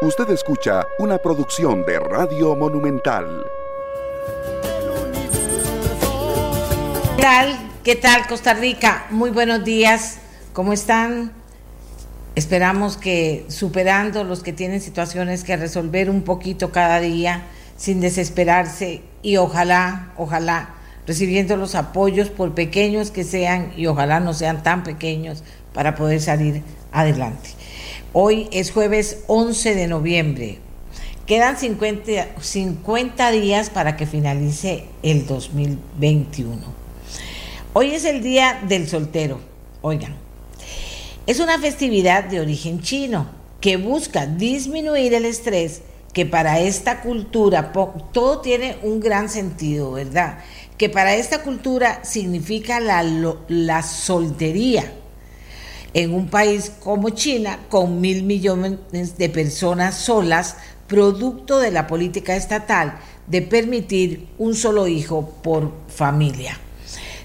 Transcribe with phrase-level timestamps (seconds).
[0.00, 3.44] Usted escucha una producción de Radio Monumental.
[7.16, 7.58] ¿Qué tal?
[7.82, 9.08] ¿Qué tal Costa Rica?
[9.10, 10.18] Muy buenos días.
[10.52, 11.32] ¿Cómo están?
[12.36, 17.42] Esperamos que superando los que tienen situaciones que resolver un poquito cada día,
[17.76, 20.76] sin desesperarse y ojalá, ojalá,
[21.08, 25.42] recibiendo los apoyos por pequeños que sean y ojalá no sean tan pequeños
[25.74, 26.62] para poder salir
[26.92, 27.57] adelante.
[28.14, 30.58] Hoy es jueves 11 de noviembre.
[31.26, 36.56] Quedan 50, 50 días para que finalice el 2021.
[37.74, 39.40] Hoy es el Día del Soltero.
[39.82, 40.16] Oigan,
[41.26, 43.26] es una festividad de origen chino
[43.60, 45.82] que busca disminuir el estrés
[46.14, 47.72] que para esta cultura,
[48.12, 50.38] todo tiene un gran sentido, ¿verdad?
[50.78, 53.02] Que para esta cultura significa la,
[53.48, 54.90] la soltería
[55.98, 60.56] en un país como China, con mil millones de personas solas,
[60.86, 66.56] producto de la política estatal de permitir un solo hijo por familia.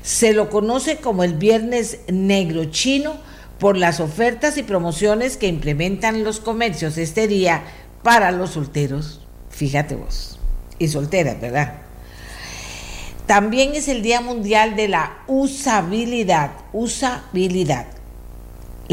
[0.02, 3.14] Se lo conoce como el Viernes Negro Chino
[3.60, 7.62] por las ofertas y promociones que implementan los comercios este día
[8.02, 9.22] para los solteros.
[9.52, 10.40] Fíjate vos.
[10.80, 11.76] Y solteras, ¿verdad?
[13.28, 16.54] También es el Día Mundial de la Usabilidad.
[16.74, 17.86] Usabilidad.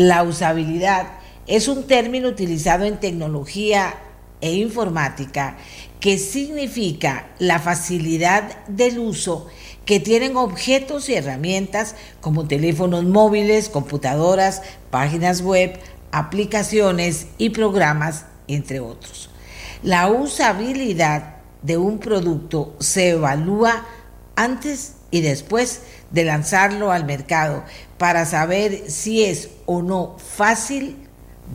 [0.01, 1.09] La usabilidad
[1.47, 3.97] es un término utilizado en tecnología
[4.41, 5.59] e informática
[6.01, 9.49] que significa la facilidad del uso
[9.85, 15.79] que tienen objetos y herramientas como teléfonos móviles, computadoras, páginas web,
[16.13, 19.29] aplicaciones y programas, entre otros.
[19.83, 23.85] La usabilidad de un producto se evalúa
[24.35, 27.65] antes y después de lanzarlo al mercado
[28.01, 30.97] para saber si es o no fácil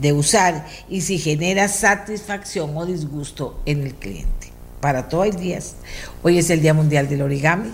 [0.00, 4.52] de usar y si genera satisfacción o disgusto en el cliente.
[4.80, 5.58] Para todo el día.
[6.22, 7.72] Hoy es el Día Mundial del Origami.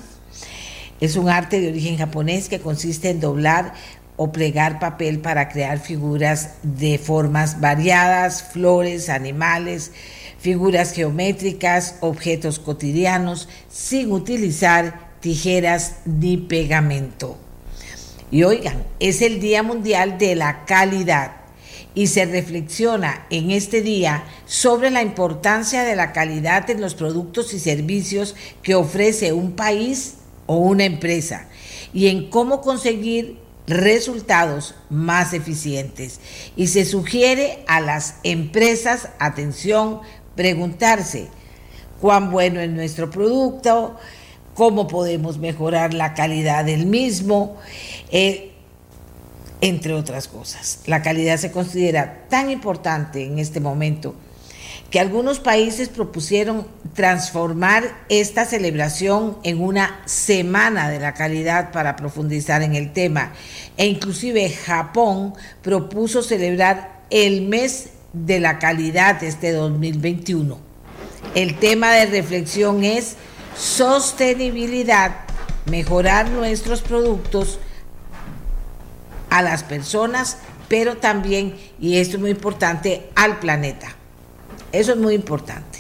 [1.03, 3.75] Es un arte de origen japonés que consiste en doblar
[4.17, 9.93] o plegar papel para crear figuras de formas variadas, flores, animales,
[10.39, 17.37] figuras geométricas, objetos cotidianos, sin utilizar tijeras ni pegamento.
[18.33, 21.33] Y oigan, es el Día Mundial de la Calidad.
[21.95, 27.53] Y se reflexiona en este día sobre la importancia de la calidad en los productos
[27.53, 30.15] y servicios que ofrece un país
[30.47, 31.49] o una empresa.
[31.93, 36.19] Y en cómo conseguir resultados más eficientes.
[36.57, 40.01] Y se sugiere a las empresas, atención,
[40.35, 41.29] preguntarse
[42.01, 43.99] cuán bueno es nuestro producto,
[44.55, 47.57] cómo podemos mejorar la calidad del mismo,
[48.13, 48.53] eh,
[49.61, 50.81] entre otras cosas.
[50.87, 54.15] La calidad se considera tan importante en este momento
[54.91, 62.63] que algunos países propusieron transformar esta celebración en una semana de la calidad para profundizar
[62.63, 63.33] en el tema.
[63.79, 70.59] E inclusive Japón propuso celebrar el mes de la calidad este 2021.
[71.35, 73.17] El tema de reflexión es
[73.57, 75.13] sostenibilidad,
[75.65, 77.59] mejorar nuestros productos
[79.33, 80.37] a las personas,
[80.69, 83.97] pero también, y esto es muy importante, al planeta.
[84.73, 85.79] Eso es muy importante.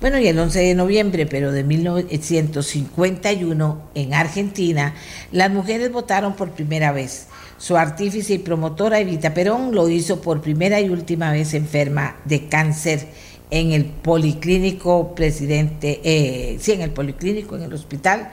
[0.00, 4.94] Bueno, y el 11 de noviembre, pero de 1951, en Argentina,
[5.30, 7.28] las mujeres votaron por primera vez.
[7.56, 12.48] Su artífice y promotora Evita Perón lo hizo por primera y última vez enferma de
[12.48, 13.06] cáncer
[13.50, 18.32] en el policlínico presidente, eh, sí, en el policlínico, en el hospital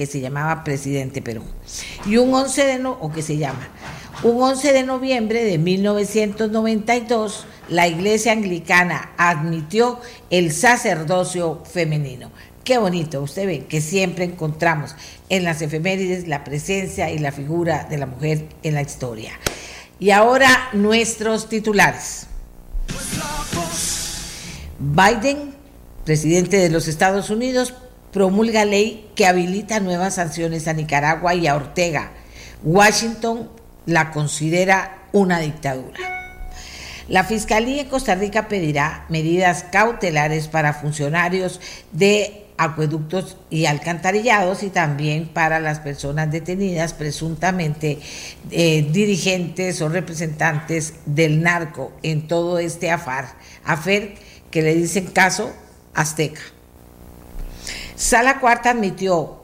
[0.00, 1.42] que se llamaba Presidente Perú.
[2.06, 3.68] Y un 11 de no, o que se llama,
[4.22, 10.00] un 11 de noviembre de 1992, la Iglesia Anglicana admitió
[10.30, 12.30] el sacerdocio femenino.
[12.64, 14.96] Qué bonito, usted ve que siempre encontramos
[15.28, 19.32] en las efemérides la presencia y la figura de la mujer en la historia.
[19.98, 22.26] Y ahora nuestros titulares.
[24.78, 25.54] Biden,
[26.06, 27.74] presidente de los Estados Unidos,
[28.12, 32.12] promulga ley que habilita nuevas sanciones a Nicaragua y a Ortega.
[32.62, 33.50] Washington
[33.86, 35.98] la considera una dictadura.
[37.08, 41.60] La Fiscalía en Costa Rica pedirá medidas cautelares para funcionarios
[41.90, 47.98] de acueductos y alcantarillados y también para las personas detenidas presuntamente
[48.50, 53.34] eh, dirigentes o representantes del narco en todo este afar,
[53.64, 54.14] afer
[54.50, 55.50] que le dicen caso
[55.94, 56.42] azteca.
[58.00, 59.42] Sala Cuarta admitió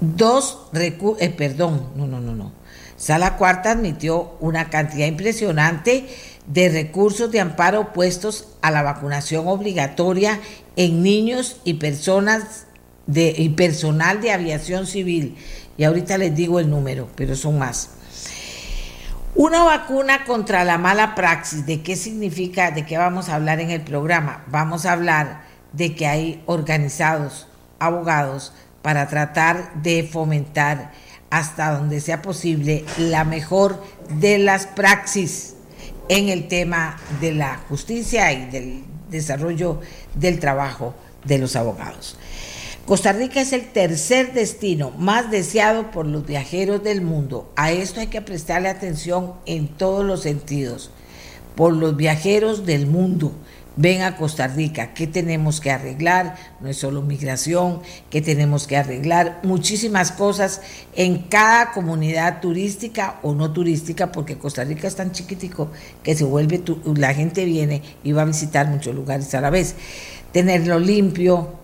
[0.00, 2.52] dos recursos, eh, perdón, no, no, no, no.
[2.96, 6.06] Sala Cuarta admitió una cantidad impresionante
[6.46, 10.40] de recursos de amparo puestos a la vacunación obligatoria
[10.76, 12.64] en niños y personas
[13.06, 15.36] de, y personal de aviación civil.
[15.76, 17.90] Y ahorita les digo el número, pero son más.
[19.34, 22.70] Una vacuna contra la mala praxis, ¿de qué significa?
[22.70, 24.44] ¿De qué vamos a hablar en el programa?
[24.46, 25.43] Vamos a hablar
[25.76, 27.46] de que hay organizados
[27.78, 30.92] abogados para tratar de fomentar
[31.30, 33.82] hasta donde sea posible la mejor
[34.20, 35.54] de las praxis
[36.08, 39.80] en el tema de la justicia y del desarrollo
[40.14, 40.94] del trabajo
[41.24, 42.16] de los abogados.
[42.86, 47.50] Costa Rica es el tercer destino más deseado por los viajeros del mundo.
[47.56, 50.90] A esto hay que prestarle atención en todos los sentidos.
[51.56, 53.32] Por los viajeros del mundo.
[53.76, 56.36] Ven a Costa Rica, ¿qué tenemos que arreglar?
[56.60, 59.40] No es solo migración, ¿qué tenemos que arreglar?
[59.42, 60.60] Muchísimas cosas
[60.94, 65.72] en cada comunidad turística o no turística, porque Costa Rica es tan chiquitico
[66.04, 66.62] que se vuelve,
[66.94, 69.74] la gente viene y va a visitar muchos lugares a la vez.
[70.30, 71.63] Tenerlo limpio,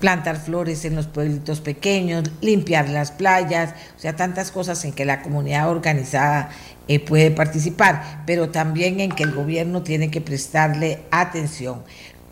[0.00, 5.04] plantar flores en los pueblitos pequeños, limpiar las playas, o sea, tantas cosas en que
[5.04, 6.50] la comunidad organizada
[6.88, 11.82] eh, puede participar, pero también en que el gobierno tiene que prestarle atención.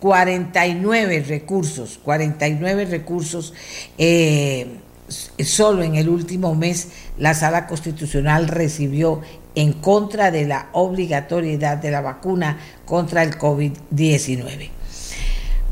[0.01, 3.55] 49 recursos, 49 recursos,
[3.97, 4.67] eh,
[5.09, 6.89] solo en el último mes
[7.19, 9.23] la sala constitucional recibió
[9.55, 14.74] en contra de la obligatoriedad de la vacuna contra el COVID-19.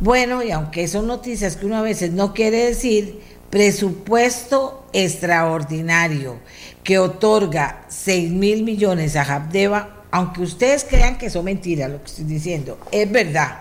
[0.02, 3.20] Bueno, y aunque son noticias que uno a veces no quiere decir,
[3.50, 6.40] presupuesto extraordinario
[6.82, 12.06] que otorga 6 mil millones a Habdeba, aunque ustedes crean que son mentiras lo que
[12.06, 13.60] estoy diciendo, es verdad,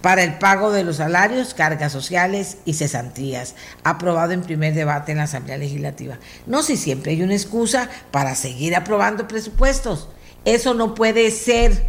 [0.00, 5.18] para el pago de los salarios, cargas sociales y cesantías, aprobado en primer debate en
[5.18, 6.18] la Asamblea Legislativa.
[6.46, 10.08] No si siempre hay una excusa para seguir aprobando presupuestos.
[10.46, 11.84] Eso no puede ser.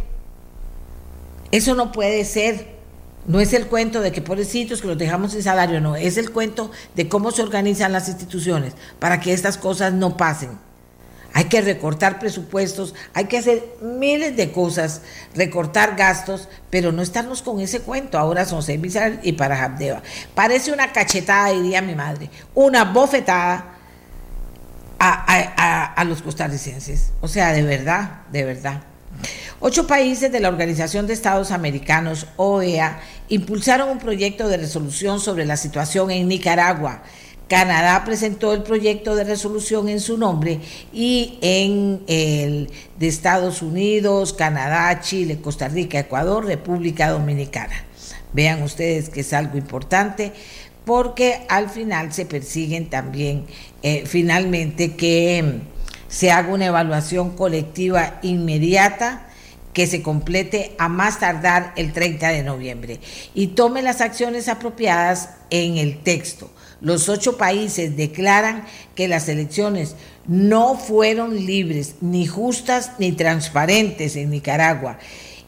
[1.50, 2.75] Eso no puede ser.
[3.26, 6.30] No es el cuento de que pobrecitos que los dejamos sin salario, no, es el
[6.30, 10.50] cuento de cómo se organizan las instituciones para que estas cosas no pasen.
[11.32, 15.02] Hay que recortar presupuestos, hay que hacer miles de cosas,
[15.34, 18.16] recortar gastos, pero no estarnos con ese cuento.
[18.16, 18.80] Ahora son seis
[19.22, 20.02] y para Habdeba.
[20.34, 23.74] Parece una cachetada, diría mi madre, una bofetada
[24.98, 27.12] a, a los costarricenses.
[27.20, 28.82] O sea, de verdad, de verdad.
[29.60, 35.44] Ocho países de la Organización de Estados Americanos, OEA, impulsaron un proyecto de resolución sobre
[35.44, 37.02] la situación en Nicaragua.
[37.48, 40.60] Canadá presentó el proyecto de resolución en su nombre
[40.92, 47.84] y en el de Estados Unidos, Canadá, Chile, Costa Rica, Ecuador, República Dominicana.
[48.32, 50.32] Vean ustedes que es algo importante
[50.84, 53.46] porque al final se persiguen también
[53.82, 55.60] eh, finalmente que
[56.08, 59.25] se haga una evaluación colectiva inmediata
[59.76, 62.98] que se complete a más tardar el 30 de noviembre
[63.34, 66.50] y tome las acciones apropiadas en el texto.
[66.80, 68.64] Los ocho países declaran
[68.94, 69.94] que las elecciones
[70.26, 74.98] no fueron libres, ni justas, ni transparentes en Nicaragua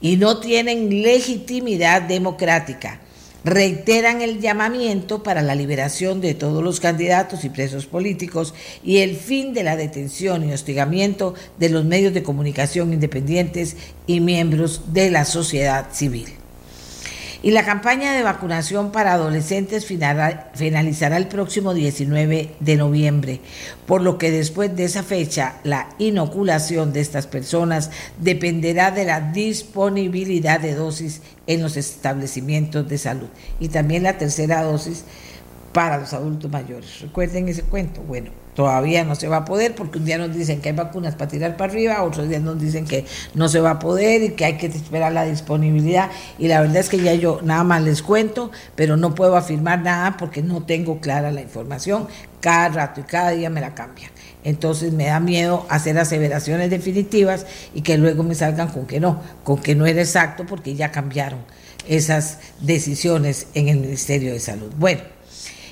[0.03, 3.01] y no tienen legitimidad democrática
[3.45, 9.17] reiteran el llamamiento para la liberación de todos los candidatos y presos políticos y el
[9.17, 13.77] fin de la detención y hostigamiento de los medios de comunicación independientes
[14.07, 16.38] y miembros de la sociedad civil
[17.43, 23.41] y la campaña de vacunación para adolescentes finalizará el próximo 19 de noviembre,
[23.87, 29.21] por lo que después de esa fecha la inoculación de estas personas dependerá de la
[29.21, 33.29] disponibilidad de dosis en los establecimientos de salud
[33.61, 35.05] y también la tercera dosis
[35.73, 37.01] para los adultos mayores.
[37.03, 38.03] Recuerden ese cuento.
[38.03, 41.15] Bueno, todavía no se va a poder porque un día nos dicen que hay vacunas
[41.15, 44.31] para tirar para arriba, otros días nos dicen que no se va a poder y
[44.31, 46.11] que hay que esperar la disponibilidad.
[46.41, 49.83] Y la verdad es que ya yo nada más les cuento, pero no puedo afirmar
[49.83, 52.09] nada porque no tengo clara la información.
[52.41, 54.11] Cada rato y cada día me la cambian.
[54.43, 57.47] Entonces me da miedo hacer aseveraciones definitivas
[57.77, 60.91] y que luego me salgan con que no, con que no era exacto porque ya
[60.91, 61.39] cambiaron
[61.87, 64.73] esas decisiones en el Ministerio de Salud.
[64.77, 65.18] Bueno.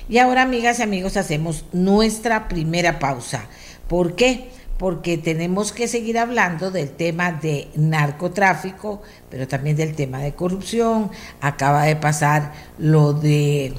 [0.09, 3.45] Y ahora, amigas y amigos, hacemos nuestra primera pausa.
[3.87, 4.49] ¿Por qué?
[4.77, 11.11] Porque tenemos que seguir hablando del tema de narcotráfico, pero también del tema de corrupción.
[11.41, 13.73] Acaba de pasar lo de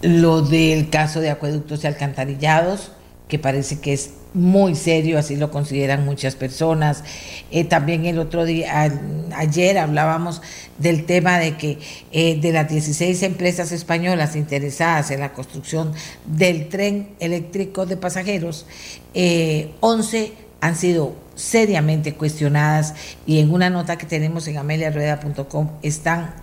[0.00, 2.92] lo del caso de acueductos y alcantarillados,
[3.26, 7.04] que parece que es muy serio, así lo consideran muchas personas.
[7.50, 8.90] Eh, también el otro día,
[9.34, 10.40] ayer hablábamos
[10.78, 11.78] del tema de que
[12.12, 15.92] eh, de las 16 empresas españolas interesadas en la construcción
[16.24, 18.66] del tren eléctrico de pasajeros,
[19.14, 22.94] 11 eh, han sido seriamente cuestionadas
[23.26, 26.34] y en una nota que tenemos en ameliarueda.com están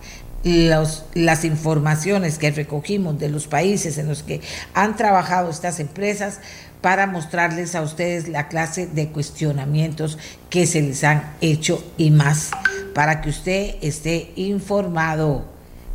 [1.14, 4.40] las informaciones que recogimos de los países en los que
[4.74, 6.40] han trabajado estas empresas
[6.80, 10.18] para mostrarles a ustedes la clase de cuestionamientos
[10.50, 12.50] que se les han hecho y más,
[12.94, 15.44] para que usted esté informado.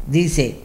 [0.07, 0.61] Dice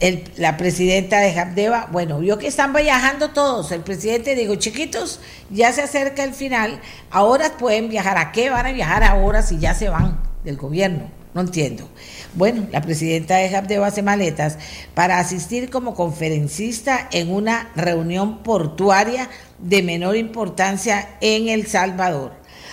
[0.00, 3.70] el, la presidenta de Habdeba, bueno, vio que están viajando todos.
[3.70, 5.20] El presidente dijo, chiquitos,
[5.50, 8.18] ya se acerca el final, ahora pueden viajar.
[8.18, 11.19] ¿A qué van a viajar ahora si ya se van del gobierno?
[11.32, 11.88] No entiendo.
[12.34, 14.58] Bueno, la presidenta de Habdeba hace maletas
[14.94, 22.32] para asistir como conferencista en una reunión portuaria de menor importancia en El Salvador.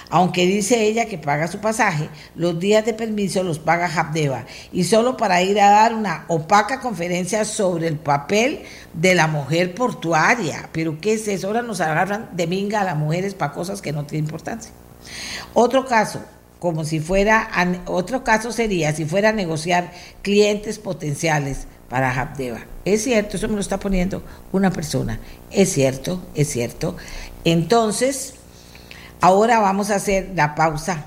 [0.10, 4.86] Aunque dice ella que paga su pasaje, los días de permiso los paga Habdeba y
[4.86, 10.70] solo para ir a dar una opaca conferencia sobre el papel de la mujer portuaria.
[10.72, 11.48] Pero ¿qué es eso?
[11.48, 14.72] Ahora nos agarran de minga a las mujeres para cosas que no tienen importancia.
[15.54, 16.22] Otro caso,
[16.60, 17.50] como si fuera,
[17.86, 22.62] otro caso sería si fuera a negociar clientes potenciales para Habdeba.
[22.86, 25.20] Es cierto, eso me lo está poniendo una persona.
[25.52, 26.98] Es cierto, es cierto.
[27.46, 28.36] Entonces,
[29.22, 31.06] ahora vamos a hacer la pausa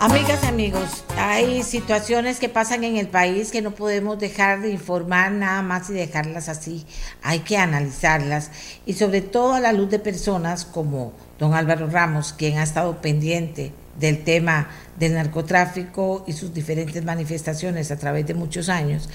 [0.02, 5.30] Amigas amigos, hay situaciones que pasan en el país que no podemos dejar de informar
[5.30, 6.86] nada más y dejarlas así.
[7.22, 8.50] Hay que analizarlas
[8.86, 13.02] y sobre todo a la luz de personas como don Álvaro Ramos, quien ha estado
[13.02, 19.10] pendiente del tema del narcotráfico y sus diferentes manifestaciones a través de muchos años,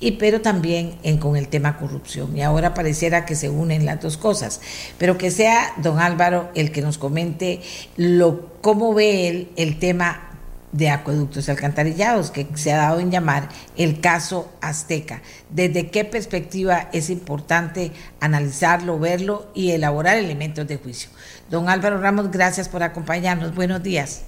[0.00, 2.34] y pero también con el tema corrupción.
[2.34, 4.62] Y ahora pareciera que se unen las dos cosas,
[4.96, 7.60] pero que sea don Álvaro el que nos comente
[7.98, 10.29] lo cómo ve él el tema
[10.72, 15.22] de acueductos alcantarillados, que se ha dado en llamar el caso azteca.
[15.50, 21.10] ¿Desde qué perspectiva es importante analizarlo, verlo y elaborar elementos de juicio?
[21.50, 23.54] Don Álvaro Ramos, gracias por acompañarnos.
[23.54, 24.22] Buenos días.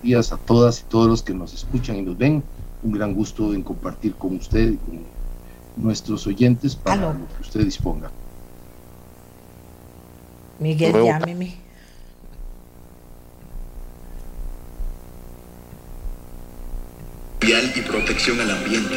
[0.00, 2.42] Buenos días a todas y todos los que nos escuchan y nos ven.
[2.82, 5.00] Un gran gusto en compartir con usted y con
[5.76, 8.10] nuestros oyentes para lo que usted disponga.
[10.58, 11.67] Miguel, llámeme.
[17.50, 18.94] Y protección al ambiente.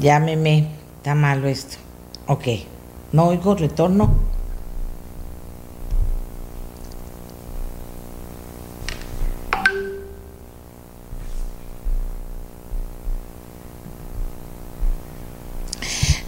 [0.00, 1.76] Llámeme, está malo esto.
[2.26, 2.44] Ok,
[3.12, 4.27] no oigo retorno.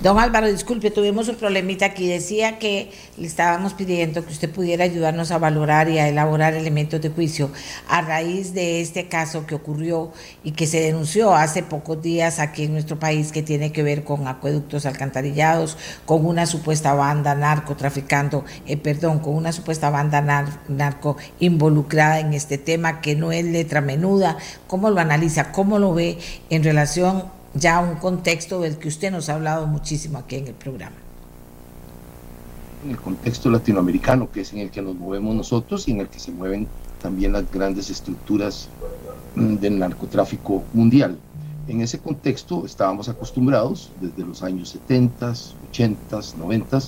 [0.02, 2.09] Don Álvaro, disculpe, tuvimos un problemita aquí.
[2.09, 7.02] Decía que le estábamos pidiendo que usted pudiera ayudarnos a valorar y a elaborar elementos
[7.02, 7.50] de juicio
[7.87, 10.11] a raíz de este caso que ocurrió
[10.42, 14.02] y que se denunció hace pocos días aquí en nuestro país que tiene que ver
[14.02, 15.76] con acueductos alcantarillados,
[16.07, 20.23] con una supuesta banda narcotraficando, eh, perdón, con una supuesta banda
[20.69, 24.38] narco involucrada en este tema que no es letra menuda.
[24.66, 25.52] ¿Cómo lo analiza?
[25.52, 26.16] ¿Cómo lo ve
[26.49, 30.54] en relación ya un contexto del que usted nos ha hablado muchísimo aquí en el
[30.54, 30.97] programa.
[32.85, 36.09] en el contexto latinoamericano, que es en el que nos movemos nosotros y en el
[36.09, 36.66] que se mueven
[37.02, 38.69] también las grandes estructuras
[39.35, 41.19] mm, del narcotráfico mundial.
[41.69, 45.35] En ese contexto estábamos acostumbrados desde los años 70,
[45.69, 46.78] 80, 90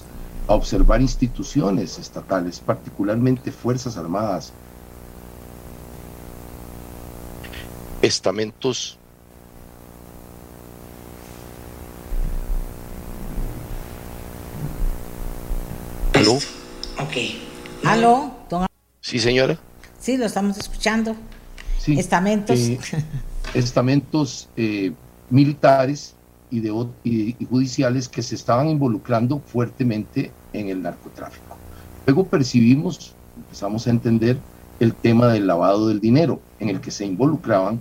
[0.48, 4.52] a observar instituciones estatales, particularmente Fuerzas Armadas,
[8.00, 8.98] estamentos
[16.22, 16.34] ¿Aló?
[17.00, 17.16] Ok.
[17.84, 18.30] ¿Aló?
[19.00, 19.58] Sí, señora.
[19.98, 21.16] Sí, lo estamos escuchando.
[21.84, 22.60] Estamentos.
[22.60, 22.78] Eh,
[23.54, 24.92] estamentos eh,
[25.30, 26.14] militares
[26.48, 31.56] y, de, y judiciales que se estaban involucrando fuertemente en el narcotráfico.
[32.06, 34.38] Luego percibimos, empezamos a entender
[34.78, 37.80] el tema del lavado del dinero, en el que se involucraban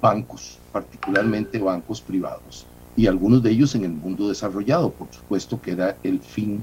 [0.00, 2.66] bancos, particularmente bancos privados,
[2.96, 6.62] y algunos de ellos en el mundo desarrollado, por supuesto que era el fin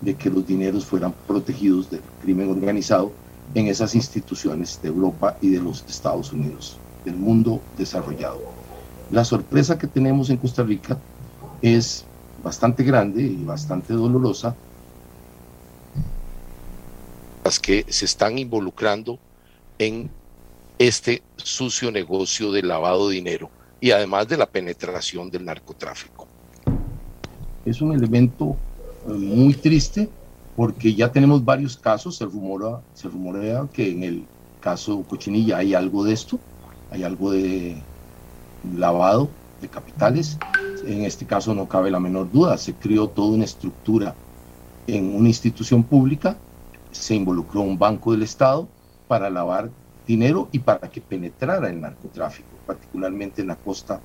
[0.00, 3.12] de que los dineros fueran protegidos del crimen organizado
[3.54, 8.40] en esas instituciones de Europa y de los Estados Unidos, del mundo desarrollado.
[9.10, 10.98] La sorpresa que tenemos en Costa Rica
[11.62, 12.04] es
[12.42, 14.54] bastante grande y bastante dolorosa.
[17.44, 19.18] Las que se están involucrando
[19.78, 20.10] en
[20.78, 23.50] este sucio negocio de lavado de dinero
[23.80, 26.26] y además de la penetración del narcotráfico.
[27.64, 28.56] Es un elemento
[29.14, 30.08] muy triste
[30.54, 34.26] porque ya tenemos varios casos, se rumora, se rumorea que en el
[34.60, 36.38] caso Cochinilla hay algo de esto,
[36.90, 37.82] hay algo de
[38.74, 39.28] lavado
[39.60, 40.38] de capitales.
[40.86, 44.14] En este caso no cabe la menor duda, se creó toda una estructura
[44.86, 46.38] en una institución pública,
[46.90, 48.68] se involucró un banco del Estado
[49.08, 49.70] para lavar
[50.06, 54.00] dinero y para que penetrara el narcotráfico, particularmente en la costa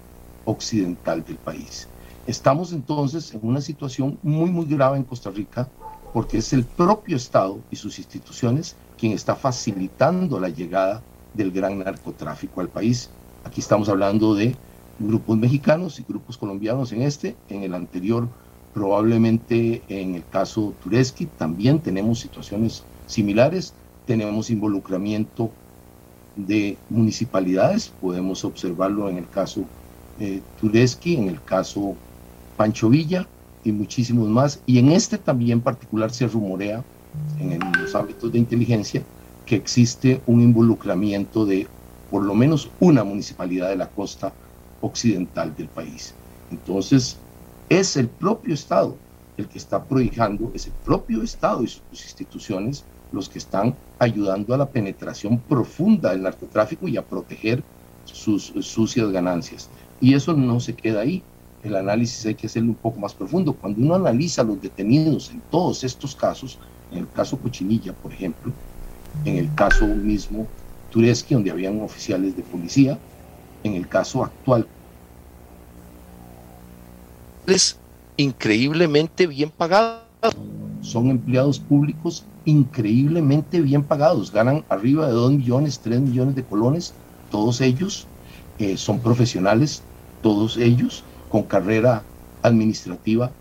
[0.46, 1.88] occidental del país.
[2.32, 5.68] Estamos entonces en una situación muy, muy grave en Costa Rica
[6.14, 11.80] porque es el propio Estado y sus instituciones quien está facilitando la llegada del gran
[11.80, 13.10] narcotráfico al país.
[13.44, 14.56] Aquí estamos hablando de
[14.98, 18.30] grupos mexicanos y grupos colombianos en este, en el anterior
[18.74, 23.74] probablemente en el caso Tureski también tenemos situaciones similares,
[24.08, 25.52] tenemos involucramiento
[26.38, 29.66] de municipalidades, podemos observarlo en el caso
[30.22, 31.98] eh, Tureski, en el caso
[32.62, 33.28] Pancho Villa
[33.64, 34.62] y muchísimos más.
[34.68, 36.84] Y en este también particular se rumorea,
[37.40, 39.02] en, los ámbitos de inteligencia,
[39.48, 41.68] que existe un involucramiento de
[42.12, 44.32] por lo menos una municipalidad de la costa
[44.80, 46.14] occidental del país.
[46.52, 47.18] Entonces,
[47.68, 48.96] es el propio Estado
[49.38, 54.54] el que está prohijando, es el propio Estado y sus instituciones los que están ayudando
[54.54, 57.64] a la penetración profunda del narcotráfico y a proteger
[58.06, 59.68] sus sucias ganancias.
[60.00, 61.24] Y eso no se queda ahí.
[61.62, 63.56] El análisis hay que hacerlo un poco más profundo.
[63.58, 68.54] Cuando uno analiza los detenidos en todos estos casos, en el caso Cochinilla, por ejemplo,
[69.24, 70.48] en el caso mismo
[70.90, 73.00] Tureski, donde habían oficiales de policía,
[73.64, 74.68] en el caso actual.
[77.46, 77.80] Es
[78.18, 80.10] increíblemente bien pagado.
[80.82, 86.96] Son empleados públicos increíblemente bien pagados, ganan arriba de 2 millones, 3 millones de colones,
[87.30, 88.08] todos ellos
[88.58, 89.84] eh, son profesionales,
[90.22, 92.04] todos ellos con carrera
[92.42, 93.32] administrativa,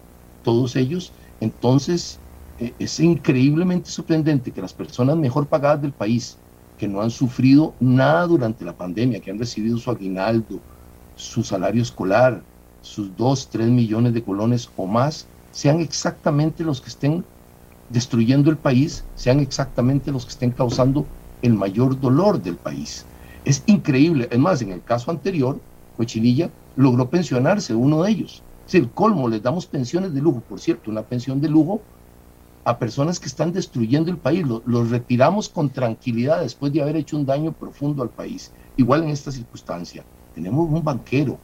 [0.42, 1.12] todos ellos.
[1.40, 2.18] Entonces,
[2.56, 6.38] eh, es increíblemente sorprendente que las personas mejor pagadas del país,
[6.78, 10.60] que no han sufrido nada durante la pandemia, que han recibido su aguinaldo,
[11.14, 12.46] su salario escolar,
[12.80, 17.24] sus 2, 3 millones de colones o más, sean exactamente los que estén
[17.88, 23.04] destruyendo el país sean exactamente los que estén causando el mayor dolor del país.
[23.44, 24.28] Es increíble.
[24.30, 25.60] Es más, en el caso anterior,
[25.96, 28.42] Cochinilla logró pensionarse, uno de ellos.
[28.66, 30.40] Es el colmo, les damos pensiones de lujo.
[30.40, 31.80] Por cierto, una pensión de lujo
[32.64, 34.44] a personas que están destruyendo el país.
[34.46, 38.52] Los, retiramos con tranquilidad después de haber hecho un daño profundo al país.
[38.76, 40.04] Igual en esta circunstancia,
[40.34, 41.38] tenemos un banquero,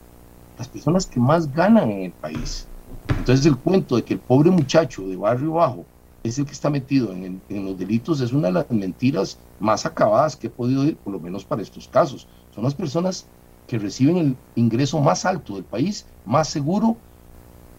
[0.58, 2.66] las personas que más ganan en el país.
[3.08, 5.84] Entonces el cuento de que el pobre muchacho de barrio bajo
[6.22, 10.36] es el que está metido en, los delitos, es una de las mentiras más acabadas
[10.36, 12.26] que he podido oír, por lo menos para estos casos.
[12.54, 13.26] Son las personas
[13.66, 16.96] que reciben el ingreso más alto del país, más seguro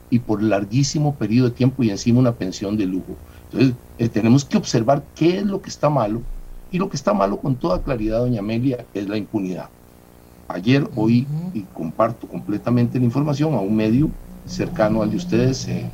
[0.10, 3.16] y por larguísimo periodo de tiempo y encima una pensión de lujo.
[3.46, 6.22] Entonces, eh, tenemos que observar qué es lo que está malo
[6.72, 9.70] y lo que está malo con toda claridad, doña Amelia, es la impunidad.
[10.50, 14.10] Ayer, hoy, y comparto completamente la información a un medio
[14.46, 15.90] cercano al de ustedes, eh,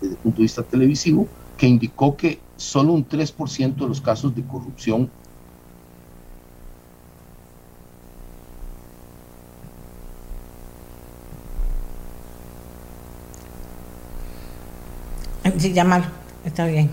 [0.00, 4.34] desde el punto de vista televisivo, que indicó que solo un 3% de los casos
[4.34, 5.10] de corrupción
[15.58, 16.06] Sí, llámalo.
[16.44, 16.90] está bien.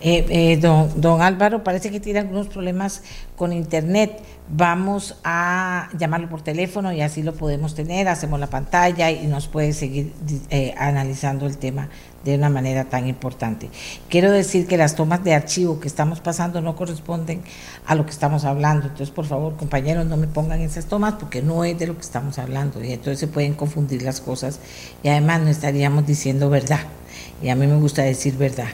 [0.00, 3.02] Eh, eh, don, don Álvaro parece que tiene algunos problemas
[3.34, 4.20] con internet.
[4.48, 8.06] Vamos a llamarlo por teléfono y así lo podemos tener.
[8.06, 10.12] Hacemos la pantalla y nos puede seguir
[10.50, 11.88] eh, analizando el tema
[12.24, 13.70] de una manera tan importante.
[14.08, 17.42] Quiero decir que las tomas de archivo que estamos pasando no corresponden
[17.86, 18.86] a lo que estamos hablando.
[18.86, 22.02] Entonces, por favor, compañeros, no me pongan esas tomas porque no es de lo que
[22.02, 22.84] estamos hablando.
[22.84, 24.60] Y entonces se pueden confundir las cosas
[25.02, 26.80] y además no estaríamos diciendo verdad.
[27.42, 28.68] Y a mí me gusta decir verdad.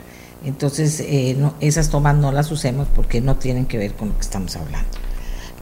[0.45, 4.23] Entonces, eh, esas tomas no las usemos porque no tienen que ver con lo que
[4.23, 4.91] estamos hablando.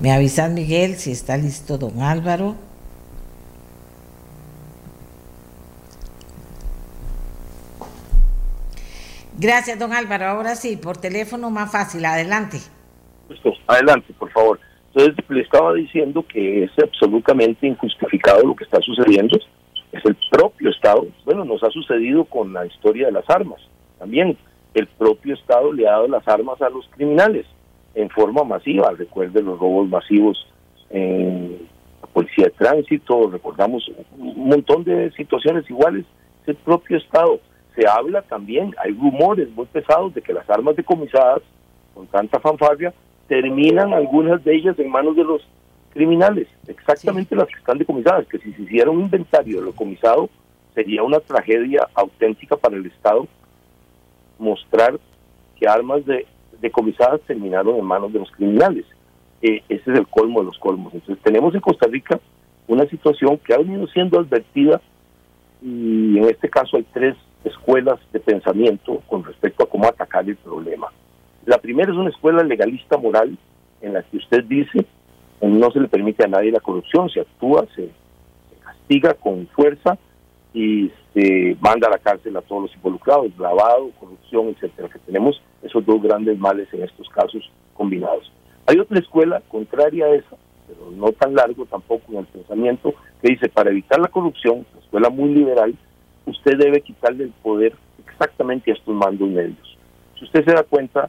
[0.00, 2.56] Me avisan, Miguel, si está listo don Álvaro.
[9.38, 10.26] Gracias, don Álvaro.
[10.26, 12.04] Ahora sí, por teléfono más fácil.
[12.04, 12.60] Adelante.
[13.66, 14.60] Adelante, por favor.
[14.94, 19.38] Entonces, le estaba diciendo que es absolutamente injustificado lo que está sucediendo.
[19.92, 21.06] Es el propio Estado.
[21.24, 23.60] Bueno, nos ha sucedido con la historia de las armas.
[23.98, 24.36] También
[24.74, 27.46] el propio Estado le ha dado las armas a los criminales
[27.94, 28.92] en forma masiva.
[28.96, 30.46] Recuerde los robos masivos
[30.90, 31.68] en
[32.00, 36.04] la policía de tránsito, recordamos un montón de situaciones iguales.
[36.42, 37.40] Es el propio Estado.
[37.74, 41.42] Se habla también, hay rumores muy pesados de que las armas decomisadas,
[41.94, 42.92] con tanta fanfarria,
[43.28, 45.42] terminan algunas de ellas en manos de los
[45.92, 50.30] criminales, exactamente las que están decomisadas, que si se hiciera un inventario de lo comisado,
[50.74, 53.26] sería una tragedia auténtica para el Estado
[54.38, 54.98] mostrar
[55.58, 56.26] que armas de,
[56.60, 58.84] decomisadas terminaron en manos de los criminales.
[59.42, 60.94] Eh, ese es el colmo de los colmos.
[60.94, 62.20] Entonces tenemos en Costa Rica
[62.68, 64.80] una situación que ha venido siendo advertida
[65.62, 70.36] y en este caso hay tres escuelas de pensamiento con respecto a cómo atacar el
[70.36, 70.88] problema.
[71.46, 73.36] La primera es una escuela legalista moral
[73.80, 74.86] en la que usted dice
[75.40, 77.90] no se le permite a nadie la corrupción, se actúa, se
[78.62, 79.98] castiga con fuerza
[80.52, 85.40] y se manda a la cárcel a todos los involucrados, lavado, corrupción, etcétera, que tenemos
[85.62, 88.30] esos dos grandes males en estos casos combinados.
[88.66, 93.30] Hay otra escuela contraria a esa, pero no tan largo tampoco en el pensamiento, que
[93.30, 95.74] dice, para evitar la corrupción, una escuela muy liberal,
[96.26, 97.74] usted debe quitarle el poder
[98.06, 99.78] exactamente a estos mandos medios.
[100.18, 101.08] Si usted se da cuenta,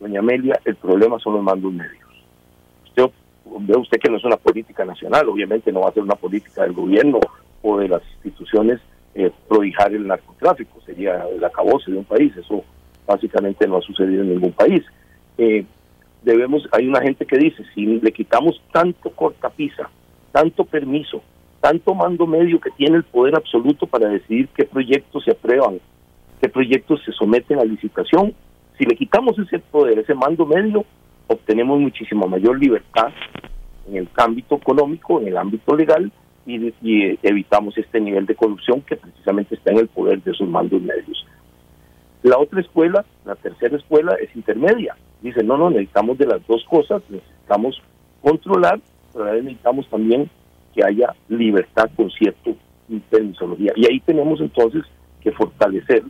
[0.00, 2.03] doña Amelia, el problema son los mandos medios.
[3.44, 6.62] Ve usted que no es una política nacional, obviamente no va a ser una política
[6.62, 7.20] del gobierno
[7.62, 8.80] o de las instituciones
[9.14, 9.30] eh,
[9.90, 12.64] el narcotráfico, sería el acabose de un país, eso
[13.06, 14.82] básicamente no ha sucedido en ningún país.
[15.38, 15.64] Eh,
[16.22, 19.88] debemos, hay una gente que dice, si le quitamos tanto cortapisa,
[20.32, 21.22] tanto permiso,
[21.60, 25.80] tanto mando medio que tiene el poder absoluto para decidir qué proyectos se aprueban,
[26.40, 28.34] qué proyectos se someten a licitación,
[28.76, 30.84] si le quitamos ese poder, ese mando medio,
[31.26, 33.08] obtenemos muchísima mayor libertad
[33.88, 36.10] en el ámbito económico, en el ámbito legal,
[36.46, 40.80] y, evitamos este nivel de corrupción que precisamente está en el poder de esos mandos
[40.82, 41.26] medios.
[42.22, 44.96] La otra escuela, la tercera escuela, es intermedia.
[45.22, 47.80] Dice, no, no, necesitamos de las dos cosas, necesitamos
[48.22, 48.80] controlar,
[49.12, 50.30] pero necesitamos también
[50.74, 52.56] que haya libertad con cierto
[53.10, 53.72] permisología.
[53.76, 54.82] Y ahí tenemos entonces
[55.22, 56.02] que fortalecer,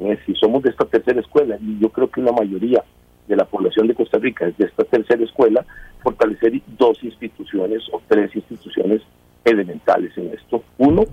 [0.00, 2.84] eh, si somos de esta tercera escuela, y yo creo que la mayoría
[3.30, 5.64] de la población de Costa Rica es de esta tercera escuela,
[6.02, 9.02] fortalecer dos instituciones o tres instituciones
[9.44, 10.64] elementales en esto.
[10.78, 11.04] Uno,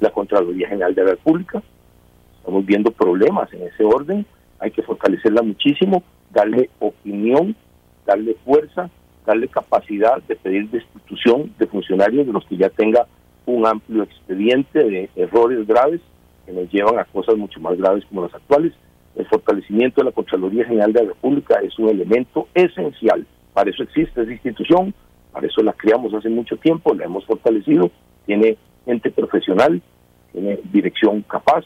[0.00, 1.62] la Contraloría General de la República.
[2.38, 4.24] Estamos viendo problemas en ese orden.
[4.58, 7.54] Hay que fortalecerla muchísimo, darle opinión,
[8.06, 8.88] darle fuerza,
[9.26, 13.06] darle capacidad de pedir destitución de funcionarios de los que ya tenga
[13.44, 16.00] un amplio expediente de errores graves
[16.46, 18.72] que nos llevan a cosas mucho más graves como las actuales.
[19.18, 23.26] El fortalecimiento de la Contraloría General de la República es un elemento esencial.
[23.52, 24.94] Para eso existe esa institución,
[25.32, 27.90] para eso la creamos hace mucho tiempo, la hemos fortalecido,
[28.26, 29.82] tiene gente profesional,
[30.30, 31.64] tiene dirección capaz,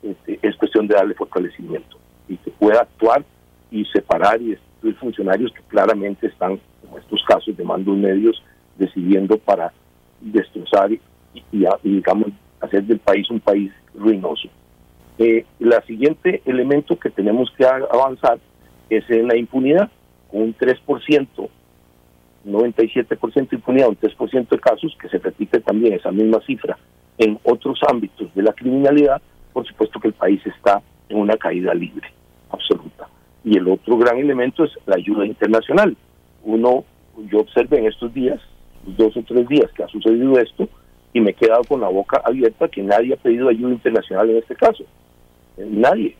[0.00, 3.24] este, es cuestión de darle fortalecimiento y que pueda actuar
[3.72, 8.40] y separar y destruir funcionarios que claramente están, en estos casos de medios,
[8.78, 9.72] decidiendo para
[10.20, 11.00] destrozar y,
[11.82, 12.28] digamos,
[12.60, 14.48] hacer del país un país ruinoso.
[15.22, 18.40] Eh, la siguiente elemento que tenemos que avanzar
[18.90, 19.88] es en la impunidad,
[20.32, 21.48] un 3%
[22.44, 26.76] 97% de impunidad, un 3% de casos, que se repite también esa misma cifra
[27.18, 31.72] en otros ámbitos de la criminalidad, por supuesto que el país está en una caída
[31.72, 32.08] libre,
[32.50, 33.06] absoluta.
[33.44, 35.96] Y el otro gran elemento es la ayuda internacional.
[36.42, 36.84] Uno,
[37.30, 38.40] yo observé en estos días,
[38.84, 40.68] dos o tres días que ha sucedido esto,
[41.12, 44.38] y me he quedado con la boca abierta que nadie ha pedido ayuda internacional en
[44.38, 44.84] este caso.
[45.56, 46.16] Nadie,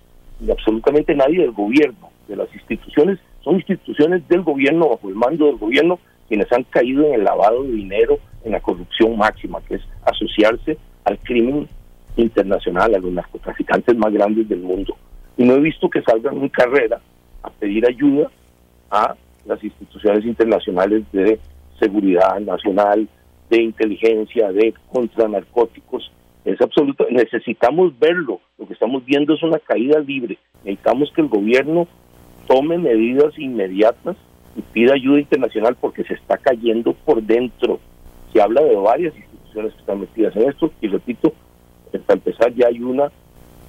[0.51, 5.57] absolutamente nadie del gobierno, de las instituciones, son instituciones del gobierno, bajo el mando del
[5.57, 9.83] gobierno, quienes han caído en el lavado de dinero, en la corrupción máxima, que es
[10.05, 11.69] asociarse al crimen
[12.17, 14.97] internacional, a los narcotraficantes más grandes del mundo.
[15.39, 17.01] y no he visto que salgan en carrera
[17.43, 18.31] a pedir ayuda
[18.91, 19.17] a
[19.47, 21.41] las instituciones internacionales de
[21.81, 23.09] seguridad nacional,
[23.49, 26.13] de inteligencia, de contra narcóticos.
[26.45, 28.41] Es absoluto, necesitamos verlo.
[28.59, 30.39] Lo que estamos viendo es una caída libre.
[30.65, 31.87] Necesitamos que el gobierno
[32.49, 34.17] tome medidas inmediatas
[34.57, 37.79] y pida ayuda internacional porque se está cayendo por dentro.
[38.33, 41.33] Se habla de varias instituciones que están metidas en esto y repito,
[42.07, 43.11] para empezar ya hay una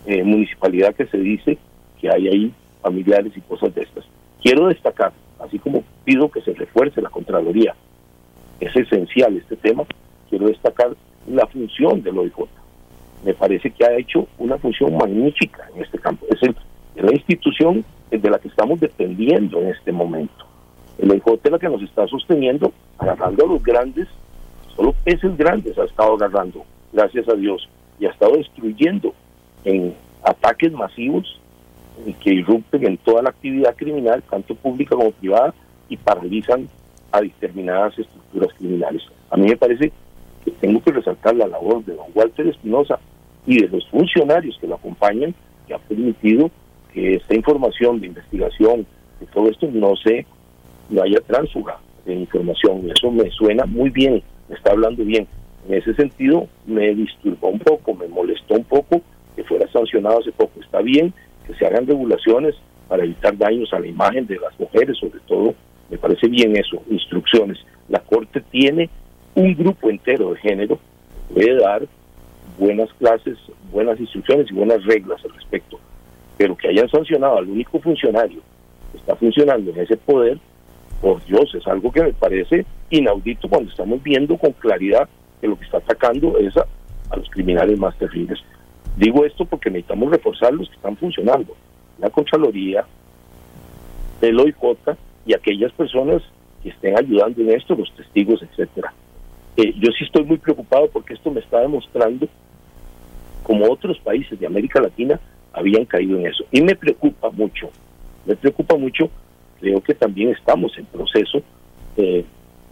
[0.05, 1.57] eh, municipalidad que se dice
[1.99, 4.05] que hay ahí familiares y cosas de estas.
[4.41, 7.75] Quiero destacar, así como pido que se refuerce la Contraloría,
[8.59, 9.83] es esencial este tema,
[10.29, 10.95] quiero destacar
[11.27, 12.47] la función del OIJ.
[13.23, 16.25] Me parece que ha hecho una función magnífica en este campo.
[16.29, 16.55] Es, el,
[16.95, 20.45] la institución de la que estamos dependiendo en este momento.
[20.99, 24.07] El es la que nos está sosteniendo, agarrando a los grandes,
[24.75, 27.67] solo peces grandes ha estado agarrando, gracias a Dios,
[27.99, 29.13] y ha estado destruyendo
[29.65, 31.39] en ataques masivos
[32.21, 35.53] que irrumpen en toda la actividad criminal, tanto pública como privada,
[35.89, 36.67] y paralizan
[37.11, 39.03] a determinadas estructuras criminales.
[39.29, 39.91] A mí me parece
[40.45, 42.99] que tengo que resaltar la labor de don Walter Espinosa
[43.45, 45.33] y de los funcionarios que lo acompañan,
[45.67, 46.49] que ha permitido
[46.93, 48.85] que esta información de investigación,
[49.19, 50.25] de todo esto no se
[50.89, 52.89] no haya tránsfuga de información.
[52.93, 55.27] Eso me suena muy bien, me está hablando bien.
[55.67, 59.01] En ese sentido, me disturbó un poco, me molestó un poco
[59.35, 60.59] que fuera sancionado hace poco.
[60.59, 61.13] Está bien
[61.47, 62.55] que se hagan regulaciones
[62.87, 65.55] para evitar daños a la imagen de las mujeres, sobre todo,
[65.89, 67.57] me parece bien eso, instrucciones.
[67.89, 68.89] La Corte tiene
[69.35, 70.79] un grupo entero de género,
[71.33, 71.87] puede dar
[72.57, 73.37] buenas clases,
[73.71, 75.79] buenas instrucciones y buenas reglas al respecto,
[76.37, 78.41] pero que hayan sancionado al único funcionario
[78.91, 80.39] que está funcionando en ese poder,
[81.01, 85.09] por Dios, es algo que me parece inaudito cuando estamos viendo con claridad
[85.41, 86.65] que lo que está atacando es a,
[87.17, 88.39] los criminales más terribles.
[88.95, 91.55] Digo esto porque necesitamos reforzar los que están funcionando.
[91.99, 92.85] La Contraloría,
[94.21, 96.23] el OIJ y aquellas personas
[96.63, 98.93] que estén ayudando en esto, los testigos, etcétera.
[99.57, 102.27] Eh, yo sí estoy muy preocupado porque esto me está demostrando
[103.43, 105.19] como otros países de América Latina
[105.51, 106.43] habían caído en eso.
[106.51, 107.69] Y me preocupa mucho,
[108.25, 109.09] me preocupa mucho,
[109.59, 111.41] creo que también estamos en proceso,
[111.97, 112.25] eh,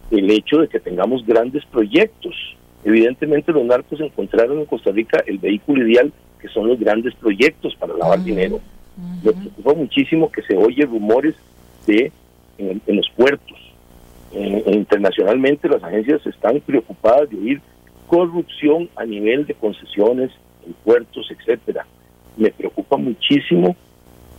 [0.09, 2.35] el hecho de que tengamos grandes proyectos
[2.83, 7.75] Evidentemente los narcos encontraron en Costa Rica el vehículo ideal, que son los grandes proyectos
[7.75, 8.59] para lavar dinero.
[9.23, 11.35] Me preocupa muchísimo que se oye rumores
[11.85, 12.11] de
[12.57, 13.57] en, los puertos.
[14.33, 17.61] internacionalmente las agencias están preocupadas de oír
[18.07, 20.31] corrupción a nivel de concesiones
[20.65, 21.85] en puertos, etcétera.
[22.37, 23.75] Me preocupa muchísimo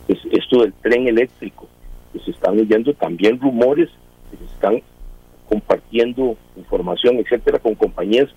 [0.07, 1.67] pues, esto del tren eléctrico,
[2.11, 3.89] que se están oyendo también rumores
[4.31, 4.81] que se están
[5.47, 8.29] compartiendo información, etcétera, con compañías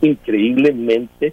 [0.00, 1.32] increíblemente,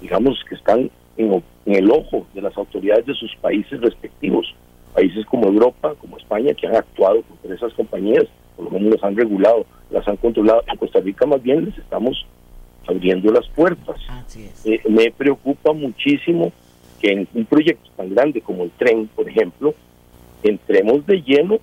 [0.00, 4.54] digamos, que están en, el ojo de las autoridades de sus países respectivos.
[4.94, 8.24] Países como Europa, como España, que han actuado contra esas compañías,
[8.56, 10.62] por lo menos las han regulado, las han controlado.
[10.66, 12.26] En Costa Rica más bien les estamos
[12.86, 13.96] abriendo las puertas.
[14.64, 16.52] Eh, me preocupa muchísimo
[17.00, 19.74] que en un proyecto tan grande como el tren, por ejemplo,
[20.42, 21.58] entremos de lleno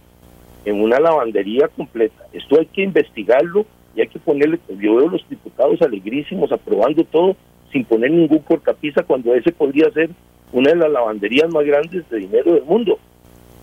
[0.65, 2.25] en una lavandería completa.
[2.33, 7.35] Esto hay que investigarlo y hay que ponerle, yo veo los diputados alegrísimos aprobando todo
[7.71, 10.09] sin poner ningún cortapisa cuando ese podría ser
[10.51, 12.99] una de las lavanderías más grandes de dinero del mundo.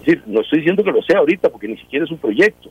[0.01, 2.71] Es decir, no estoy diciendo que lo sea ahorita porque ni siquiera es un proyecto,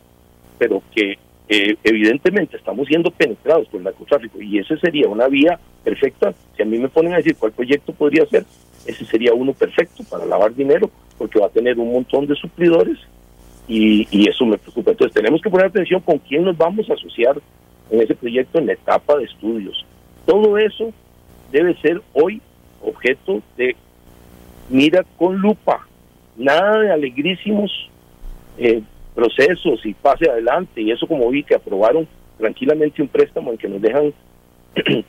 [0.57, 1.17] pero que
[1.49, 6.33] eh, evidentemente estamos siendo penetrados por el narcotráfico y esa sería una vía perfecta.
[6.55, 8.45] Si a mí me ponen a decir cuál proyecto podría ser,
[8.85, 12.97] ese sería uno perfecto para lavar dinero porque va a tener un montón de suplidores
[13.67, 14.91] y, eso me preocupa.
[14.91, 17.39] Entonces tenemos que poner atención con quién nos vamos a asociar
[17.89, 19.85] en ese proyecto en la etapa de estudios.
[20.25, 20.91] Todo eso
[21.51, 22.41] debe ser hoy
[22.81, 23.75] objeto de
[24.69, 25.87] mira con lupa,
[26.37, 27.71] nada de alegrísimos
[28.57, 28.81] eh,
[29.13, 30.81] procesos y pase adelante.
[30.81, 34.13] Y eso como vi que aprobaron tranquilamente un préstamo en que nos dejan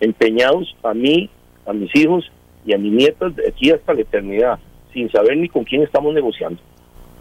[0.00, 1.30] empeñados a mí,
[1.66, 2.30] a mis hijos
[2.64, 4.58] y a mis nietas de aquí hasta la eternidad,
[4.92, 6.60] sin saber ni con quién estamos negociando.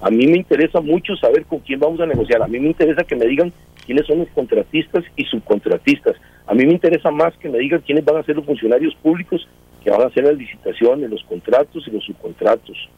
[0.02, 2.42] A mí me interesa mucho saber con quién vamos a negociar.
[2.42, 3.52] A mí me interesa que me digan
[3.86, 6.16] quiénes son los contratistas y subcontratistas.
[6.48, 9.46] A mí me interesa más que me digan quiénes van a ser los funcionarios públicos
[9.84, 12.90] que van a hacer las licitaciones, los contratos y los subcontratos.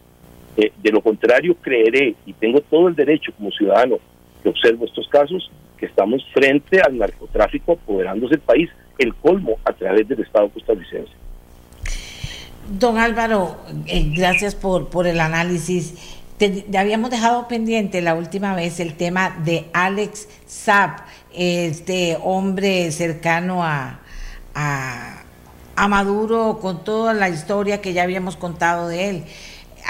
[0.58, 3.98] Eh, de lo contrario, creeré, y tengo todo el derecho como ciudadano
[4.44, 9.74] que observo estos casos, que estamos frente al narcotráfico apoderándose el país, el colmo a
[9.74, 11.12] través del Estado costarricense.
[12.70, 16.20] Don Álvaro, eh, gracias por, por el análisis
[16.78, 24.00] habíamos dejado pendiente la última vez el tema de Alex Saab, este hombre cercano a,
[24.56, 29.24] a, Maduro, con toda la historia que ya habíamos contado de él.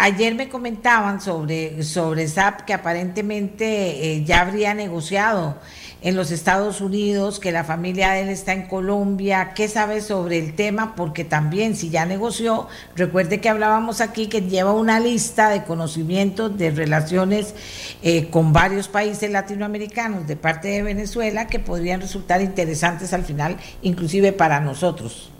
[0.01, 5.57] Ayer me comentaban sobre, sobre SAP que aparentemente eh, ya habría negociado
[6.01, 9.53] en los Estados Unidos, que la familia de él está en Colombia.
[9.55, 10.95] ¿Qué sabe sobre el tema?
[10.95, 16.57] Porque también si ya negoció, recuerde que hablábamos aquí que lleva una lista de conocimientos
[16.57, 17.53] de relaciones
[18.01, 23.57] eh, con varios países latinoamericanos de parte de Venezuela que podrían resultar interesantes al final,
[23.83, 25.31] inclusive para nosotros.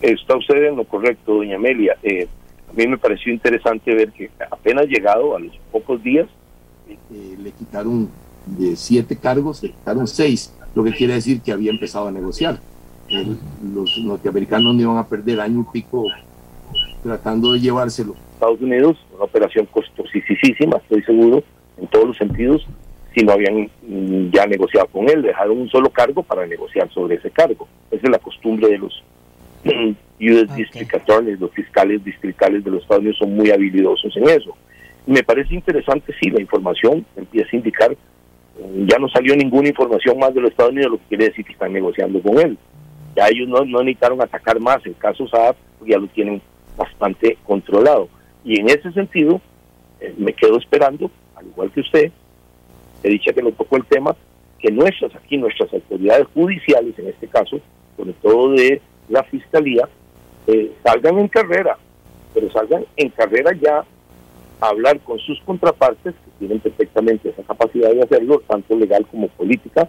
[0.00, 1.96] Está usted en lo correcto, doña Amelia.
[2.04, 2.28] Eh,
[2.68, 6.26] a mí me pareció interesante ver que apenas llegado a los pocos días,
[6.88, 8.08] eh, le quitaron
[8.46, 12.60] de siete cargos se quitaron seis, lo que quiere decir que había empezado a negociar.
[13.62, 16.04] los norteamericanos no iban a perder año y pico
[17.02, 18.14] tratando de llevárselo.
[18.34, 21.42] Estados Unidos, una operación costosísima, estoy seguro,
[21.78, 22.66] en todos los sentidos,
[23.14, 27.16] si no habían mm, ya negociado con él, dejaron un solo cargo para negociar sobre
[27.16, 27.66] ese cargo.
[27.90, 29.02] Esa es la costumbre de los
[30.20, 34.56] US District Attorneys, los fiscales distritales de los Estados Unidos son muy habilidosos en eso.
[35.06, 37.96] Me parece interesante, sí, la información empieza a indicar
[38.86, 41.52] ya no salió ninguna información más de los Estados Unidos, lo que quiere decir que
[41.52, 42.58] están negociando con él.
[43.14, 46.40] Ya ellos no, no necesitaron atacar más el caso Saab, ya lo tienen
[46.76, 48.08] bastante controlado.
[48.44, 49.40] Y en ese sentido,
[50.00, 52.12] eh, me quedo esperando, al igual que usted,
[53.02, 54.16] he dicho que lo tocó el tema,
[54.58, 57.60] que nuestras, aquí nuestras autoridades judiciales, en este caso,
[57.96, 59.88] sobre todo de la Fiscalía,
[60.46, 61.76] eh, salgan en carrera,
[62.34, 63.84] pero salgan en carrera ya
[64.60, 69.88] a hablar con sus contrapartes tienen perfectamente esa capacidad de hacerlo, tanto legal como política.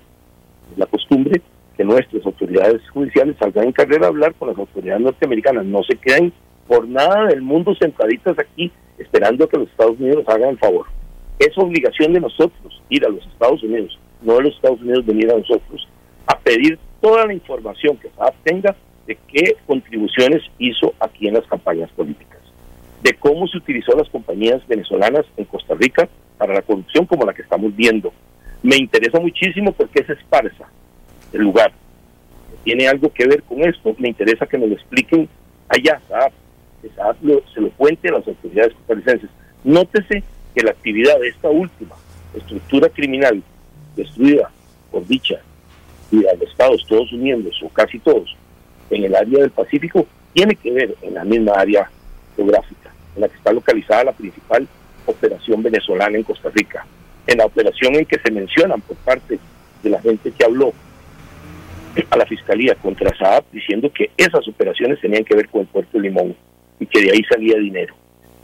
[0.72, 1.42] Es la costumbre
[1.76, 5.66] que nuestras autoridades judiciales salgan en carrera a hablar con las autoridades norteamericanas.
[5.66, 6.34] No se queden
[6.68, 10.88] por nada del mundo sentaditas aquí esperando que los Estados Unidos hagan el favor.
[11.40, 15.32] Es obligación de nosotros ir a los Estados Unidos, no de los Estados Unidos venir
[15.32, 15.88] a nosotros,
[16.26, 18.76] a pedir toda la información que SAP tenga
[19.08, 22.40] de qué contribuciones hizo aquí en las campañas políticas,
[23.02, 27.34] de cómo se utilizó las compañías venezolanas en Costa Rica para la corrupción como la
[27.34, 28.14] que estamos viendo.
[28.62, 30.68] Me interesa muchísimo porque es esparsa
[31.32, 31.72] el lugar.
[32.64, 35.30] Tiene algo que ver con esto, me interesa que me lo expliquen
[35.70, 36.02] allá,
[36.82, 36.90] que
[37.54, 39.30] se lo cuente a las autoridades costarricenses.
[39.64, 40.22] Nótese
[40.54, 41.96] que la actividad de esta última
[42.36, 43.42] estructura criminal
[43.96, 44.52] destruida
[44.92, 45.40] por dicha
[46.12, 48.36] y a los estados todos unidos o casi todos
[48.90, 51.90] en el área del Pacífico tiene que ver en la misma área
[52.36, 54.68] geográfica en la que está localizada la principal
[55.06, 56.86] operación venezolana en Costa Rica.
[57.26, 59.40] En la operación en que se mencionan por parte
[59.84, 60.72] de la gente que habló
[62.10, 66.00] a la fiscalía contra Saab diciendo que esas operaciones tenían que ver con el puerto
[66.00, 66.36] Limón
[66.80, 67.96] y que de ahí salía dinero.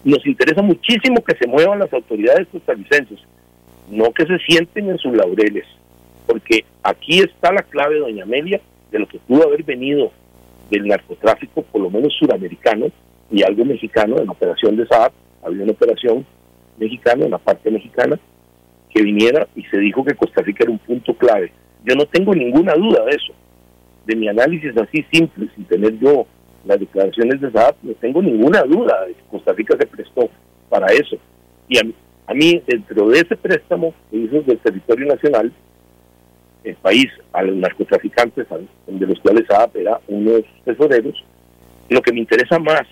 [0.04, 3.20] Nos interesa muchísimo que se muevan las autoridades costarricenses,
[3.90, 5.66] no que se sienten en sus laureles,
[6.26, 8.60] porque aquí está la clave, doña Amelia,
[8.92, 10.12] de lo que pudo haber venido
[10.70, 12.88] del narcotráfico, por lo menos suramericano,
[13.32, 15.12] y algo mexicano en la operación de Saab,
[15.44, 16.26] había una operación
[16.78, 18.20] mexicano, en la parte mexicana,
[18.94, 21.52] que viniera y se dijo que Costa Rica era un punto clave.
[21.84, 23.34] Yo no tengo ninguna duda de eso.
[24.06, 26.26] De mi análisis así simple, sin tener yo
[26.66, 30.30] las declaraciones de SAP, no tengo ninguna duda de que Costa Rica se prestó
[30.70, 31.18] para eso.
[31.68, 31.94] Y a mí,
[32.28, 35.52] a mí dentro de ese préstamo que hizo del territorio nacional,
[36.64, 38.48] el país a los narcotraficantes,
[38.88, 41.24] de los cuales SAP era uno de sus tesoreros,
[41.90, 42.84] lo que me interesa más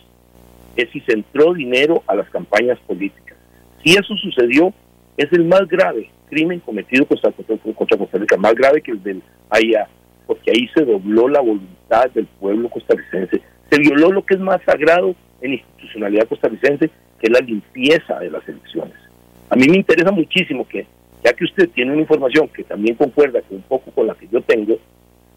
[0.76, 3.38] es si se entró dinero a las campañas políticas.
[3.84, 4.74] Si eso sucedió,
[5.18, 9.22] es el más grave crimen cometido contra, contra Costa Rica, más grave que el del
[9.50, 9.88] AIA,
[10.26, 14.62] porque ahí se dobló la voluntad del pueblo costarricense, se violó lo que es más
[14.66, 18.96] sagrado en institucionalidad costarricense, que es la limpieza de las elecciones.
[19.50, 20.88] A mí me interesa muchísimo que,
[21.24, 24.28] ya que usted tiene una información que también concuerda con un poco con la que
[24.28, 24.78] yo tengo,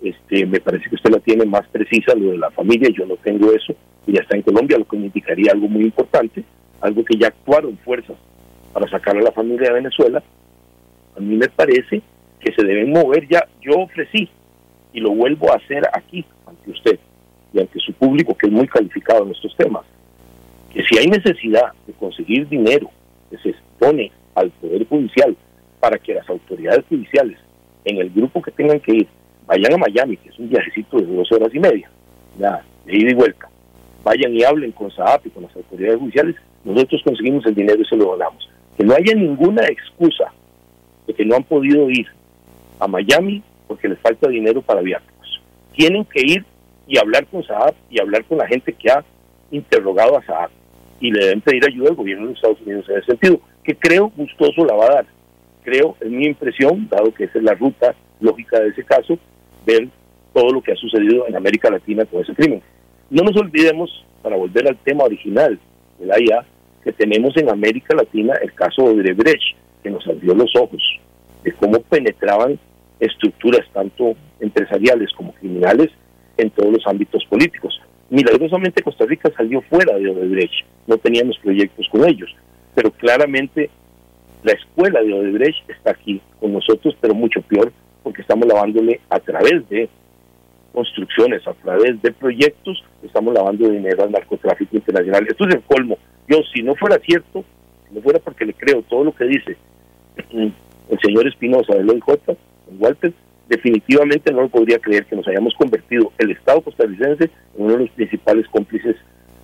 [0.03, 3.17] este, me parece que usted la tiene más precisa, lo de la familia, yo no
[3.17, 3.75] tengo eso,
[4.07, 6.45] y ya está en Colombia, lo que me indicaría algo muy importante,
[6.81, 8.17] algo que ya actuaron fuerzas
[8.73, 10.23] para sacar a la familia de Venezuela,
[11.17, 12.03] a mí me parece
[12.41, 13.47] que se deben mover ya.
[13.63, 14.29] Yo ofrecí
[14.93, 16.99] y lo vuelvo a hacer aquí ante usted
[17.53, 19.85] y ante su público que es muy calificado en estos temas,
[20.73, 22.91] que si hay necesidad de conseguir dinero
[23.31, 25.37] que se expone al Poder Judicial
[25.85, 27.39] para que las autoridades judiciales
[27.85, 29.09] en el grupo que tengan que ir
[29.47, 31.91] vayan a Miami, que es un viajecito de dos horas y media,
[32.39, 33.51] ya, de ida y vuelta,
[34.03, 37.85] vayan y hablen con SAAP y con las autoridades judiciales, nosotros conseguimos el dinero y
[37.85, 38.49] se lo donamos
[38.79, 40.33] que no haya ninguna excusa
[41.07, 42.07] de que no han podido ir
[42.81, 45.43] a Miami porque les falta dinero para viáticos.
[45.77, 46.47] Tienen que ir
[46.87, 49.05] y hablar con Saab y hablar con la gente que ha
[49.51, 50.49] interrogado a Saab
[50.99, 54.11] y le deben pedir ayuda al gobierno de Estados Unidos en ese sentido, que creo
[54.17, 55.14] gustoso la va a dar.
[55.65, 59.19] Creo, es mi impresión, dado que esa es la ruta lógica de ese caso,
[59.67, 59.89] ver
[60.35, 62.63] todo lo que ha sucedido en América Latina con ese crimen.
[63.09, 65.59] No nos olvidemos, para volver al tema original
[65.99, 66.45] de la IA,
[66.83, 70.83] que tenemos en América Latina el caso de Odebrecht, que nos abrió los ojos
[71.43, 72.59] de cómo penetraban
[73.01, 75.91] estructuras tanto empresariales como criminales
[76.37, 77.81] en todos los ámbitos políticos.
[78.11, 82.35] Milagrosamente Costa Rica salió fuera de Odebrecht, no teníamos proyectos con ellos,
[82.75, 83.71] pero claramente
[84.45, 87.73] la escuela de Odebrecht está aquí con nosotros, pero mucho peor
[88.03, 89.89] porque estamos lavándole a través de
[90.73, 95.27] construcciones, a través de proyectos, estamos lavando dinero al narcotráfico internacional.
[95.27, 95.97] Esto es el colmo.
[96.29, 97.45] Yo, si no fuera cierto,
[97.89, 99.57] si no fuera porque le creo todo lo que dice
[100.31, 103.13] el señor Espinosa del OIJ, en Walter,
[103.49, 107.79] definitivamente no lo podría creer que nos hayamos convertido el Estado costarricense en uno de
[107.81, 108.97] los principales cómplices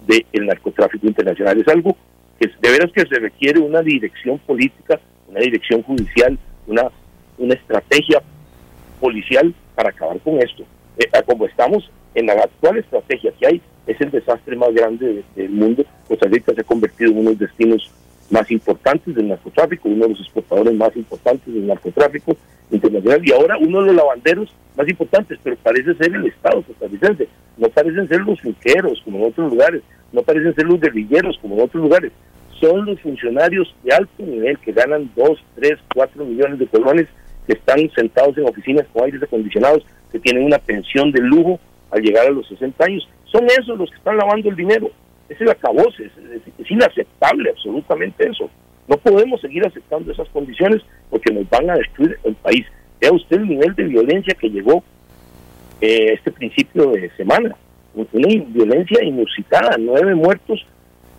[0.06, 1.58] del narcotráfico internacional.
[1.58, 1.96] Es algo
[2.40, 6.90] que de veras que se requiere una dirección política, una dirección judicial, una,
[7.38, 8.22] una estrategia
[8.98, 10.64] policial para acabar con esto.
[10.98, 15.50] Eh, como estamos en la actual estrategia que hay, es el desastre más grande del
[15.50, 15.84] mundo.
[16.08, 17.90] Costa Rica se ha convertido en uno de los destinos
[18.30, 22.36] más importantes del narcotráfico, uno de los exportadores más importantes del narcotráfico
[22.70, 27.28] internacional y ahora uno de los lavanderos más importantes, pero parece ser el Estado costarricense,
[27.56, 29.82] no parecen ser los finqueros como en otros lugares,
[30.12, 32.12] no parecen ser los guerrilleros como en otros lugares,
[32.60, 37.08] son los funcionarios de alto nivel que ganan 2, 3, 4 millones de colones,
[37.46, 41.58] que están sentados en oficinas con aires acondicionados, que tienen una pensión de lujo
[41.90, 44.90] al llegar a los 60 años, son esos los que están lavando el dinero
[45.30, 48.50] es el acabose, es, inaceptable absolutamente eso.
[48.88, 52.66] No podemos seguir aceptando esas condiciones porque nos van a destruir el país.
[53.00, 54.82] Vea usted el nivel de violencia que llegó
[55.80, 57.54] eh, este principio de semana.
[57.94, 60.66] Una violencia inusitada, nueve muertos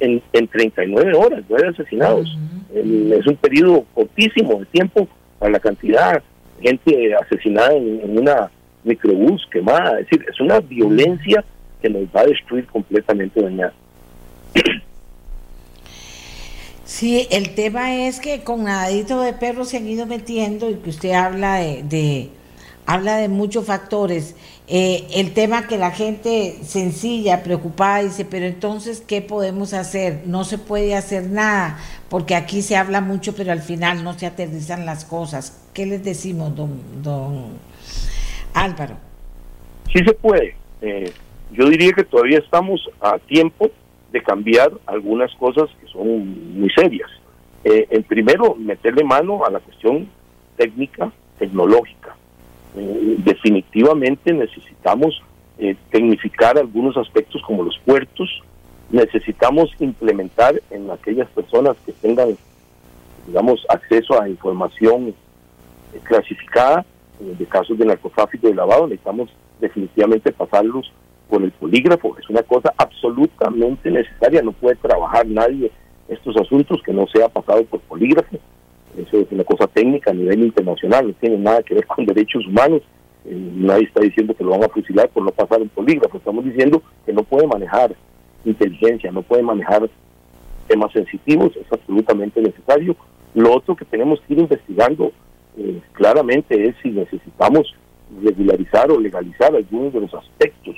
[0.01, 2.37] en, en 39 horas, nueve asesinados.
[2.73, 5.07] es un periodo cortísimo de tiempo
[5.39, 6.21] para la cantidad
[6.59, 8.51] de gente asesinada en, en una
[8.83, 9.99] microbús quemada.
[9.99, 11.43] Es decir, es una violencia
[11.81, 13.71] que nos va a destruir completamente, doña
[16.83, 20.89] Sí, el tema es que con nadadito de perro se han ido metiendo y que
[20.89, 22.29] usted habla de,
[22.85, 24.35] habla de muchos factores.
[24.67, 30.21] Eh, el tema que la gente sencilla, preocupada, dice, pero entonces, ¿qué podemos hacer?
[30.25, 31.79] No se puede hacer nada,
[32.09, 35.67] porque aquí se habla mucho, pero al final no se aterrizan las cosas.
[35.73, 37.45] ¿Qué les decimos, don, don
[38.53, 38.95] Álvaro?
[39.93, 40.55] Sí se puede.
[40.81, 41.11] Eh,
[41.51, 43.69] yo diría que todavía estamos a tiempo
[44.11, 47.09] de cambiar algunas cosas que son muy serias.
[47.63, 50.09] Eh, en primero, meterle mano a la cuestión
[50.57, 52.15] técnica, tecnológica.
[52.75, 55.21] Eh, definitivamente necesitamos
[55.57, 58.41] eh, tecnificar algunos aspectos como los puertos,
[58.89, 62.37] necesitamos implementar en aquellas personas que tengan,
[63.27, 65.13] digamos, acceso a información
[66.03, 66.85] clasificada,
[67.19, 70.91] en casos de narcotráfico y lavado, necesitamos definitivamente pasarlos
[71.29, 72.17] con el polígrafo.
[72.19, 74.41] Es una cosa absolutamente necesaria.
[74.41, 75.71] No puede trabajar nadie
[76.09, 78.37] estos asuntos que no sea pasado por polígrafo.
[78.97, 82.45] Eso es una cosa técnica a nivel internacional, no tiene nada que ver con derechos
[82.45, 82.81] humanos.
[83.25, 86.17] Eh, nadie está diciendo que lo van a fusilar por no pasar un polígrafo.
[86.17, 87.95] Estamos diciendo que no puede manejar
[88.43, 89.89] inteligencia, no puede manejar
[90.67, 91.55] temas sensitivos.
[91.55, 92.95] Es absolutamente necesario.
[93.33, 95.11] Lo otro que tenemos que ir investigando
[95.57, 97.73] eh, claramente es si necesitamos
[98.21, 100.75] regularizar o legalizar algunos de los aspectos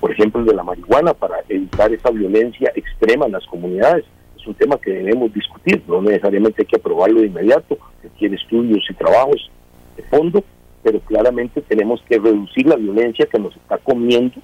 [0.00, 4.04] por ejemplo el de la marihuana, para evitar esa violencia extrema en las comunidades.
[4.42, 8.84] Es un tema que debemos discutir, no necesariamente hay que aprobarlo de inmediato, requiere estudios
[8.90, 9.48] y trabajos
[9.96, 10.42] de fondo,
[10.82, 14.40] pero claramente tenemos que reducir la violencia que nos está comiendo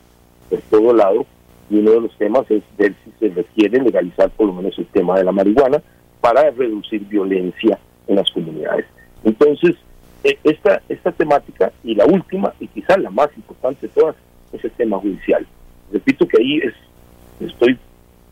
[0.49, 1.27] por todo lado
[1.69, 4.87] y uno de los temas es ver si se requiere legalizar por lo menos el
[4.87, 5.83] tema de la marihuana
[6.21, 7.77] para reducir violencia
[8.07, 8.87] en las comunidades.
[9.25, 9.75] Entonces,
[10.23, 14.15] e, esta, esta temática y la última y quizás la más importante de todas
[14.53, 15.45] es el tema judicial.
[15.93, 16.75] Repito que ahí es,
[17.41, 17.77] estoy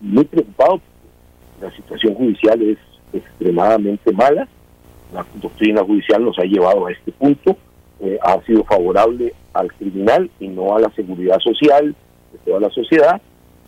[0.01, 0.81] muy preocupado.
[1.61, 2.79] La situación judicial es
[3.13, 4.47] extremadamente mala.
[5.13, 7.57] La doctrina judicial nos ha llevado a este punto.
[8.01, 11.95] Eh, ha sido favorable al criminal y no a la seguridad social
[12.33, 13.21] de toda la sociedad,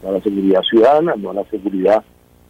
[0.03, 2.05] no a la seguridad ciudadana, no a la seguridad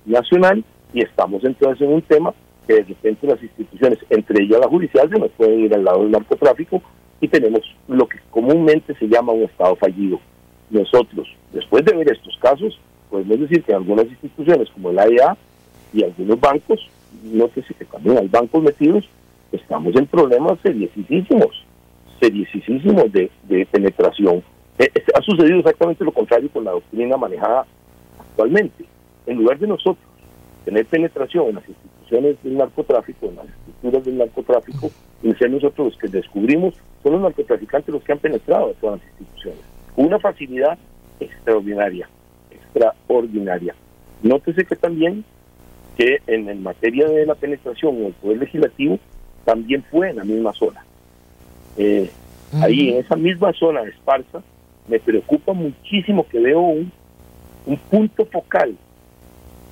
[0.05, 0.65] nacional.
[0.93, 2.35] Y estamos entonces en un tema
[2.67, 6.03] que de repente las instituciones, entre ellas la judicial, se nos pueden ir al lado
[6.03, 6.83] del narcotráfico
[7.21, 10.21] y tenemos lo que comúnmente se llama un Estado fallido.
[10.71, 12.79] Nosotros, después de ver estos casos,
[13.11, 15.37] podemos decir que algunas instituciones como el AEA
[15.93, 16.89] y algunos bancos,
[17.23, 19.09] no sé si que también hay bancos metidos,
[19.53, 21.65] estamos en problemas seriosísimos,
[22.21, 24.43] seriosísimos de, de penetración.
[24.79, 27.67] Eh, ha sucedido exactamente lo contrario con la doctrina manejada
[28.19, 28.85] actualmente.
[29.27, 30.09] En lugar de nosotros
[30.65, 34.91] tener penetración en las instituciones del narcotráfico, en las estructuras del narcotráfico,
[35.23, 39.01] y ser nosotros los que descubrimos, son los narcotraficantes los que han penetrado a todas
[39.01, 39.61] las instituciones.
[39.97, 40.79] Una facilidad
[41.21, 42.09] extraordinaria,
[42.75, 43.75] extraordinaria.
[44.23, 45.25] Nótese que también
[45.97, 48.99] que en, materia de la penetración en el Poder Legislativo
[49.45, 50.85] también fue en la misma zona.
[51.77, 52.11] Eh,
[52.61, 54.43] ahí, en esa misma zona de Esparza,
[54.87, 56.93] me preocupa muchísimo que veo un,
[57.67, 58.77] un punto focal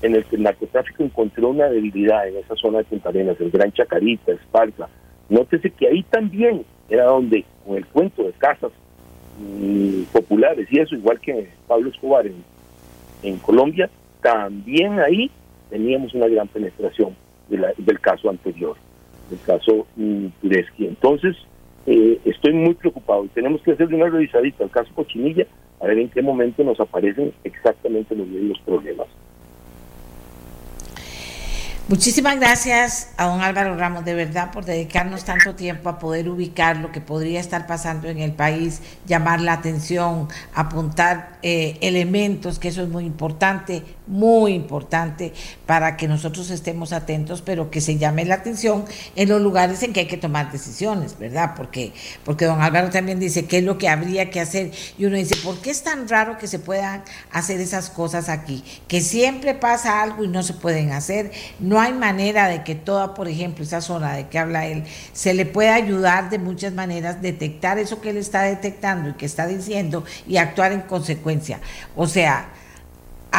[0.02, 3.50] en el que el narcotráfico encontró una debilidad en esa zona de Punta Arenas, el
[3.50, 4.88] Gran Chacarita, Esparza.
[5.28, 8.72] Nótese que ahí también era donde, con el cuento de casas
[9.38, 12.44] mm, populares y eso, igual que Pablo Escobar en,
[13.26, 13.90] en Colombia,
[14.22, 15.30] también ahí
[15.70, 17.16] teníamos una gran penetración
[17.48, 18.76] del caso anterior,
[19.30, 20.26] del caso mm,
[20.78, 21.36] Entonces,
[21.86, 25.46] eh, estoy muy preocupado y tenemos que hacer una revisadita al caso Cochinilla
[25.80, 29.06] a ver en qué momento nos aparecen exactamente los mismos problemas.
[31.88, 36.78] Muchísimas gracias a don Álvaro Ramos, de verdad, por dedicarnos tanto tiempo a poder ubicar
[36.78, 42.66] lo que podría estar pasando en el país, llamar la atención, apuntar eh, elementos, que
[42.66, 45.32] eso es muy importante, muy importante
[45.66, 48.84] para que nosotros estemos atentos, pero que se llame la atención
[49.16, 51.54] en los lugares en que hay que tomar decisiones, ¿verdad?
[51.56, 51.92] Porque,
[52.24, 55.36] porque don Álvaro también dice qué es lo que habría que hacer y uno dice,
[55.36, 57.02] ¿por qué es tan raro que se puedan
[57.32, 58.62] hacer esas cosas aquí?
[58.88, 63.14] Que siempre pasa algo y no se pueden hacer, no hay manera de que toda,
[63.14, 67.22] por ejemplo, esa zona de que habla él, se le pueda ayudar de muchas maneras,
[67.22, 71.60] detectar eso que él está detectando y que está diciendo y actuar en consecuencia.
[71.94, 72.48] O sea,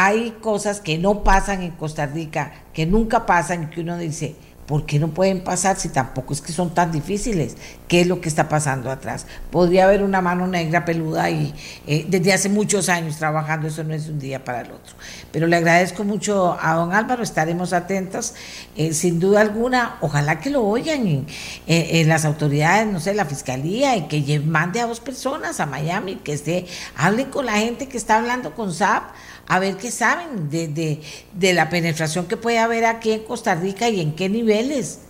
[0.00, 4.86] hay cosas que no pasan en Costa Rica, que nunca pasan que uno dice, ¿por
[4.86, 7.56] qué no pueden pasar si tampoco es que son tan difíciles?
[7.88, 9.26] ¿Qué es lo que está pasando atrás?
[9.50, 11.52] Podría haber una mano negra peluda y
[11.88, 14.94] eh, desde hace muchos años trabajando, eso no es un día para el otro.
[15.32, 18.34] Pero le agradezco mucho a don Álvaro, estaremos atentos,
[18.76, 21.26] eh, sin duda alguna, ojalá que lo oigan en,
[21.66, 26.20] en, las autoridades, no sé, la fiscalía, y que mande a dos personas a Miami,
[26.22, 29.02] que esté, hablen con la gente que está hablando con SAP
[29.48, 31.00] a ver qué saben de,
[31.32, 35.00] de, la penetración que puede haber aquí en Costa Rica y en qué niveles.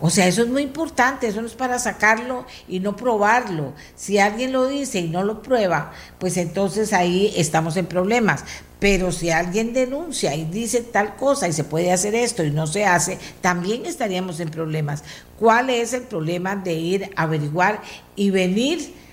[0.00, 3.72] O sea, eso es muy importante, eso no es para sacarlo y no probarlo.
[3.96, 8.44] Si alguien lo dice y no lo prueba, pues entonces ahí estamos en problemas.
[8.78, 12.66] Pero si alguien denuncia y dice tal cosa y se puede hacer esto y no
[12.66, 15.02] se hace, también estaríamos en problemas.
[15.38, 17.80] ¿Cuál es el problema de ir a averiguar
[18.14, 19.03] y venir?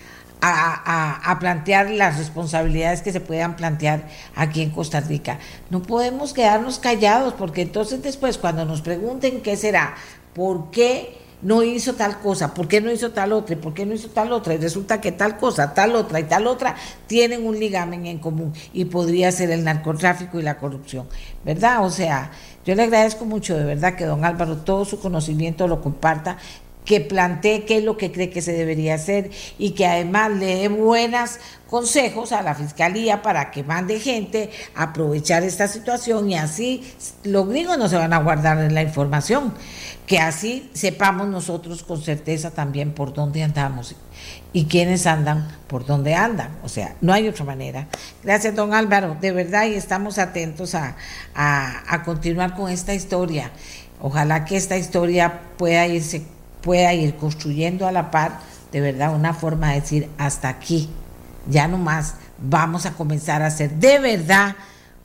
[0.41, 5.39] A, plantear las responsabilidades que se puedan plantear aquí en Costa Rica.
[5.69, 9.95] No podemos quedarnos callados porque entonces después cuando nos pregunten qué será,
[10.33, 13.93] por qué no hizo tal cosa, por qué no hizo tal otra, por qué no
[13.93, 16.75] hizo tal otra, y resulta que tal cosa, tal otra y tal otra
[17.07, 21.07] tienen un ligamen en común y podría ser el narcotráfico y la corrupción,
[21.43, 21.83] ¿verdad?
[21.83, 22.31] O sea,
[22.63, 26.37] yo le agradezco mucho de verdad que don Álvaro todo su conocimiento lo comparta
[26.85, 30.55] que plantee qué es lo que cree que se debería hacer y que además le
[30.57, 31.37] dé buenos
[31.69, 36.83] consejos a la fiscalía para que mande gente a aprovechar esta situación y así
[37.23, 39.53] los gringos no se van a guardar en la información,
[40.05, 43.95] que así sepamos nosotros con certeza también por dónde andamos
[44.51, 46.57] y quiénes andan por dónde andan.
[46.63, 47.87] O sea, no hay otra manera.
[48.21, 50.97] Gracias, don Álvaro, de verdad, y estamos atentos a,
[51.33, 53.51] a, a continuar con esta historia.
[54.01, 56.23] Ojalá que esta historia pueda irse
[56.61, 58.39] pueda ir construyendo a la par,
[58.71, 60.89] de verdad, una forma de decir, hasta aquí,
[61.49, 64.55] ya no más, vamos a comenzar a hacer de verdad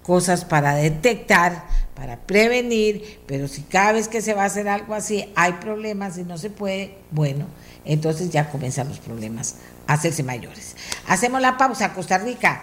[0.02, 4.94] cosas para detectar, para prevenir, pero si cada vez que se va a hacer algo
[4.94, 7.46] así hay problemas y no se puede, bueno,
[7.84, 10.76] entonces ya comienzan los problemas a hacerse mayores.
[11.08, 12.62] Hacemos la pausa, Costa Rica,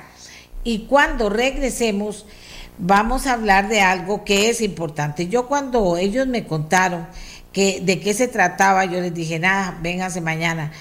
[0.63, 2.25] y cuando regresemos
[2.77, 5.27] vamos a hablar de algo que es importante.
[5.27, 7.07] Yo cuando ellos me contaron,
[7.53, 10.71] que, de qué se trataba, yo les dije, nada, vénganse mañana.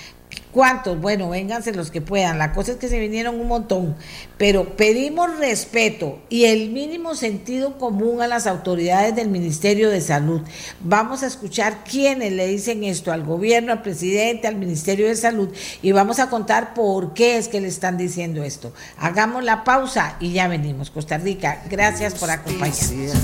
[0.52, 1.00] ¿Cuántos?
[1.00, 2.36] Bueno, vénganse los que puedan.
[2.38, 3.96] La cosa es que se vinieron un montón,
[4.36, 10.42] pero pedimos respeto y el mínimo sentido común a las autoridades del Ministerio de Salud.
[10.80, 15.48] Vamos a escuchar quiénes le dicen esto al gobierno, al presidente, al Ministerio de Salud
[15.80, 18.74] y vamos a contar por qué es que le están diciendo esto.
[18.98, 20.90] Hagamos la pausa y ya venimos.
[20.90, 23.16] Costa Rica, gracias por acompañarnos.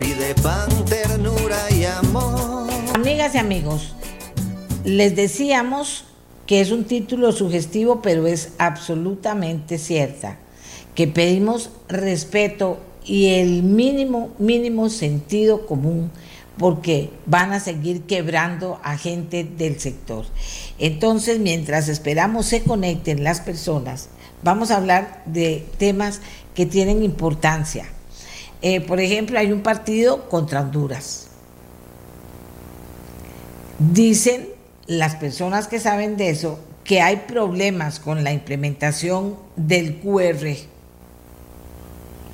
[0.00, 2.53] Pide pan, ternura y amor.
[3.04, 3.94] Amigas y amigos,
[4.82, 6.06] les decíamos
[6.46, 10.38] que es un título sugestivo, pero es absolutamente cierta,
[10.94, 16.10] que pedimos respeto y el mínimo, mínimo sentido común,
[16.56, 20.24] porque van a seguir quebrando a gente del sector.
[20.78, 24.08] Entonces, mientras esperamos se conecten las personas,
[24.42, 26.22] vamos a hablar de temas
[26.54, 27.84] que tienen importancia.
[28.62, 31.23] Eh, por ejemplo, hay un partido contra Honduras.
[33.78, 34.48] Dicen
[34.86, 40.46] las personas que saben de eso que hay problemas con la implementación del QR,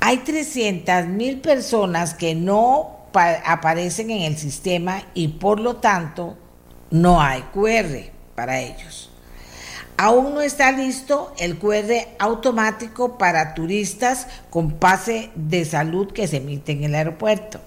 [0.00, 6.36] hay 300 mil personas que no aparecen en el sistema y por lo tanto
[6.90, 9.10] no hay QR para ellos.
[9.98, 16.38] Aún no está listo el QR automático para turistas con pase de salud que se
[16.38, 17.60] emite en el aeropuerto.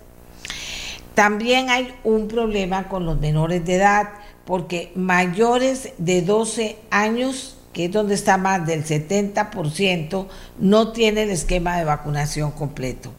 [1.16, 4.10] También hay un problema con los menores de edad
[4.46, 10.28] porque mayores de 12 años que es donde está más del 70%,
[10.60, 13.12] no tiene el esquema de vacunación completo.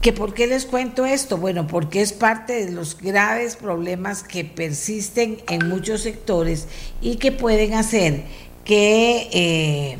[0.00, 1.36] ¿Que ¿Por qué les cuento esto?
[1.38, 6.68] Bueno, porque es parte de los graves problemas que persisten en muchos sectores
[7.00, 8.24] y que pueden hacer
[8.64, 9.28] que...
[9.32, 9.98] Eh,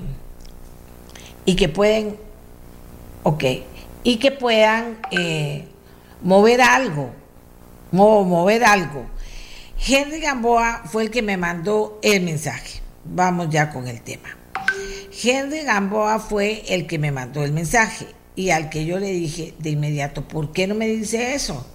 [1.45, 2.17] y que pueden...
[3.23, 3.45] Ok.
[4.05, 5.65] Y que puedan eh,
[6.23, 7.11] mover algo.
[7.93, 9.07] mover algo.
[9.79, 14.37] Henry Gamboa fue el que me mandó el mensaje vamos ya con el tema.
[15.23, 19.55] Henry Gamboa fue el que me mandó el mensaje y al que yo le dije
[19.59, 21.67] de inmediato, ¿por qué no me dice eso?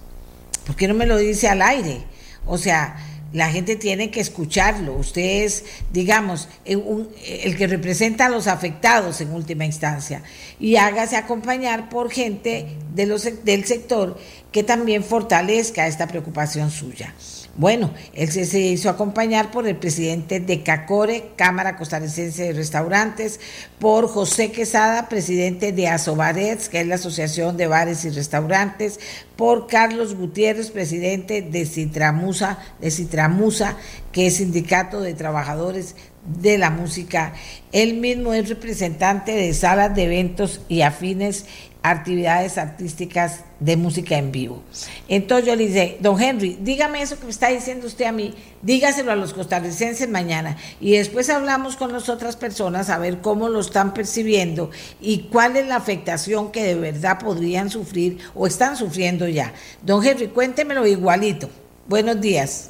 [0.65, 2.03] ¿Por qué no me lo dice al aire?
[2.45, 2.97] O sea,
[3.33, 4.93] la gente tiene que escucharlo.
[4.93, 10.23] Usted es, digamos, el que representa a los afectados en última instancia.
[10.59, 14.17] Y hágase acompañar por gente de los, del sector
[14.51, 17.13] que también fortalezca esta preocupación suya.
[17.57, 23.41] Bueno, él se, hizo acompañar por el presidente de CACORE, Cámara Costarricense de Restaurantes,
[23.77, 29.01] por José Quesada, presidente de Asobarets, que es la Asociación de Bares y Restaurantes,
[29.35, 33.75] por Carlos Gutiérrez, presidente de Citramusa, de Citramusa,
[34.13, 35.95] que es Sindicato de Trabajadores
[36.41, 37.33] de la Música.
[37.73, 41.45] Él mismo es representante de salas de eventos y afines
[41.83, 44.61] actividades artísticas de música en vivo.
[45.07, 48.35] Entonces yo le dije, don Henry, dígame eso que me está diciendo usted a mí,
[48.61, 53.49] dígaselo a los costarricenses mañana y después hablamos con las otras personas a ver cómo
[53.49, 54.69] lo están percibiendo
[54.99, 59.53] y cuál es la afectación que de verdad podrían sufrir o están sufriendo ya.
[59.81, 61.49] Don Henry, cuéntemelo igualito.
[61.87, 62.69] Buenos días.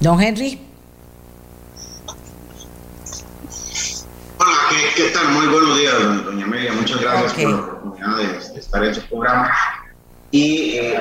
[0.00, 0.63] Don Henry.
[4.44, 5.28] Hola, ¿qué, tal?
[5.32, 6.72] Muy buenos días, doña Amelia.
[6.74, 9.50] Muchas gracias por la oportunidad de, estar en su programa.
[10.30, 11.00] Y eh,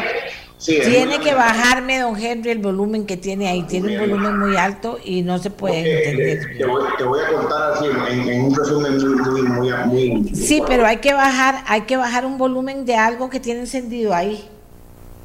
[0.59, 3.63] tiene que bajarme, don Henry, el volumen que tiene ahí.
[3.63, 6.57] Tiene un volumen muy alto y no se puede entender.
[6.57, 11.13] Te voy, a contar así, en, un resumen muy, muy, muy, Sí, pero hay que
[11.13, 14.47] bajar, hay que bajar un volumen de algo que tiene encendido ahí.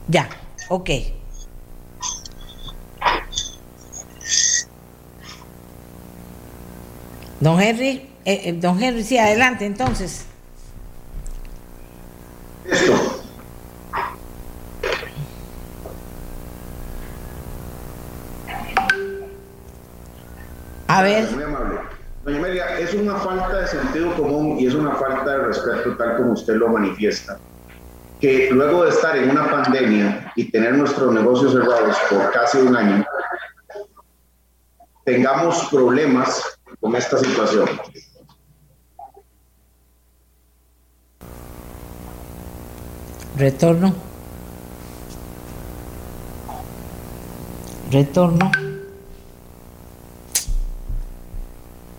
[0.09, 0.29] Ya,
[0.71, 0.91] ok.
[7.41, 10.27] Don Henry, eh, eh, don Henry, sí, adelante entonces.
[20.89, 21.31] A ver.
[21.31, 21.79] Muy amable.
[22.23, 26.19] Doña Amelia, es una falta de sentido común y es una falta de respeto tal
[26.19, 27.39] como usted lo manifiesta.
[28.21, 32.77] Que luego de estar en una pandemia y tener nuestros negocios cerrados por casi un
[32.77, 33.07] año,
[35.07, 37.69] tengamos problemas con esta situación.
[43.39, 43.95] Retorno.
[47.93, 48.51] Retorno.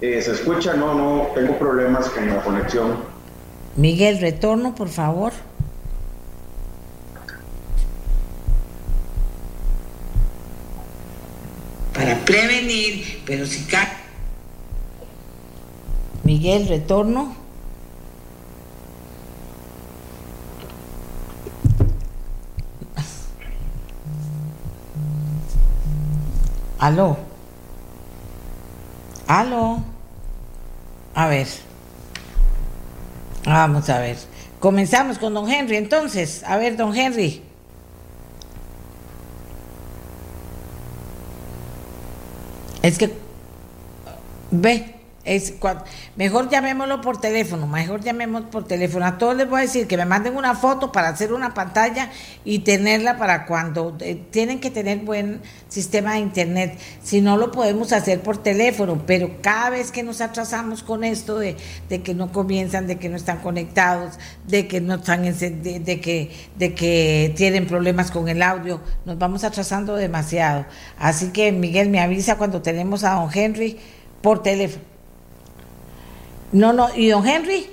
[0.02, 0.74] Eh, ¿Se escucha?
[0.74, 2.98] No, no, tengo problemas con la conexión.
[3.78, 5.32] Miguel, retorno, por favor.
[11.94, 13.88] Para prevenir, pero si cae
[16.26, 17.34] Miguel, retorno.
[26.80, 27.18] Aló.
[29.28, 29.80] Aló.
[31.14, 31.48] A ver.
[33.46, 34.18] Vamos a ver.
[34.60, 36.44] Comenzamos con don Henry entonces.
[36.44, 37.44] A ver, don Henry.
[42.82, 43.14] Es que...
[44.52, 44.99] Ve.
[46.16, 49.06] Mejor llamémoslo por teléfono, mejor llamemos por teléfono.
[49.06, 52.10] A todos les voy a decir que me manden una foto para hacer una pantalla
[52.44, 56.80] y tenerla para cuando eh, tienen que tener buen sistema de internet.
[57.04, 61.38] Si no lo podemos hacer por teléfono, pero cada vez que nos atrasamos con esto
[61.38, 61.56] de,
[61.90, 64.18] de que no comienzan, de que no están conectados,
[64.48, 69.20] de que no están de, de que de que tienen problemas con el audio, nos
[69.20, 70.66] vamos atrasando demasiado.
[70.98, 73.78] Así que Miguel me avisa cuando tenemos a don Henry
[74.22, 74.89] por teléfono.
[76.52, 77.70] No, no, y don Henry,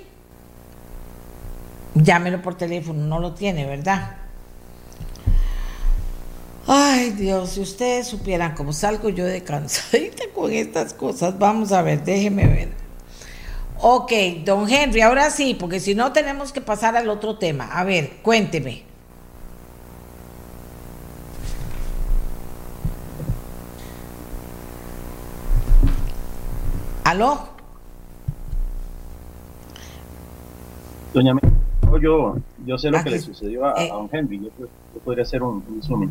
[1.94, 4.16] llámelo por teléfono, no lo tiene, ¿verdad?
[6.66, 11.82] Ay Dios, si ustedes supieran cómo salgo yo de cansadita con estas cosas, vamos a
[11.82, 12.86] ver, déjeme ver.
[13.78, 14.12] Ok,
[14.44, 17.66] don Henry, ahora sí, porque si no tenemos que pasar al otro tema.
[17.66, 18.84] A ver, cuénteme.
[27.04, 27.55] ¿Aló?
[31.12, 31.34] Doña
[32.00, 32.36] yo,
[32.66, 33.88] yo sé lo que le sucedió a, eh.
[33.88, 34.40] don Henry.
[34.40, 36.10] Yo, podría hacer un, un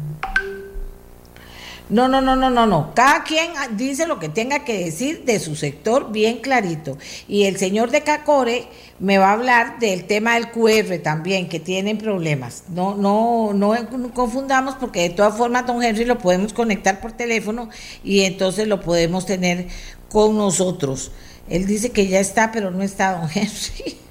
[1.90, 2.92] No, no, no, no, no, no.
[2.96, 6.98] Cada quien dice lo que tenga que decir de su sector bien clarito.
[7.28, 8.68] Y el señor de Cacore
[9.00, 12.64] me va a hablar del tema del QR también, que tienen problemas.
[12.70, 13.76] No, no, no
[14.14, 17.70] confundamos porque de todas formas, don Henry, lo podemos conectar por teléfono
[18.04, 19.68] y entonces lo podemos tener
[20.10, 21.12] con nosotros.
[21.48, 24.05] Él dice que ya está, pero no está don Henry.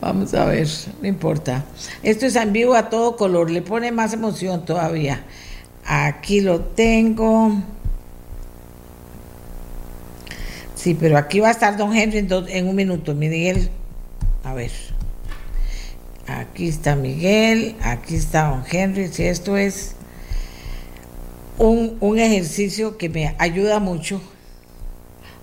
[0.00, 0.68] Vamos a ver,
[1.00, 1.64] no importa.
[2.02, 5.24] Esto es en vivo a todo color, le pone más emoción todavía.
[5.84, 7.52] Aquí lo tengo.
[10.74, 13.14] Sí, pero aquí va a estar don Henry en, en un minuto.
[13.14, 13.70] Miguel,
[14.44, 14.72] a ver.
[16.26, 19.08] Aquí está Miguel, aquí está don Henry.
[19.08, 19.94] Si esto es
[21.58, 24.20] un, un ejercicio que me ayuda mucho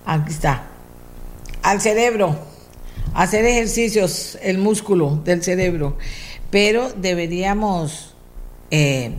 [0.06, 0.64] Aquí está.
[1.62, 2.36] Al cerebro.
[3.14, 5.96] Hacer ejercicios, el músculo del cerebro.
[6.50, 8.14] Pero deberíamos,
[8.70, 9.12] eh,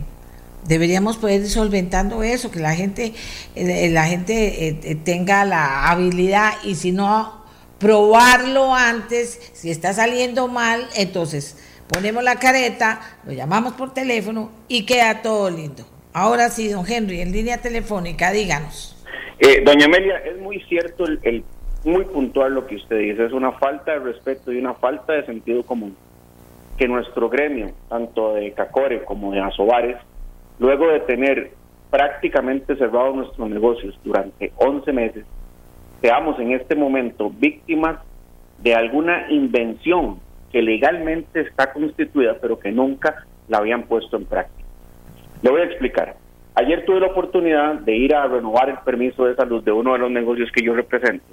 [0.66, 3.14] deberíamos poder ir solventando eso, que la gente,
[3.54, 7.44] eh, la gente eh, tenga la habilidad y si no,
[7.78, 9.40] probarlo antes.
[9.52, 11.56] Si está saliendo mal, entonces
[11.88, 15.86] ponemos la careta, lo llamamos por teléfono y queda todo lindo.
[16.12, 18.96] Ahora sí, don Henry, en línea telefónica, díganos.
[19.38, 21.44] Eh, doña Amelia, es muy cierto, el,
[21.86, 25.24] muy puntual lo que usted dice, es una falta de respeto y una falta de
[25.24, 25.96] sentido común
[26.76, 29.96] que nuestro gremio, tanto de Cacore como de Asobares,
[30.58, 31.52] luego de tener
[31.90, 35.24] prácticamente cerrados nuestros negocios durante 11 meses,
[36.02, 38.00] seamos en este momento víctimas
[38.58, 40.18] de alguna invención
[40.50, 44.68] que legalmente está constituida, pero que nunca la habían puesto en práctica.
[45.40, 46.16] Le voy a explicar.
[46.56, 50.00] Ayer tuve la oportunidad de ir a renovar el permiso de salud de uno de
[50.00, 51.24] los negocios que yo represento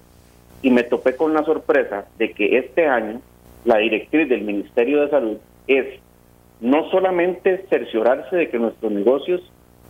[0.64, 3.22] y me topé con la sorpresa de que este año
[3.66, 5.38] la directriz del Ministerio de Salud
[5.68, 6.00] es
[6.62, 9.42] no solamente cerciorarse de que nuestros negocios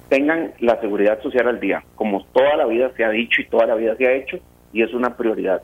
[0.10, 3.68] tengan la seguridad social al día, como toda la vida se ha dicho y toda
[3.68, 4.40] la vida se ha hecho,
[4.74, 5.62] y es una prioridad,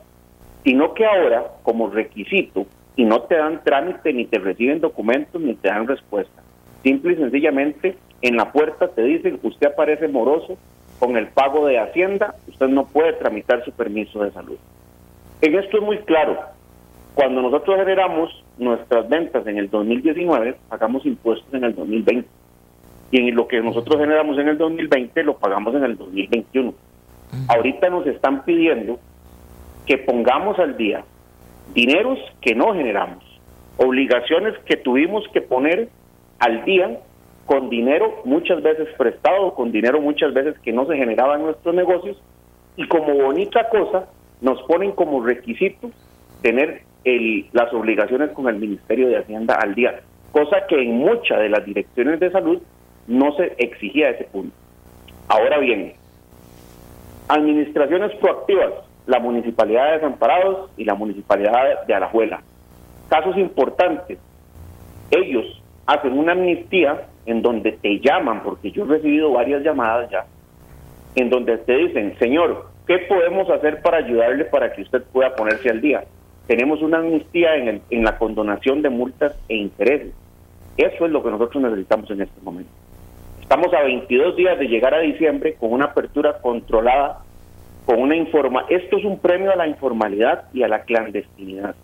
[0.64, 5.54] sino que ahora, como requisito, y no te dan trámite, ni te reciben documentos, ni
[5.54, 6.42] te dan respuesta,
[6.82, 10.56] simple y sencillamente en la puerta te dicen, usted aparece moroso
[10.98, 14.58] con el pago de Hacienda, usted no puede tramitar su permiso de salud.
[15.40, 16.38] En esto es muy claro.
[17.14, 22.28] Cuando nosotros generamos nuestras ventas en el 2019, pagamos impuestos en el 2020.
[23.10, 26.74] Y en lo que nosotros generamos en el 2020 lo pagamos en el 2021.
[27.48, 28.98] Ahorita nos están pidiendo
[29.86, 31.04] que pongamos al día
[31.74, 33.24] dineros que no generamos,
[33.76, 35.88] obligaciones que tuvimos que poner
[36.38, 36.98] al día
[37.46, 41.74] con dinero muchas veces prestado, con dinero muchas veces que no se generaba en nuestros
[41.74, 42.20] negocios,
[42.76, 44.06] y como bonita cosa
[44.40, 45.90] nos ponen como requisito
[46.42, 50.00] tener el, las obligaciones con el Ministerio de Hacienda al día,
[50.32, 52.60] cosa que en muchas de las direcciones de salud
[53.06, 54.54] no se exigía a ese punto.
[55.28, 55.94] Ahora bien,
[57.28, 58.72] administraciones proactivas,
[59.06, 62.42] la Municipalidad de Desamparados y la Municipalidad de Alajuela.
[63.08, 64.18] Casos importantes,
[65.10, 70.26] ellos hacen una amnistía en donde te llaman, porque yo he recibido varias llamadas ya,
[71.16, 75.70] en donde te dicen, señor, ¿qué podemos hacer para ayudarle para que usted pueda ponerse
[75.70, 76.04] al día?
[76.46, 80.12] Tenemos una amnistía en, el, en la condonación de multas e intereses.
[80.76, 82.70] Eso es lo que nosotros necesitamos en este momento.
[83.40, 87.20] Estamos a 22 días de llegar a diciembre con una apertura controlada,
[87.84, 88.64] con una informa.
[88.68, 91.74] Esto es un premio a la informalidad y a la clandestinidad.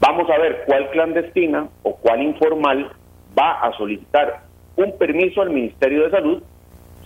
[0.00, 2.90] Vamos a ver cuál clandestina o cuál informal
[3.38, 4.42] va a solicitar
[4.76, 6.42] un permiso al Ministerio de Salud,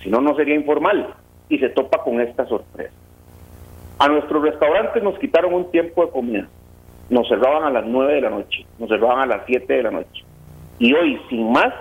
[0.03, 1.15] si no, no sería informal,
[1.51, 2.95] y se topa con esta sorpresa.
[3.99, 6.49] A nuestros restaurantes nos quitaron un tiempo de comida.
[7.11, 9.91] Nos cerraban a las 9 de la noche, nos cerraban a las 7 de la
[9.91, 10.25] noche.
[10.79, 11.75] Y hoy, sin más,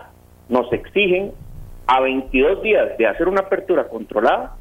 [0.49, 1.32] nos exigen
[1.88, 4.57] a 22 días de hacer una apertura controlada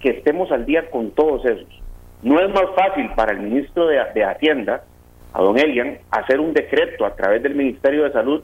[0.00, 1.82] que estemos al día con todos esos.
[2.22, 4.84] No es más fácil para el ministro de, Hacienda,
[5.32, 8.42] a don Elian, hacer un decreto a través del Ministerio de Salud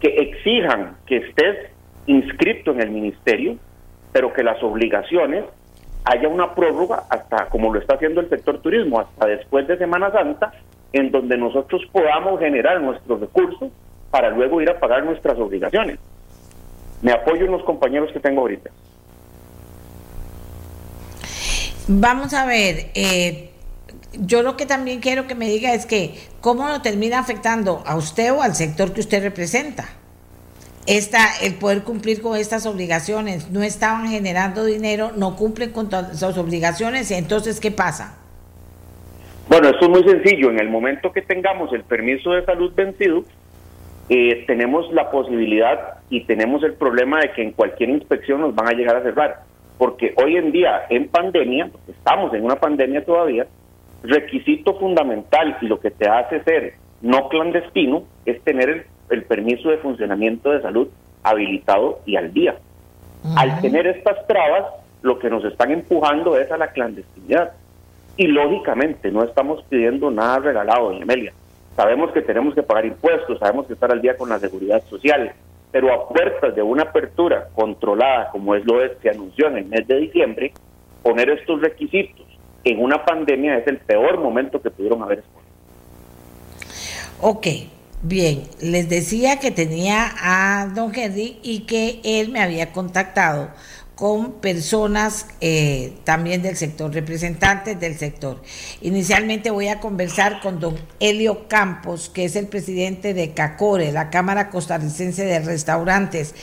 [0.00, 1.70] que exijan que estés
[2.06, 3.56] inscrito en el ministerio,
[4.12, 5.44] pero que las obligaciones
[6.04, 10.10] haya una prórroga hasta como lo está haciendo el sector turismo, hasta después de Semana
[10.10, 10.52] Santa,
[10.92, 13.70] en donde nosotros podamos generar nuestros recursos
[14.10, 15.98] para luego ir a pagar nuestras obligaciones.
[17.02, 18.70] Me apoyo en los compañeros que tengo ahorita.
[21.88, 23.50] Vamos a ver, eh,
[24.12, 27.96] yo lo que también quiero que me diga es que cómo lo termina afectando a
[27.96, 29.88] usted o al sector que usted representa.
[30.88, 36.38] Esta, el poder cumplir con estas obligaciones, no estaban generando dinero, no cumplen con sus
[36.38, 38.18] obligaciones, entonces ¿qué pasa?
[39.50, 40.50] Bueno, esto es muy sencillo.
[40.50, 43.22] En el momento que tengamos el permiso de salud vencido,
[44.08, 48.68] eh, tenemos la posibilidad y tenemos el problema de que en cualquier inspección nos van
[48.68, 49.42] a llegar a cerrar.
[49.76, 53.46] Porque hoy en día, en pandemia, estamos en una pandemia todavía,
[54.02, 59.78] requisito fundamental y lo que te hace ser no clandestino es tener el, permiso de
[59.78, 60.88] funcionamiento de salud
[61.22, 62.56] habilitado y al día.
[63.36, 64.64] Al tener estas trabas,
[65.02, 67.52] lo que nos están empujando es a la clandestinidad.
[68.16, 71.32] Y lógicamente no estamos pidiendo nada regalado, doña Amelia.
[71.76, 75.32] Sabemos que tenemos que pagar impuestos, sabemos que estar al día con la seguridad social,
[75.70, 79.64] pero a puertas de una apertura controlada, como es lo que se anunció en el
[79.66, 80.52] mes de diciembre,
[81.02, 82.26] poner estos requisitos
[82.64, 85.48] en una pandemia es el peor momento que pudieron haber escogido.
[87.20, 87.46] Ok,
[88.02, 93.50] bien, les decía que tenía a don Henry y que él me había contactado
[93.98, 98.40] con personas eh, también del sector, representantes del sector.
[98.80, 104.08] Inicialmente voy a conversar con don Helio Campos, que es el presidente de CACORE, la
[104.08, 106.36] Cámara Costarricense de Restaurantes.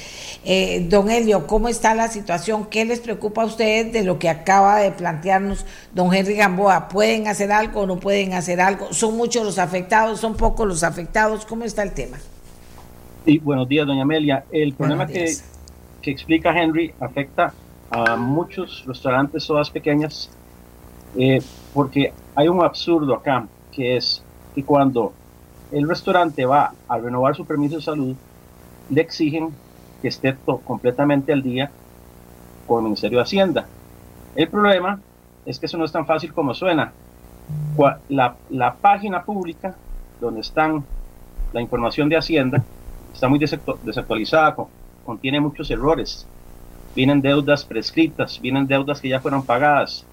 [0.44, 2.66] Eh, don Helio, ¿cómo está la situación?
[2.66, 6.90] ¿Qué les preocupa a ustedes de lo que acaba de plantearnos don Henry Gamboa?
[6.90, 8.92] ¿Pueden hacer algo o no pueden hacer algo?
[8.92, 10.20] ¿Son muchos los afectados?
[10.20, 11.46] ¿Son pocos los afectados?
[11.46, 12.18] ¿Cómo está el tema?
[13.24, 14.44] Sí, buenos días, doña Amelia.
[14.52, 15.38] El problema que
[16.06, 17.52] que explica Henry afecta
[17.90, 20.30] a muchos restaurantes, todas pequeñas,
[21.18, 21.42] eh,
[21.74, 25.14] porque hay un absurdo acá, que es que cuando
[25.72, 28.16] el restaurante va a renovar su permiso de salud,
[28.92, 29.50] le exigen
[30.02, 31.72] que esté completamente al día
[32.68, 33.68] con el Ministerio de Hacienda.
[34.36, 35.00] El problema
[35.44, 36.94] es que eso no es tan fácil como suena.
[38.10, 39.76] La, la página pública
[40.22, 40.84] donde están
[41.52, 42.64] la información de Hacienda
[43.12, 44.56] está muy desactualizada,
[45.06, 46.28] contiene muchos errores.
[46.96, 50.06] Vienen deudas prescritas, vienen deudas que ya fueron pagadas.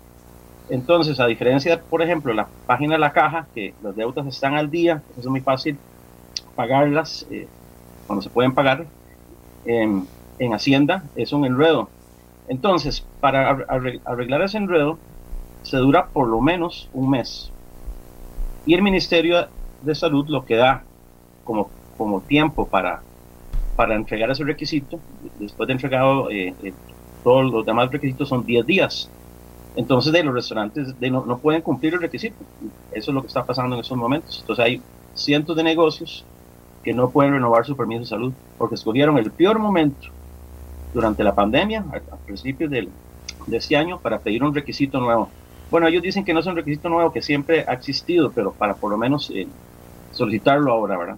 [0.69, 4.71] Entonces, a diferencia, por ejemplo, la página de la caja, que las deudas están al
[4.71, 5.79] día, es muy fácil
[6.55, 7.49] pagarlas eh,
[8.07, 8.87] cuando se pueden pagar.
[9.65, 11.89] En, en Hacienda es un enredo.
[12.49, 13.51] Entonces, para
[14.05, 14.99] arreglar ese enredo,
[15.63, 17.51] se dura por lo menos un mes.
[18.67, 19.49] Y el Ministerio
[19.83, 20.83] de Salud lo que da
[21.45, 23.03] como, como tiempo para
[23.77, 25.01] para entregar ese requisito,
[25.39, 26.73] después de entregado eh, eh,
[27.25, 29.09] todos los demás requisitos son 10 días.
[29.75, 32.37] Entonces de los restaurantes no, pueden cumplir el requisito.
[32.93, 34.39] Eso es lo que está pasando en estos momentos.
[34.41, 34.83] Entonces hay
[35.15, 36.25] cientos de negocios
[36.85, 40.09] que no pueden renovar su permiso de salud porque escogieron el peor momento
[40.93, 42.91] durante la pandemia, a, principios del,
[43.47, 45.31] de este año, para pedir un requisito nuevo.
[45.71, 48.75] Bueno, ellos dicen que no es un requisito nuevo, que siempre ha existido, pero para
[48.75, 49.47] por lo menos eh,
[50.11, 51.17] solicitarlo ahora, ¿verdad?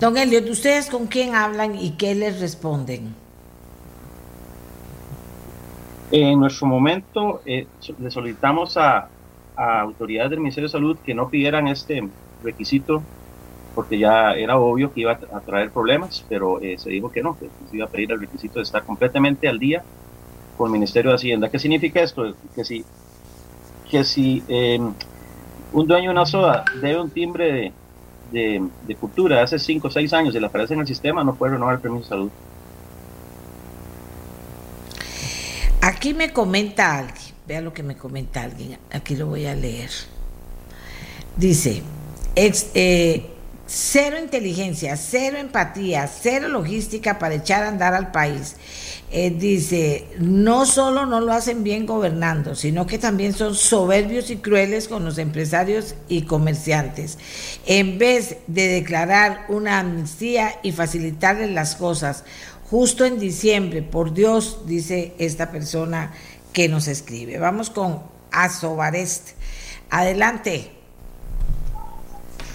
[0.00, 3.14] Don Elliot, ¿ustedes con quién hablan y qué les responden?
[6.10, 7.66] En nuestro momento eh,
[7.98, 9.08] le solicitamos a,
[9.56, 12.08] autoridades del Ministerio de Salud que no pidieran este
[12.44, 13.02] requisito
[13.74, 17.36] porque ya era obvio que iba a traer problemas, pero eh, se dijo que no,
[17.36, 19.82] que se iba a pedir el requisito de estar completamente al día
[20.56, 21.48] con el Ministerio de Hacienda.
[21.48, 22.34] ¿Qué significa esto?
[22.54, 22.84] Que si,
[23.90, 24.80] que si eh,
[25.72, 27.72] un dueño de una soda debe un timbre de
[28.30, 31.52] de, cultura hace 5 o 6 años y le aparece en el sistema, no puede
[31.52, 32.30] renovar el permiso de salud.
[35.80, 39.90] Aquí me comenta alguien, vea lo que me comenta alguien, aquí lo voy a leer.
[41.36, 41.82] Dice,
[42.34, 43.37] eh,
[43.68, 48.56] cero inteligencia, cero empatía, cero logística para echar a andar al país.
[49.10, 54.36] Eh, dice, no solo no lo hacen bien gobernando, sino que también son soberbios y
[54.36, 57.18] crueles con los empresarios y comerciantes.
[57.66, 62.24] En vez de declarar una amnistía y facilitarles las cosas,
[62.70, 66.12] justo en diciembre, por Dios, dice esta persona
[66.52, 67.38] que nos escribe.
[67.38, 69.30] Vamos con Asobarest.
[69.90, 70.77] Adelante.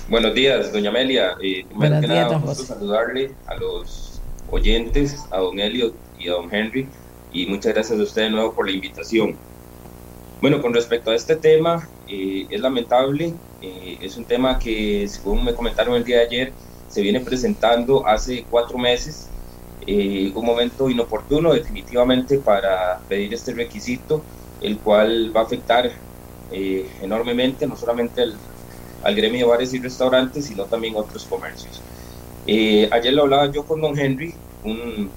[0.09, 1.35] Buenos días, doña Amelia.
[1.41, 6.33] Eh, Buenos días, nada, un gusto saludarle a los oyentes, a don Elliot y a
[6.33, 6.87] don Henry,
[7.31, 9.37] y muchas gracias a usted de nuevo por la invitación.
[10.41, 15.45] Bueno, con respecto a este tema, eh, es lamentable, eh, es un tema que, según
[15.45, 16.53] me comentaron el día de ayer,
[16.89, 19.29] se viene presentando hace cuatro meses,
[19.87, 24.21] eh, un momento inoportuno definitivamente para pedir este requisito,
[24.61, 25.89] el cual va a afectar
[26.51, 28.35] eh, enormemente no solamente al,
[29.03, 31.81] al, gremio de bares y restaurantes, sino también otros comercios.
[32.45, 34.33] Eh, ayer lo hablaba yo con don Henry,
[34.63, 35.11] un,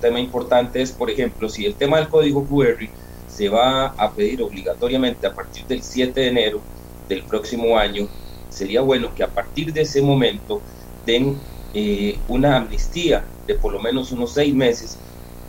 [0.00, 2.88] tema importante es, por ejemplo, si el tema del código QR
[3.26, 6.60] se va a pedir obligatoriamente a partir del 7 de enero
[7.08, 8.08] del próximo año,
[8.48, 10.62] sería bueno que a partir de ese momento
[11.04, 11.38] den
[11.74, 14.96] eh, una amnistía de por lo menos unos seis meses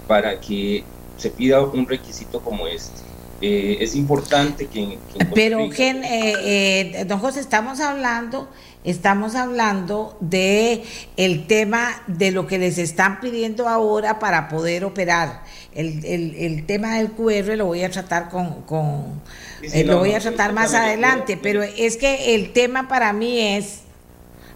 [0.07, 0.83] para que
[1.17, 3.04] se pida un requisito como este.
[3.41, 4.97] Eh, es importante que...
[5.13, 8.49] que Pero, Gen, eh, eh, don José, estamos hablando,
[8.83, 10.83] estamos hablando de
[11.17, 15.43] el tema de lo que les están pidiendo ahora para poder operar.
[15.73, 19.21] El, el, el tema del QR lo voy a tratar con, con
[19.61, 22.53] Sí, sí, eh, no, lo voy a tratar más adelante, quiero- pero es que el
[22.53, 23.79] tema para mí es,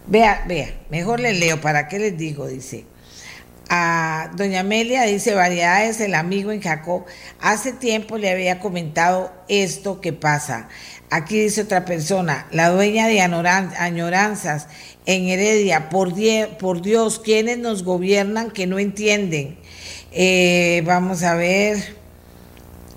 [0.06, 2.46] vea, vea, mejor les leo, ¿para qué les digo?
[2.46, 2.86] Dice,
[4.34, 7.04] doña Amelia dice, variedades, el amigo en Jacob,
[7.40, 10.68] hace tiempo le había comentado esto que pasa.
[11.08, 14.66] Aquí dice otra persona, la dueña de añoranzas
[15.06, 19.56] en Heredia, por, die- por Dios, quienes nos gobiernan que no entienden.
[20.12, 21.96] Eh, vamos a ver.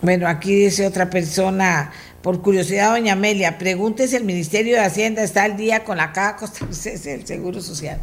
[0.01, 1.91] Bueno, aquí dice otra persona,
[2.23, 6.37] por curiosidad, doña Amelia, pregúntese el Ministerio de Hacienda, está al día con la Caja
[6.37, 8.01] Costarricense del Seguro Social.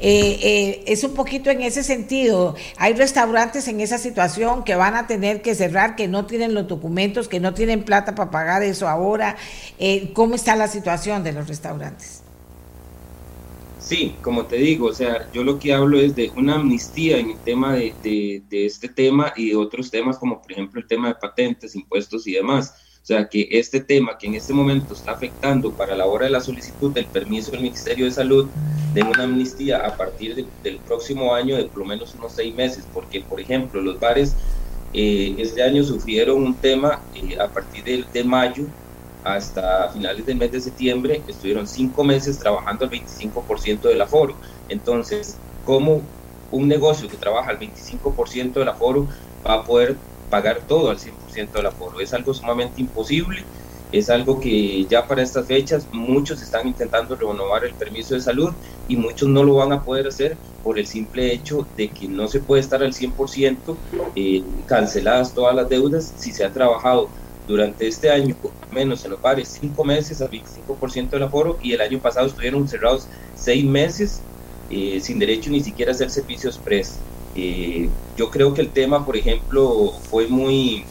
[0.00, 2.56] Eh, eh, es un poquito en ese sentido.
[2.78, 6.66] Hay restaurantes en esa situación que van a tener que cerrar, que no tienen los
[6.66, 9.36] documentos, que no tienen plata para pagar eso ahora.
[9.78, 12.24] Eh, ¿Cómo está la situación de los restaurantes?
[13.78, 17.30] Sí, como te digo, o sea, yo lo que hablo es de una amnistía en
[17.30, 21.14] el tema de este tema y de otros temas como por ejemplo el tema de
[21.14, 22.74] patentes, impuestos y demás.
[23.10, 26.40] Sea, que este tema que en este momento está afectando para la hora de la
[26.40, 28.52] solicitud del permiso del Ministerio de Salud
[28.92, 32.54] de una amnistía a partir de- del próximo año de por lo menos unos seis
[32.54, 34.36] meses, porque por ejemplo los bares
[34.92, 38.68] eh, este año sufrieron un tema eh, a partir de, de mayo
[39.22, 44.38] hasta finales del mes de septiembre, estuvieron cinco meses trabajando al 25% del aforo.
[44.68, 46.14] Entonces, ¿cómo
[46.48, 49.08] un negocio que trabaja al 25% del aforo
[49.46, 52.00] va a poder pagar todo al 100% del aforo?
[52.00, 53.46] Es algo sumamente imposible.
[53.92, 58.50] Es algo que ya para estas fechas muchos están intentando renovar el permiso de salud
[58.86, 62.28] y muchos no lo van a poder hacer por el simple hecho de que no
[62.28, 63.76] se puede estar al 100%
[64.14, 67.10] eh, canceladas todas las deudas si se ha trabajado
[67.46, 71.72] durante este año, al menos en los bares, cinco meses al 25% del aforo y
[71.72, 74.22] el año pasado estuvieron cerrados seis meses
[74.68, 77.04] eh, sin derecho ni siquiera a hacer servicios pres.
[77.34, 80.84] Eh, yo creo que el tema, por ejemplo, fue muy,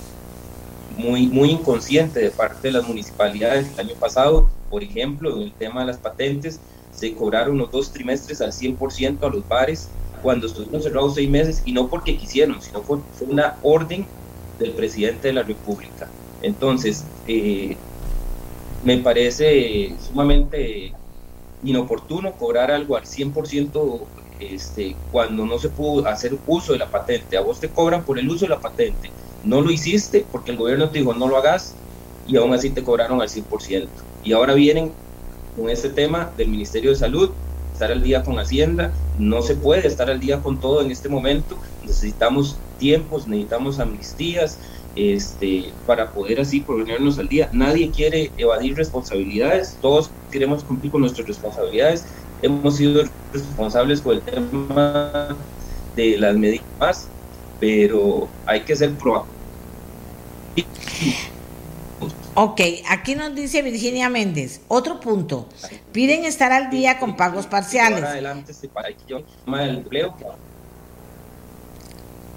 [1.00, 4.50] muy, muy inconsciente de parte de las municipalidades el año pasado.
[4.70, 6.60] Por ejemplo, en el tema de las patentes,
[6.92, 9.90] se cobraron los dos trimestres al 100% a los bares
[10.22, 14.06] cuando estuvieron cerrados seis meses y no porque quisieron, sino fue una orden
[14.60, 16.10] del presidente de la República.
[16.42, 17.78] Entonces, eh,
[18.84, 20.94] me parece sumamente
[21.64, 24.08] inoportuno cobrar algo al 100%
[24.40, 27.38] este, cuando no se pudo hacer uso de la patente.
[27.38, 29.10] A vos te cobran por el uso de la patente.
[29.44, 31.74] No lo hiciste porque el gobierno te dijo no lo hagas
[32.28, 33.88] y aún así te cobraron al 100%.
[34.24, 34.92] Y ahora vienen
[35.56, 37.32] con este tema del Ministerio de Salud,
[37.74, 38.94] estar al día con Hacienda.
[39.18, 41.58] No se puede estar al día con todo en este momento.
[41.84, 44.60] Necesitamos tiempos, necesitamos amnistías,
[44.96, 47.50] este, para poder así ponernos al día.
[47.54, 52.06] Nadie quiere evadir responsabilidades, todos queremos cumplir con nuestras responsabilidades.
[52.42, 55.36] Hemos sido responsables con el tema
[55.96, 57.08] de las medidas,
[57.60, 59.40] pero hay que ser proactivos.
[62.36, 65.50] Ok, aquí nos dice Virginia Méndez, otro punto,
[65.92, 68.04] piden estar al día con pagos parciales.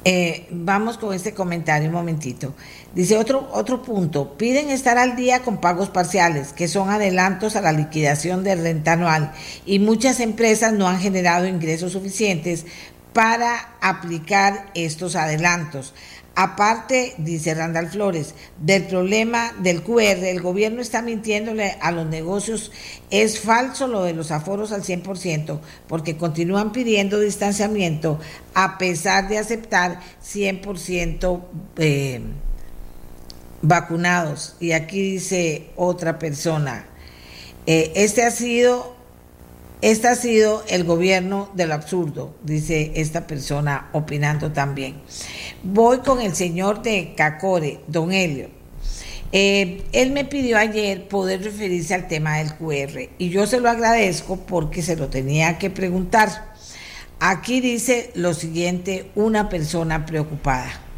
[0.04, 2.54] Eh, vamos con este comentario un momentito.
[2.92, 7.60] Dice otro, otro punto, piden estar al día con pagos parciales, que son adelantos a
[7.60, 9.32] la liquidación de renta anual,
[9.64, 12.66] y muchas empresas no han generado ingresos suficientes
[13.12, 15.94] para aplicar estos adelantos.
[16.34, 22.72] Aparte, dice Randall Flores, del problema del QR, el gobierno está mintiéndole a los negocios.
[23.10, 28.18] Es falso lo de los aforos al 100%, porque continúan pidiendo distanciamiento
[28.54, 31.42] a pesar de aceptar 100%
[31.76, 32.22] eh,
[33.60, 34.56] vacunados.
[34.58, 36.86] Y aquí dice otra persona,
[37.66, 38.96] eh, este ha sido,
[39.82, 45.02] este ha sido el gobierno del absurdo, dice esta persona opinando también.
[45.64, 48.48] Voy con el señor de Cacore, don Helio.
[49.32, 53.68] Eh, él me pidió ayer poder referirse al tema del QR y yo se lo
[53.70, 56.52] agradezco porque se lo tenía que preguntar.
[57.18, 60.91] Aquí dice lo siguiente una persona preocupada.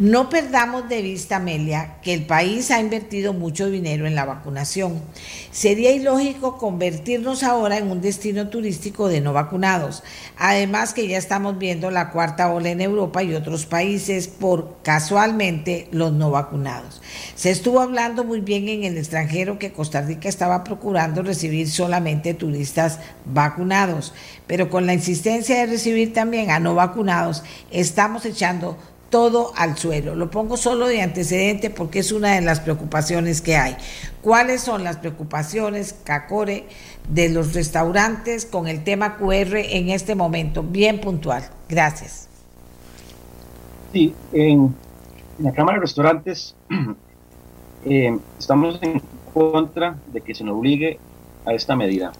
[0.00, 5.02] No perdamos de vista, Amelia, que el país ha invertido mucho dinero en la vacunación.
[5.50, 10.02] Sería ilógico convertirnos ahora en un destino turístico de no vacunados.
[10.38, 15.86] Además que ya estamos viendo la cuarta ola en Europa y otros países por casualmente
[15.92, 17.02] los no vacunados.
[17.34, 22.32] Se estuvo hablando muy bien en el extranjero que Costa Rica estaba procurando recibir solamente
[22.32, 24.14] turistas vacunados,
[24.46, 28.78] pero con la insistencia de recibir también a no vacunados, estamos echando
[29.10, 30.14] todo al suelo.
[30.14, 33.76] Lo pongo solo de antecedente porque es una de las preocupaciones que hay.
[34.22, 36.66] ¿Cuáles son las preocupaciones, Cacore,
[37.08, 40.62] de los restaurantes con el tema QR en este momento?
[40.62, 41.42] Bien puntual.
[41.68, 42.28] Gracias.
[43.92, 44.74] Sí, en,
[45.38, 46.54] la Cámara de Restaurantes
[47.84, 49.02] eh, estamos en
[49.34, 50.98] contra de que se nos obligue
[51.44, 52.12] a esta medida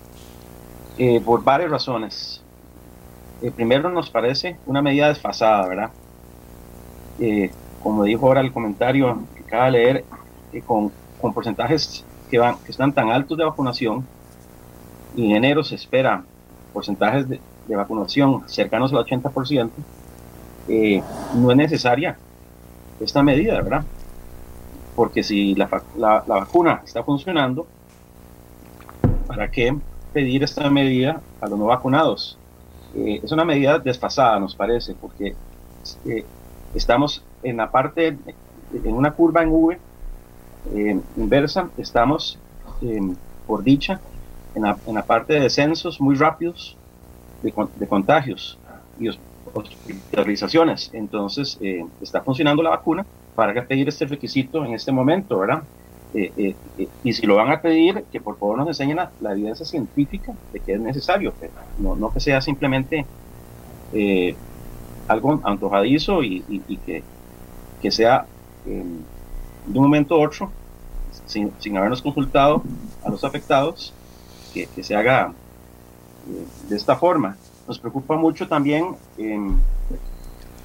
[0.99, 2.43] eh, por varias razones.
[3.43, 5.91] Eh, primero nos parece una medida desfasada, ¿verdad?
[7.21, 7.51] Eh,
[7.83, 10.05] como dijo ahora el comentario que acaba de leer,
[10.53, 10.91] eh, con,
[11.21, 14.07] con, porcentajes que, van, que están tan altos de vacunación,
[15.15, 16.25] y en enero se espera
[16.73, 19.71] porcentajes de, vacunación cercanos al 80%,
[20.69, 21.03] eh,
[21.37, 22.17] no es necesaria
[22.99, 23.85] esta medida, ¿verdad?
[24.97, 27.69] Porque si la, la, la vacuna está funcionando,
[29.29, 29.77] ¿para qué
[30.13, 32.37] pedir esta medida a los no vacunados?
[32.93, 35.37] es una medida desfasada, nos parece, porque
[36.75, 38.17] Estamos en la parte,
[38.73, 39.79] en una curva en V
[40.75, 42.39] eh, inversa, estamos,
[42.83, 43.17] em,
[43.47, 44.01] por dicha,
[44.55, 46.77] en la, en la, parte de descensos muy rápidos
[47.43, 48.59] de, de contagios
[48.99, 49.09] y
[49.53, 50.91] hospitalizaciones.
[50.93, 53.05] Entonces, eh, está funcionando la vacuna
[53.35, 55.63] para pedir este requisito en este momento, ¿verdad?
[56.13, 56.57] Eh,
[57.05, 60.59] y si lo van a pedir, que por favor nos enseñen la, evidencia científica de
[60.59, 61.33] que es necesario,
[61.79, 63.07] no, no que sea simplemente
[65.11, 67.03] algo antojadizo y, que,
[67.83, 68.27] que, sea
[68.65, 68.99] em,
[69.67, 70.51] de un momento a otro,
[71.27, 72.63] sin, sin, habernos consultado
[73.05, 73.93] a los afectados,
[74.55, 75.33] que, que se haga
[76.29, 77.37] eh, de esta forma.
[77.67, 79.57] Nos preocupa mucho también em,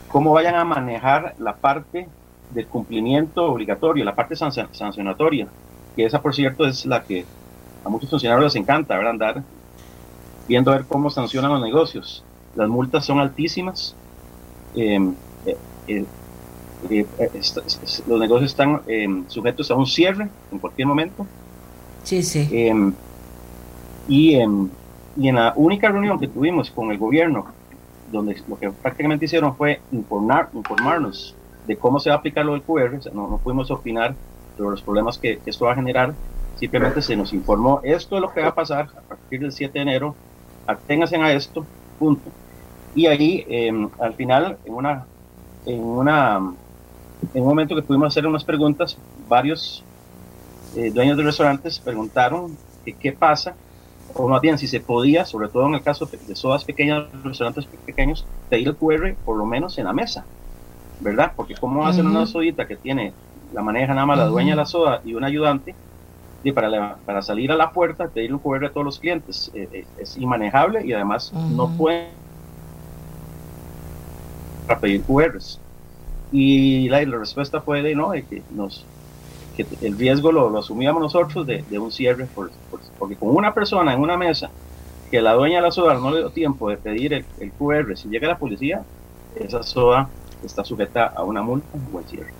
[0.09, 2.07] cómo vayan a manejar la parte
[2.51, 5.47] del cumplimiento obligatorio, la parte sancionatoria,
[5.95, 7.25] que esa por cierto es la que
[7.83, 9.43] a muchos funcionarios les encanta, ver andar
[10.47, 12.23] viendo a ver cómo sancionan los negocios.
[12.55, 14.04] Las multas son altísimas, eh, eh, eh,
[18.07, 21.25] los negocios están em, sujetos a un cierre en cualquier momento.
[22.03, 22.47] Sí, sí.
[22.51, 22.93] Em,
[24.07, 24.37] y,
[25.17, 27.47] y en la única reunión que tuvimos con el gobierno,
[28.11, 32.53] donde lo que prácticamente hicieron fue informar, informarnos de cómo se va a aplicar lo
[32.53, 34.15] del QR, no, no pudimos opinar
[34.57, 36.13] sobre los problemas que, esto va a generar,
[36.55, 39.73] simplemente se nos informó, esto es lo que va a pasar a partir del 7
[39.73, 40.15] de enero,
[40.67, 41.65] aténganse a esto,
[41.99, 42.29] punto.
[42.95, 45.05] Y ahí, em, al final, en una,
[45.65, 46.37] en una,
[47.33, 49.83] en un momento que pudimos hacer unas preguntas, varios
[50.75, 52.57] eh, dueños de restaurantes preguntaron
[52.99, 53.55] qué pasa,
[54.13, 57.65] o más bien si se podía, sobre todo en el caso de sodas pequeñas, restaurantes
[57.85, 60.23] pequeños, pedir el QR por lo menos en la mesa,
[61.01, 61.33] ¿verdad?
[61.35, 63.11] Porque cómo hacen una sodita que tiene,
[63.53, 65.75] la maneja nada más la dueña de la soda y un ayudante,
[66.43, 69.67] y para, para salir a la puerta, pedir un QR a todos los clientes, eh,
[69.73, 72.24] eh, es inmanejable y además no pueden
[74.65, 75.59] para pedir QRs.
[76.31, 78.85] Y la, respuesta fue de no, de que, nos,
[79.81, 82.27] el riesgo lo, lo asumíamos nosotros de, un cierre,
[82.99, 84.49] porque con una persona en una mesa
[85.11, 87.95] que la dueña de la soda no le dio tiempo de pedir el, el QR,
[87.95, 88.83] si llega la policía,
[89.35, 90.09] esa soda
[90.43, 92.33] está sujeta a una multa o al cierre.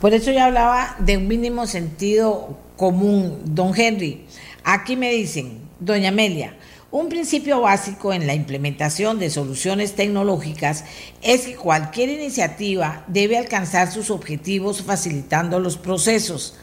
[0.00, 4.26] Por eso yo hablaba de un mínimo sentido común, don Henry.
[4.64, 6.56] Aquí me dicen, doña Amelia,
[6.90, 10.84] un principio básico en la implementación de soluciones tecnológicas
[11.20, 16.54] es que cualquier iniciativa debe alcanzar sus objetivos facilitando los procesos.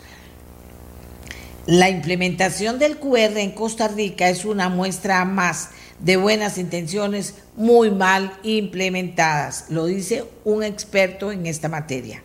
[1.66, 5.70] La implementación del QR en Costa Rica es una muestra más
[6.04, 12.22] de buenas intenciones muy mal implementadas, lo dice un experto en esta materia.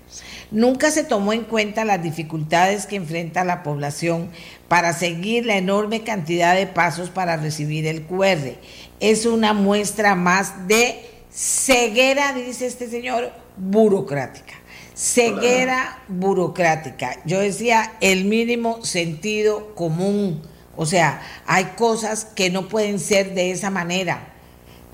[0.51, 4.31] Nunca se tomó en cuenta las dificultades que enfrenta la población
[4.67, 8.57] para seguir la enorme cantidad de pasos para recibir el QR.
[8.99, 11.01] Es una muestra más de
[11.31, 14.55] ceguera, dice este señor, burocrática.
[14.97, 17.19] ceguera burocrática.
[17.25, 20.43] Yo decía el mínimo sentido común.
[20.79, 24.35] O sea, hay cosas que no pueden ser de esa manera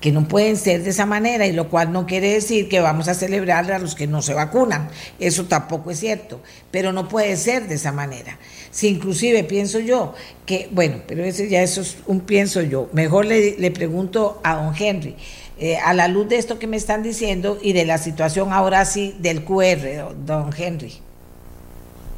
[0.01, 3.07] que no pueden ser de esa manera y lo cual no quiere decir que vamos
[3.07, 4.89] a celebrarle a los que no se vacunan.
[5.19, 8.37] Eso tampoco es cierto, pero no puede ser de esa manera.
[8.69, 10.13] Si inclusive pienso yo
[10.45, 12.87] que, bueno, pero ese ya eso es un pienso yo.
[12.93, 15.15] Mejor le, le pregunto a don Henry,
[15.57, 18.85] eh, a la luz de esto que me están diciendo y de la situación ahora
[18.85, 20.93] sí del QR, don Henry.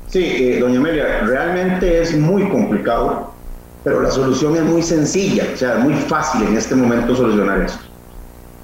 [0.09, 3.36] Sí, eh, doña Amelia, realmente es muy complicado
[3.87, 7.79] pero la solución es muy sencilla, o sea, muy fácil en este momento solucionar eso.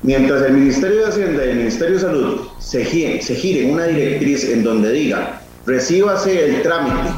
[0.02, 4.44] Mientras el Ministerio de Hacienda y el Ministerio de Salud se giren, se una directriz
[4.44, 7.10] en donde diga, recíbase el trámite,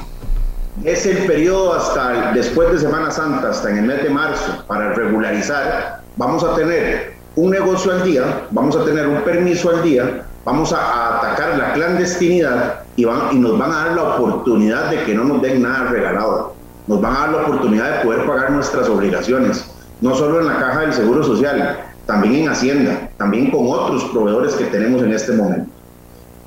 [0.84, 4.94] es el periodo hasta después de Semana Santa, hasta en el mes de marzo, para
[4.94, 10.28] regularizar, vamos a tener un negocio al día, vamos a tener un permiso al día,
[10.46, 15.16] vamos a, atacar la clandestinidad y, y nos van a dar la oportunidad de que
[15.16, 16.55] no nos den nada regalado
[16.88, 19.66] nos van a dar la oportunidad de poder pagar nuestras obligaciones,
[20.02, 24.54] no solo en la caja del Seguro Social, también en Hacienda, también con otros proveedores
[24.56, 25.70] que tenemos en este momento.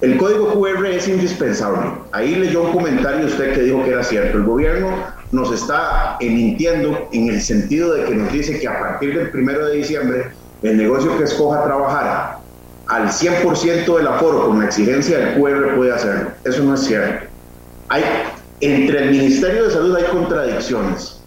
[0.01, 1.91] El código QR es indispensable.
[2.13, 4.39] Ahí leyó un comentario usted que dijo que era cierto.
[4.39, 4.91] El gobierno
[5.33, 9.67] nos está mintiendo en el sentido de que nos dice que a partir del primero
[9.67, 10.31] de diciembre
[10.63, 12.39] el negocio que escoja trabajar
[12.87, 16.31] al 100% del aforo con la exigencia del QR puede hacerlo.
[16.45, 17.27] Eso no es cierto.
[17.89, 18.05] Hay
[18.61, 21.21] entre el Ministerio de Salud hay contradicciones.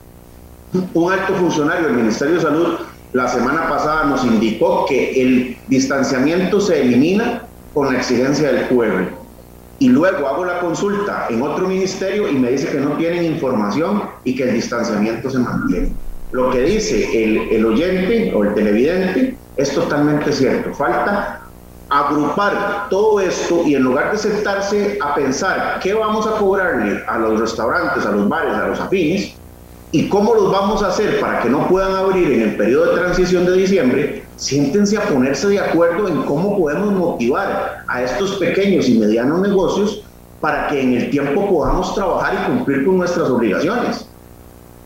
[0.93, 2.77] Un alto funcionario del Ministerio de Salud
[3.13, 7.43] la semana pasada nos indicó que el distanciamiento se elimina
[7.73, 9.09] con la exigencia del QR.
[9.79, 14.03] Y luego hago la consulta en otro ministerio y me dice que no tienen información
[14.23, 15.91] y que el distanciamiento se mantiene.
[16.31, 20.73] Lo que dice el, el oyente o el televidente es totalmente cierto.
[20.73, 21.40] Falta
[21.91, 27.18] agrupar todo esto y en lugar de sentarse a pensar qué vamos a cobrarle a
[27.19, 29.34] los restaurantes, a los bares, a los afines
[29.91, 33.01] y cómo los vamos a hacer para que no puedan abrir en el periodo de
[33.01, 38.88] transición de diciembre, siéntense a ponerse de acuerdo en cómo podemos motivar a estos pequeños
[38.88, 40.01] y medianos negocios
[40.39, 44.05] para que en el tiempo podamos trabajar y cumplir con nuestras obligaciones.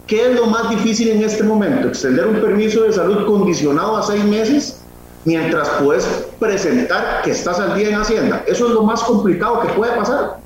[0.08, 1.88] ¿Qué es lo más difícil en este momento?
[1.88, 4.85] ¿Extender un permiso de salud condicionado a seis meses?
[5.26, 6.06] Mientras puedes
[6.40, 8.44] presentar que estás al día en Hacienda.
[8.48, 10.38] Eso es lo más complicado que puede pasar.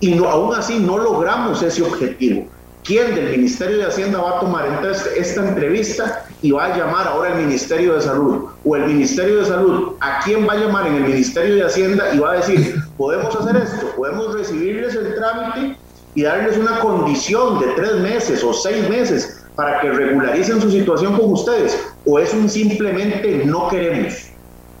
[0.00, 2.46] Y no, aún así no logramos ese objetivo.
[2.84, 7.08] ¿Quién del Ministerio de Hacienda va a tomar entonces esta entrevista y va a llamar
[7.08, 8.44] ahora al Ministerio de Salud?
[8.64, 12.14] O el Ministerio de Salud, ¿a quién va a llamar en el Ministerio de Hacienda
[12.14, 15.76] y va a decir, podemos hacer esto, podemos recibirles el trámite
[16.14, 21.18] y darles una condición de tres meses o seis meses para que regularicen su situación
[21.18, 21.95] con ustedes?
[22.06, 24.14] ¿O es un simplemente no queremos?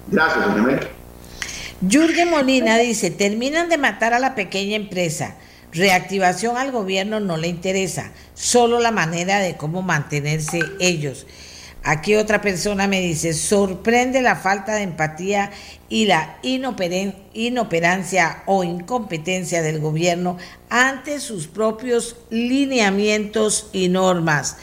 [0.08, 0.88] Gracias, señor.
[1.80, 5.34] Jürgen Molina dice, terminan de matar a la pequeña empresa.
[5.72, 11.26] Reactivación al gobierno no le interesa, solo la manera de cómo mantenerse ellos.
[11.82, 15.50] Aquí otra persona me dice, sorprende la falta de empatía
[15.88, 20.36] y la inoperancia o incompetencia del gobierno
[20.68, 24.56] ante sus propios lineamientos y normas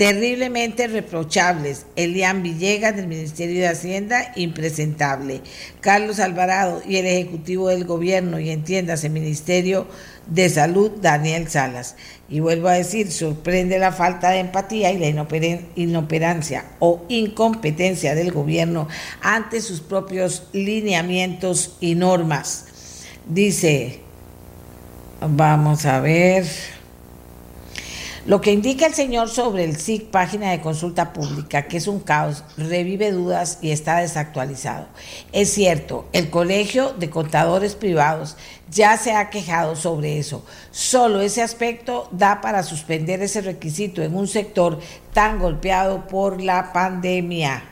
[0.00, 1.84] terriblemente reprochables.
[1.94, 5.42] Elian Villegas del Ministerio de Hacienda, impresentable.
[5.82, 9.86] Carlos Alvarado y el Ejecutivo del Gobierno y entiéndase Ministerio
[10.26, 11.96] de Salud, Daniel Salas.
[12.30, 15.26] Y vuelvo a decir, sorprende la falta de empatía y la
[15.76, 18.88] inoperancia o incompetencia del gobierno
[19.20, 22.64] ante sus propios lineamientos y normas.
[23.28, 24.00] Dice,
[25.20, 26.46] vamos a ver.
[28.26, 32.00] Lo que indica el señor sobre el SIC, página de consulta pública, que es un
[32.00, 34.88] caos, revive dudas y está desactualizado.
[35.32, 38.36] Es cierto, el Colegio de Contadores Privados
[38.70, 40.44] ya se ha quejado sobre eso.
[40.70, 44.78] Solo ese aspecto da para suspender ese requisito en un sector
[45.14, 47.64] tan golpeado por la pandemia.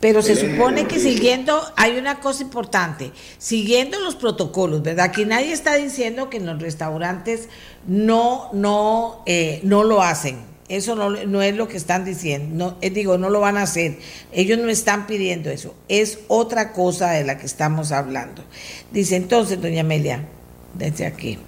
[0.00, 5.06] Pero se supone que siguiendo, hay una cosa importante, siguiendo los protocolos, ¿verdad?
[5.06, 7.48] Aquí nadie está diciendo que en los restaurantes
[7.86, 10.48] no, no, eh, no lo hacen.
[10.70, 12.54] Eso no, no, es lo que están diciendo.
[12.54, 13.98] No, eh, digo, no lo van a hacer.
[14.32, 15.74] Ellos no están pidiendo eso.
[15.88, 18.44] Es otra cosa de la que estamos hablando.
[18.92, 20.24] Dice entonces, doña Amelia,
[20.74, 21.38] desde aquí.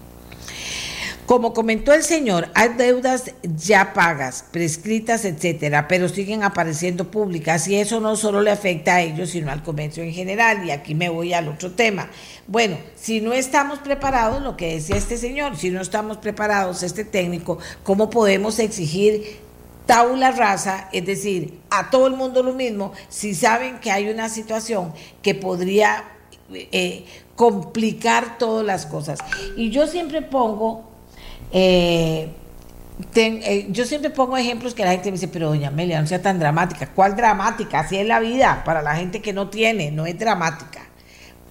[1.32, 7.76] Como comentó el señor, hay deudas ya pagas, prescritas, etcétera, pero siguen apareciendo públicas y
[7.76, 10.62] eso no solo le afecta a ellos, sino al comercio en general.
[10.66, 12.10] Y aquí me voy al otro tema.
[12.46, 17.02] Bueno, si no estamos preparados, lo que decía este señor, si no estamos preparados, este
[17.02, 19.38] técnico, ¿cómo podemos exigir
[19.86, 24.28] tabula rasa, es decir, a todo el mundo lo mismo, si saben que hay una
[24.28, 24.92] situación
[25.22, 26.04] que podría
[26.52, 27.06] eh,
[27.36, 29.18] complicar todas las cosas.
[29.56, 30.91] Y yo siempre pongo,
[31.52, 32.30] eh,
[33.14, 36.22] eh, yo siempre pongo ejemplos que la gente me dice, pero doña Amelia, no sea
[36.22, 36.88] tan dramática.
[36.94, 37.80] ¿Cuál dramática?
[37.80, 40.86] Así es la vida para la gente que no tiene, no es dramática.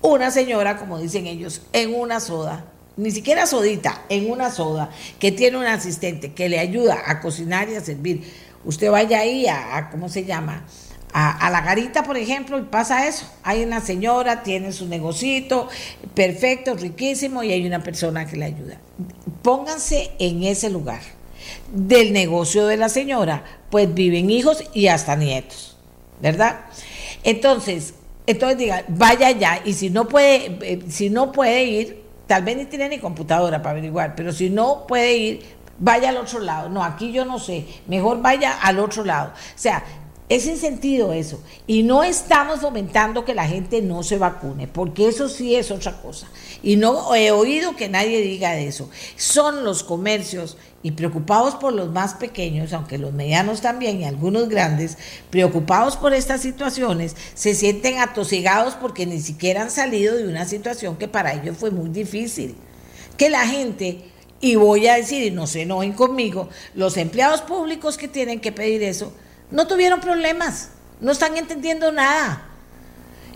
[0.02, 2.66] Una señora, como dicen ellos, en una soda,
[2.98, 7.70] ni siquiera sodita, en una soda, que tiene un asistente que le ayuda a cocinar
[7.70, 8.24] y a servir.
[8.64, 10.66] Usted vaya ahí a ¿cómo se llama?
[11.14, 13.26] A, la garita, por ejemplo, y pasa eso.
[13.44, 15.68] Hay una señora, tiene su negocito,
[16.14, 18.78] perfecto, riquísimo, y hay una persona que le ayuda.
[19.42, 21.02] Pónganse en ese lugar.
[21.74, 25.76] Del negocio de la señora, pues viven hijos y hasta nietos,
[26.22, 26.62] ¿verdad?
[27.24, 27.96] Entonces,
[28.28, 32.58] entonces diga, vaya allá, y si no puede, eh, si no puede ir, tal vez
[32.58, 35.46] ni tiene ni computadora para averiguar, pero si no puede ir,
[35.80, 36.70] vaya al otro lado.
[36.70, 39.32] No, aquí yo no sé, mejor vaya al otro lado.
[39.32, 39.84] O sea,
[40.32, 41.44] es sin sentido eso.
[41.68, 46.02] Y no estamos fomentando que la gente no se vacune, porque eso sí es otra
[46.02, 46.26] cosa.
[46.64, 48.90] Y no he oído que nadie diga de eso.
[49.18, 54.48] Son los comercios y preocupados por los más pequeños, aunque los medianos también y algunos
[54.48, 54.98] grandes,
[55.30, 60.96] preocupados por estas situaciones, se sienten atosigados porque ni siquiera han salido de una situación
[60.96, 62.56] que para ellos fue muy difícil.
[63.18, 64.06] Que la gente
[64.40, 68.54] y voy a decir, y no se enojen conmigo, los empleados públicos que tienen que
[68.54, 69.12] pedir eso,
[69.52, 70.70] no tuvieron problemas,
[71.00, 72.48] no están entendiendo nada.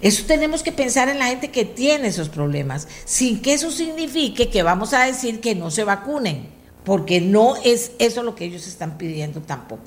[0.01, 4.49] Eso tenemos que pensar en la gente que tiene esos problemas, sin que eso signifique
[4.49, 6.47] que vamos a decir que no se vacunen,
[6.83, 9.83] porque no es eso lo que ellos están pidiendo tampoco.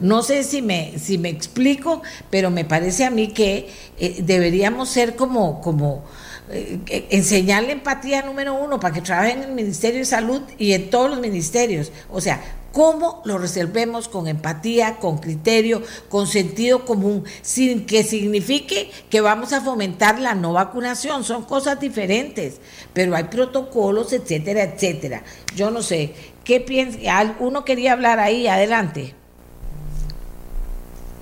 [0.00, 4.88] No sé si me, si me explico, pero me parece a mí que eh, deberíamos
[4.88, 6.04] ser como, como
[6.50, 10.72] eh, eh, enseñarle empatía número uno para que trabajen en el Ministerio de Salud y
[10.72, 11.92] en todos los ministerios.
[12.10, 12.42] O sea,
[12.72, 19.52] ¿Cómo lo resolvemos con empatía, con criterio, con sentido común, sin que signifique que vamos
[19.52, 21.22] a fomentar la no vacunación?
[21.22, 22.60] Son cosas diferentes,
[22.94, 25.22] pero hay protocolos, etcétera, etcétera.
[25.54, 27.36] Yo no sé, ¿qué piensa?
[27.40, 28.46] ¿Uno quería hablar ahí?
[28.46, 29.14] Adelante.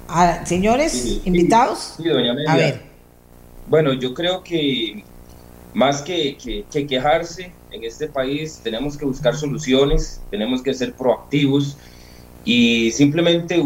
[0.08, 1.94] Ah, señores, invitados.
[1.96, 2.82] Sí, doña A ver.
[3.66, 5.04] Bueno, yo creo que
[5.74, 6.36] más que,
[6.70, 11.76] que quejarse, en este país tenemos que buscar soluciones, tenemos que ser proactivos
[12.44, 13.62] y simplemente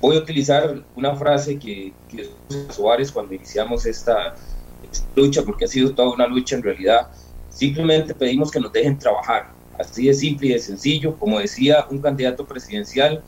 [0.00, 2.30] voy a utilizar una frase que, que
[2.70, 4.34] Suárez cuando iniciamos esta,
[5.14, 7.08] lucha, porque ha sido toda una lucha en realidad,
[7.48, 12.00] simplemente pedimos que nos dejen trabajar, así de simple y de sencillo, como decía un
[12.00, 13.22] candidato presidencial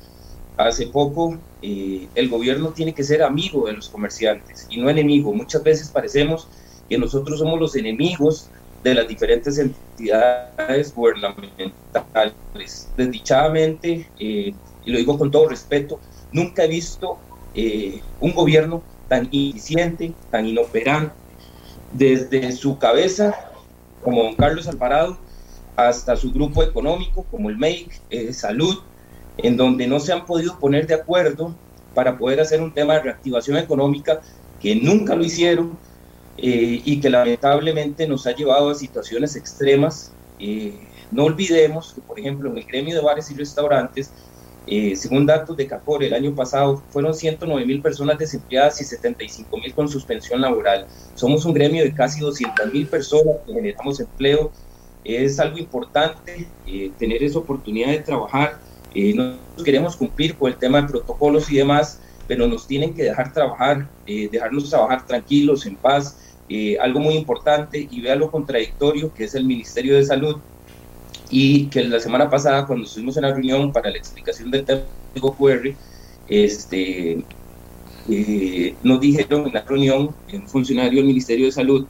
[0.56, 5.32] hace poco, eh, el gobierno tiene que ser amigo de los comerciantes y no enemigo,
[5.34, 6.48] muchas veces parecemos
[6.88, 8.48] que nosotros somos los enemigos
[8.90, 12.88] de las diferentes entidades gubernamentales.
[12.96, 14.54] Desdichadamente, eh,
[14.84, 15.98] y lo digo con todo respeto,
[16.30, 17.18] nunca he visto
[17.54, 21.12] eh, un gobierno tan ineficiente, tan inoperante,
[21.92, 23.34] desde su cabeza,
[24.04, 25.18] como don Carlos Alvarado,
[25.74, 28.78] hasta su grupo económico, como el MEIC, eh, Salud,
[29.38, 31.56] en donde no se han podido poner de acuerdo
[31.92, 34.20] para poder hacer un tema de reactivación económica,
[34.60, 35.76] que nunca lo hicieron,
[36.38, 40.12] eh, y que lamentablemente nos ha llevado a situaciones extremas.
[40.38, 40.78] Eh,
[41.10, 44.10] no olvidemos que, por ejemplo, en el gremio de bares y restaurantes,
[44.66, 49.56] eh, según datos de CAPOR, el año pasado fueron 109 mil personas desempleadas y 75
[49.56, 50.86] mil con suspensión laboral.
[51.14, 54.50] Somos un gremio de casi 200 mil personas que generamos empleo.
[55.04, 56.48] Es algo importante
[56.98, 58.58] tener esa oportunidad de trabajar.
[59.14, 63.32] no queremos cumplir con el tema de protocolos y demás, pero nos tienen que dejar
[63.32, 66.16] trabajar, dejarnos trabajar tranquilos, en paz,
[66.48, 70.36] eh, algo muy importante y vea lo contradictorio que es el Ministerio de Salud
[71.30, 74.82] y que la semana pasada cuando estuvimos en la reunión para la explicación del tema
[75.14, 75.74] QR,
[76.28, 77.24] este,
[78.08, 81.86] eh, nos dijeron en la reunión, un funcionario del Ministerio de Salud,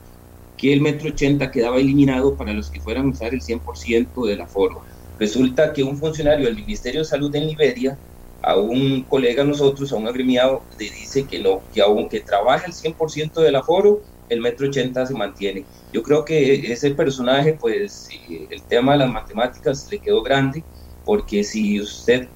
[0.57, 4.41] que el metro 80 quedaba eliminado para los que fueran a usar el 100% del
[4.41, 4.83] aforo.
[5.19, 7.99] Resulta que un funcionario del Ministerio de Salud en Liberia,
[8.43, 12.73] a un colega nosotros, a un agremiado, le dice que no, que aunque trabaje el
[12.73, 15.65] 100% del aforo, el metro ochenta se mantiene.
[15.93, 20.65] Yo creo que ese personaje, pues el tema de las matemáticas le quedó grande,
[21.05, 22.29] porque si usted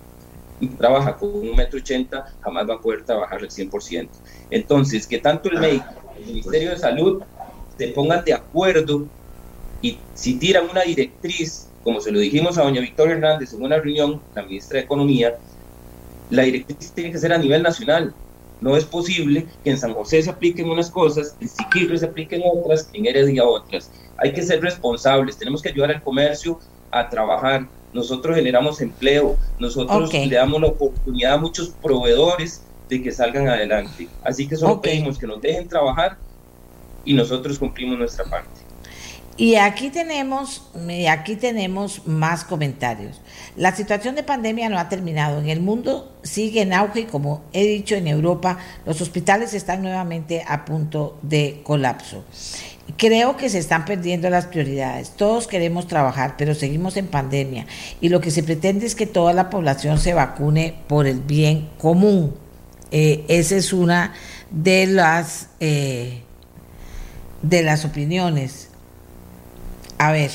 [0.78, 4.10] trabaja con un metro ochenta, jamás va a poder trabajar el 100%.
[4.50, 5.82] Entonces, que tanto el MEI,
[6.18, 7.22] el Ministerio de Salud,
[7.76, 9.08] se pongan de acuerdo
[9.80, 13.78] y si tiran una directriz, como se lo dijimos a doña Victoria Hernández en una
[13.78, 15.34] reunión, la ministra de Economía,
[16.28, 18.14] la directriz tiene que ser a nivel nacional,
[18.60, 22.42] no es posible que en San José se apliquen unas cosas, en Siquirre se apliquen
[22.44, 23.90] otras, en Heredia otras.
[24.18, 26.58] Hay que ser responsables, tenemos que ayudar al comercio
[26.90, 27.66] a trabajar.
[27.92, 34.08] Nosotros generamos empleo, nosotros le damos la oportunidad a muchos proveedores de que salgan adelante.
[34.22, 36.18] Así que solo pedimos que nos dejen trabajar
[37.04, 38.60] y nosotros cumplimos nuestra parte.
[39.40, 40.68] Y aquí tenemos,
[41.08, 43.22] aquí tenemos más comentarios.
[43.56, 45.40] La situación de pandemia no ha terminado.
[45.40, 49.80] En el mundo sigue en auge y como he dicho en Europa, los hospitales están
[49.80, 52.22] nuevamente a punto de colapso.
[52.98, 55.12] Creo que se están perdiendo las prioridades.
[55.12, 57.64] Todos queremos trabajar, pero seguimos en pandemia
[58.02, 61.70] y lo que se pretende es que toda la población se vacune por el bien
[61.78, 62.34] común.
[62.90, 64.12] Eh, esa es una
[64.50, 66.24] de las eh,
[67.40, 68.69] de las opiniones.
[70.02, 70.30] A ver,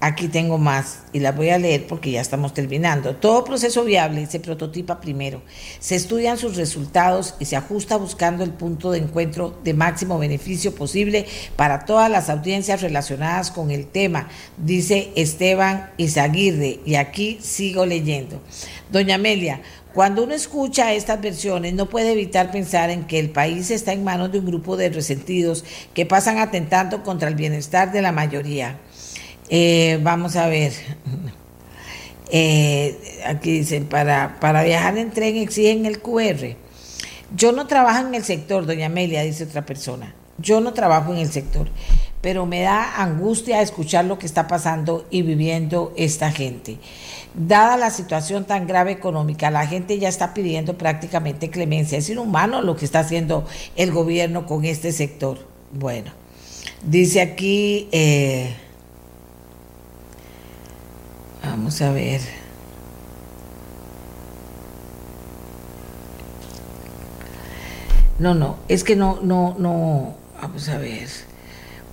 [0.00, 3.16] aquí tengo más y las voy a leer porque ya estamos terminando.
[3.16, 5.42] Todo proceso viable se prototipa primero,
[5.78, 10.74] se estudian sus resultados y se ajusta buscando el punto de encuentro de máximo beneficio
[10.74, 16.80] posible para todas las audiencias relacionadas con el tema, dice Esteban Izaguirre.
[16.86, 18.40] Y aquí sigo leyendo.
[18.90, 19.60] Doña Amelia,
[19.92, 24.02] cuando uno escucha estas versiones, no puede evitar pensar en que el país está en
[24.02, 28.78] manos de un grupo de resentidos que pasan atentando contra el bienestar de la mayoría.
[29.50, 30.72] Eh, vamos a ver.
[32.32, 32.96] Eh,
[33.26, 36.54] aquí dicen, para, para viajar en tren exigen el QR.
[37.34, 40.14] Yo no trabajo en el sector, doña Amelia, dice otra persona.
[40.38, 41.68] Yo no trabajo en el sector,
[42.20, 46.78] pero me da angustia escuchar lo que está pasando y viviendo esta gente.
[47.34, 51.98] Dada la situación tan grave económica, la gente ya está pidiendo prácticamente clemencia.
[51.98, 53.44] Es inhumano lo que está haciendo
[53.74, 55.38] el gobierno con este sector.
[55.72, 56.12] Bueno,
[56.84, 58.54] dice aquí, eh,
[61.42, 62.20] vamos a ver.
[68.18, 71.08] No, no, es que no, no, no, vamos a ver.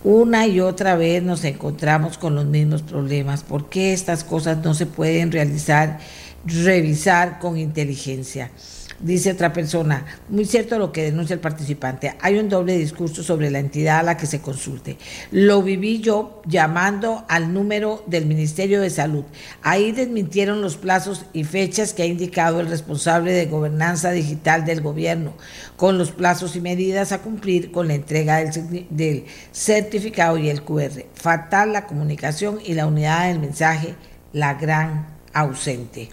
[0.03, 3.43] Una y otra vez nos encontramos con los mismos problemas.
[3.43, 5.99] ¿Por qué estas cosas no se pueden realizar,
[6.45, 8.51] revisar con inteligencia?
[8.99, 13.51] Dice otra persona, muy cierto lo que denuncia el participante, hay un doble discurso sobre
[13.51, 14.97] la entidad a la que se consulte.
[15.29, 19.23] Lo viví yo llamando al número del Ministerio de Salud.
[19.61, 24.81] Ahí desmintieron los plazos y fechas que ha indicado el responsable de gobernanza digital del
[24.81, 25.33] gobierno,
[25.75, 28.43] con los plazos y medidas a cumplir con la entrega
[28.89, 31.05] del, certificado y el QR.
[31.13, 33.93] Fatal la comunicación y la unidad del mensaje,
[34.33, 36.09] la gran ausente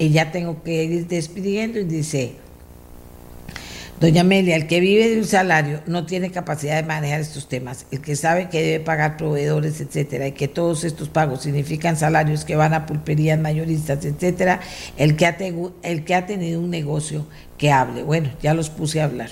[0.00, 2.32] y ya tengo que ir despidiendo y dice,
[4.00, 7.84] Doña Amelia, el que vive de un salario no tiene capacidad de manejar estos temas.
[7.90, 12.46] El que sabe que debe pagar proveedores, etcétera, y que todos estos pagos significan salarios
[12.46, 14.60] que van a pulperías mayoristas, etcétera,
[14.96, 15.36] el que ha,
[15.82, 17.26] el que ha tenido un negocio
[17.58, 18.02] que hable.
[18.02, 19.28] Bueno, ya los puse a hablar.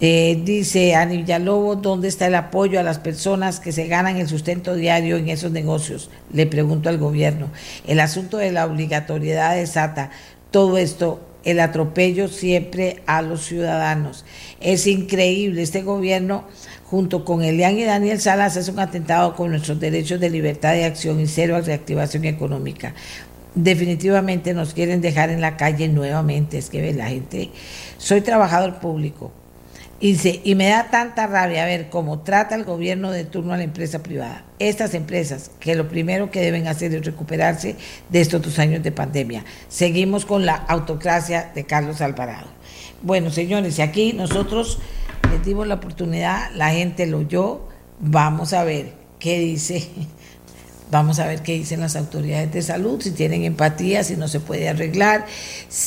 [0.00, 4.28] Eh, dice Ani Villalobos, ¿dónde está el apoyo a las personas que se ganan el
[4.28, 6.10] sustento diario en esos negocios?
[6.32, 7.48] Le pregunto al gobierno.
[7.86, 10.10] El asunto de la obligatoriedad desata
[10.50, 14.24] todo esto, el atropello siempre a los ciudadanos.
[14.60, 16.44] Es increíble, este gobierno
[16.84, 20.84] junto con Elian y Daniel Salas es un atentado con nuestros derechos de libertad de
[20.84, 22.94] acción y cero reactivación económica.
[23.54, 27.50] Definitivamente nos quieren dejar en la calle nuevamente, es que ve la gente,
[27.96, 29.32] soy trabajador público,
[30.00, 33.64] y, y me da tanta rabia ver cómo trata el gobierno de turno a la
[33.64, 34.44] empresa privada.
[34.58, 37.76] Estas empresas, que lo primero que deben hacer es recuperarse
[38.08, 39.44] de estos dos años de pandemia.
[39.68, 42.48] Seguimos con la autocracia de Carlos Alvarado.
[43.02, 44.78] Bueno, señores, y aquí nosotros
[45.30, 47.68] le dimos la oportunidad, la gente lo oyó,
[48.00, 49.88] vamos a ver qué dice
[50.88, 54.38] Vamos a ver qué dicen las autoridades de salud, si tienen empatía, si no se
[54.38, 55.26] puede arreglar.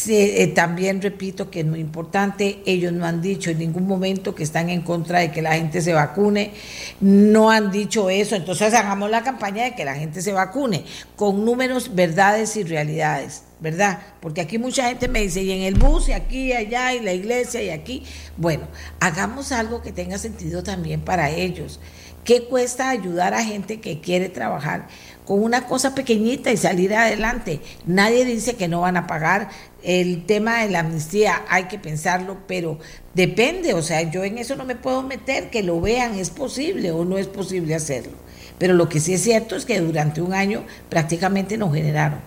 [0.09, 4.43] Eh, también repito que es muy importante, ellos no han dicho en ningún momento que
[4.43, 6.51] están en contra de que la gente se vacune,
[6.99, 10.83] no han dicho eso, entonces hagamos la campaña de que la gente se vacune,
[11.15, 13.43] con números, verdades y realidades.
[13.61, 13.99] ¿verdad?
[14.21, 17.01] Porque aquí mucha gente me dice, y en el bus, y aquí, y allá, y
[17.01, 18.05] la iglesia, y aquí.
[18.37, 18.67] Bueno,
[19.01, 21.79] hagamos algo que tenga sentido también para ellos.
[22.23, 24.87] ¿Qué cuesta ayudar a gente que quiere trabajar
[25.25, 27.61] con una cosa pequeñita y salir adelante?
[27.85, 29.49] Nadie dice que no van a pagar.
[29.81, 32.77] El tema de la amnistía hay que pensarlo, pero
[33.13, 36.91] depende, o sea, yo en eso no me puedo meter, que lo vean, es posible
[36.91, 38.13] o no es posible hacerlo.
[38.57, 42.19] Pero lo que sí es cierto es que durante un año prácticamente no generaron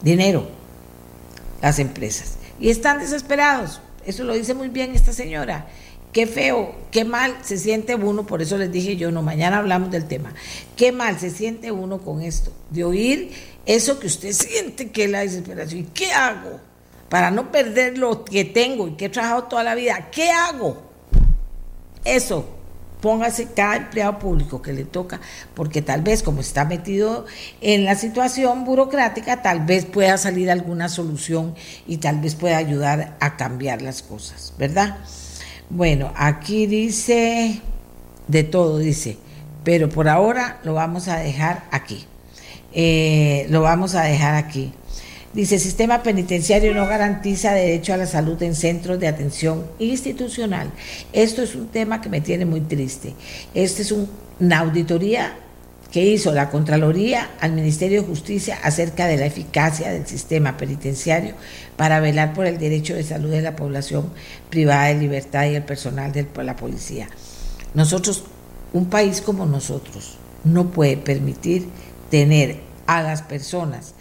[0.00, 0.48] dinero
[1.60, 2.38] las empresas.
[2.60, 3.80] Y están desesperados.
[4.06, 5.66] Eso lo dice muy bien esta señora
[6.16, 9.90] qué feo, qué mal se siente uno, por eso les dije yo, no, mañana hablamos
[9.90, 10.32] del tema,
[10.74, 13.32] qué mal se siente uno con esto, de oír
[13.66, 15.80] eso que usted siente que es la desesperación.
[15.80, 16.58] ¿Y qué hago
[17.10, 20.08] para no perder lo que tengo y que he trabajado toda la vida?
[20.10, 20.84] ¿Qué hago?
[22.02, 22.48] Eso,
[23.02, 25.20] póngase cada empleado público que le toca,
[25.52, 27.26] porque tal vez como está metido
[27.60, 31.54] en la situación burocrática, tal vez pueda salir alguna solución
[31.86, 34.96] y tal vez pueda ayudar a cambiar las cosas, ¿verdad?
[35.68, 37.60] Bueno, aquí dice,
[38.28, 39.18] de todo, dice,
[39.64, 42.04] pero por ahora lo vamos a dejar aquí.
[42.72, 44.72] Eh, lo vamos a dejar aquí.
[45.32, 50.70] Dice, sistema penitenciario no garantiza derecho a la salud en centros de atención institucional.
[51.12, 53.14] Esto es un tema que me tiene muy triste.
[53.52, 53.92] Esta es
[54.40, 55.36] una auditoría
[55.90, 61.34] que hizo la Contraloría al Ministerio de Justicia acerca de la eficacia del sistema penitenciario
[61.76, 64.10] para velar por el derecho de salud de la población
[64.50, 67.08] privada de libertad y el personal de la policía.
[67.74, 68.24] Nosotros,
[68.72, 71.68] un país como nosotros, no puede permitir
[72.10, 73.94] tener a las personas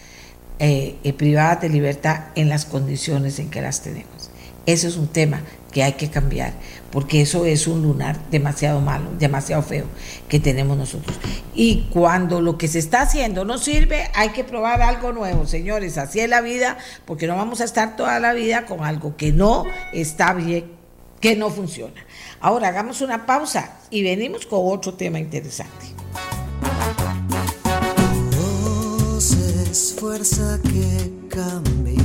[0.60, 4.30] eh, eh, privadas de libertad en las condiciones en que las tenemos.
[4.66, 5.42] Eso es un tema
[5.72, 6.54] que hay que cambiar,
[6.96, 9.84] porque eso es un lunar demasiado malo, demasiado feo
[10.30, 11.20] que tenemos nosotros.
[11.54, 15.98] Y cuando lo que se está haciendo no sirve, hay que probar algo nuevo, señores.
[15.98, 19.34] Así es la vida, porque no vamos a estar toda la vida con algo que
[19.34, 20.72] no está bien,
[21.20, 22.02] que no funciona.
[22.40, 25.88] Ahora hagamos una pausa y venimos con otro tema interesante.
[30.00, 32.02] fuerza que cambia.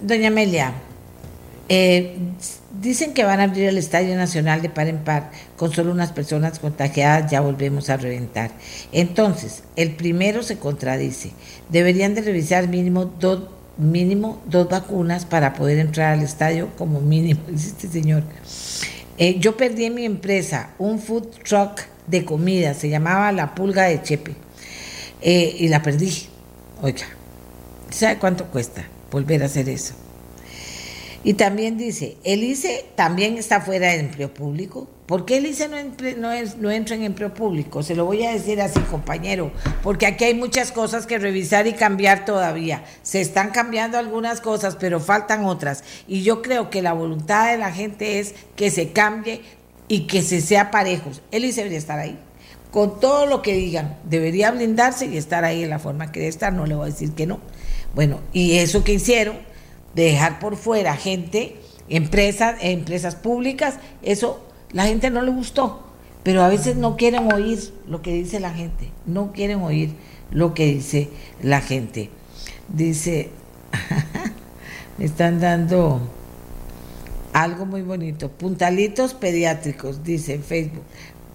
[0.00, 0.72] doña Amelia,
[1.72, 2.16] eh,
[2.80, 6.10] dicen que van a abrir el Estadio Nacional de par en par con solo unas
[6.10, 8.50] personas contagiadas, ya volvemos a reventar.
[8.90, 11.30] Entonces, el primero se contradice.
[11.68, 13.44] Deberían de revisar mínimo dos,
[13.78, 18.24] mínimo dos vacunas para poder entrar al estadio como mínimo, dice este señor.
[19.16, 23.84] Eh, yo perdí en mi empresa un food truck de comida, se llamaba La Pulga
[23.84, 24.34] de Chepe
[25.22, 26.26] eh, y la perdí.
[26.82, 27.06] Oiga,
[27.90, 28.82] ¿sabe cuánto cuesta
[29.12, 29.94] volver a hacer eso?
[31.22, 34.88] Y también dice, el ICE también está fuera del empleo público.
[35.04, 35.68] ¿Por qué el ICE
[36.16, 37.82] no, entra en empleo público?
[37.82, 39.52] Se lo voy a decir así, compañero,
[39.82, 42.84] porque aquí hay muchas cosas que revisar y cambiar todavía.
[43.02, 45.84] Se están cambiando algunas cosas, pero faltan otras.
[46.08, 49.42] Y yo creo que la voluntad de la gente es que se cambie
[49.88, 51.20] y que se sea parejos.
[51.32, 52.18] El ICE debería estar ahí
[52.70, 56.30] con todo lo que digan, debería blindarse y estar ahí en la forma que debe
[56.30, 57.40] estar, no le voy a decir que no.
[57.94, 59.38] Bueno, y eso que hicieron,
[59.94, 61.56] de dejar por fuera gente,
[61.88, 65.82] empresas, empresas públicas, eso la gente no le gustó,
[66.22, 69.90] pero a veces no quieren oír lo que dice la gente, no quieren oír
[70.30, 71.08] lo que dice
[71.42, 72.10] la gente.
[72.68, 73.30] Dice,
[74.98, 76.00] me están dando
[77.32, 80.84] algo muy bonito, puntalitos pediátricos, dice en Facebook.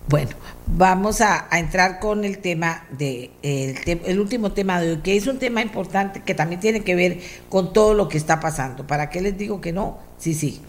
[0.07, 0.31] Bueno,
[0.67, 5.39] vamos a, entrar con el tema de el, último tema de hoy, que es un
[5.39, 7.19] tema importante que también tiene que ver
[7.49, 8.85] con todo lo que está pasando.
[8.85, 9.97] ¿Para qué les digo que no?
[10.19, 10.61] Sí, sí.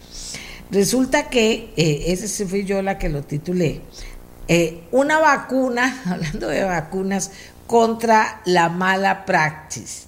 [0.71, 3.81] Resulta que eh, ese fui yo la que lo titulé.
[4.47, 7.31] Eh, una vacuna, hablando de vacunas,
[7.67, 10.06] contra la mala praxis.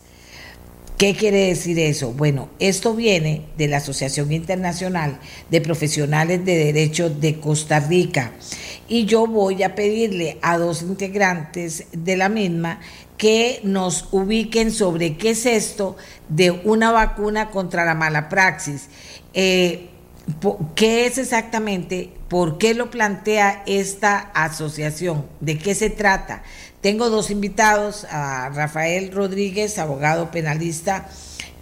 [1.00, 2.12] ¿Qué quiere decir eso?
[2.12, 8.34] Bueno, esto viene de la Asociación Internacional de Profesionales de Derecho de Costa Rica
[8.90, 12.82] y yo voy a pedirle a dos integrantes de la misma
[13.16, 15.96] que nos ubiquen sobre qué es esto
[16.28, 18.90] de una vacuna contra la mala praxis.
[19.34, 19.88] Eh,
[20.76, 22.12] ¿Qué es exactamente?
[22.28, 25.26] ¿Por qué lo plantea esta asociación?
[25.40, 26.44] ¿De qué se trata?
[26.82, 31.10] Tengo dos invitados, a Rafael Rodríguez, abogado penalista,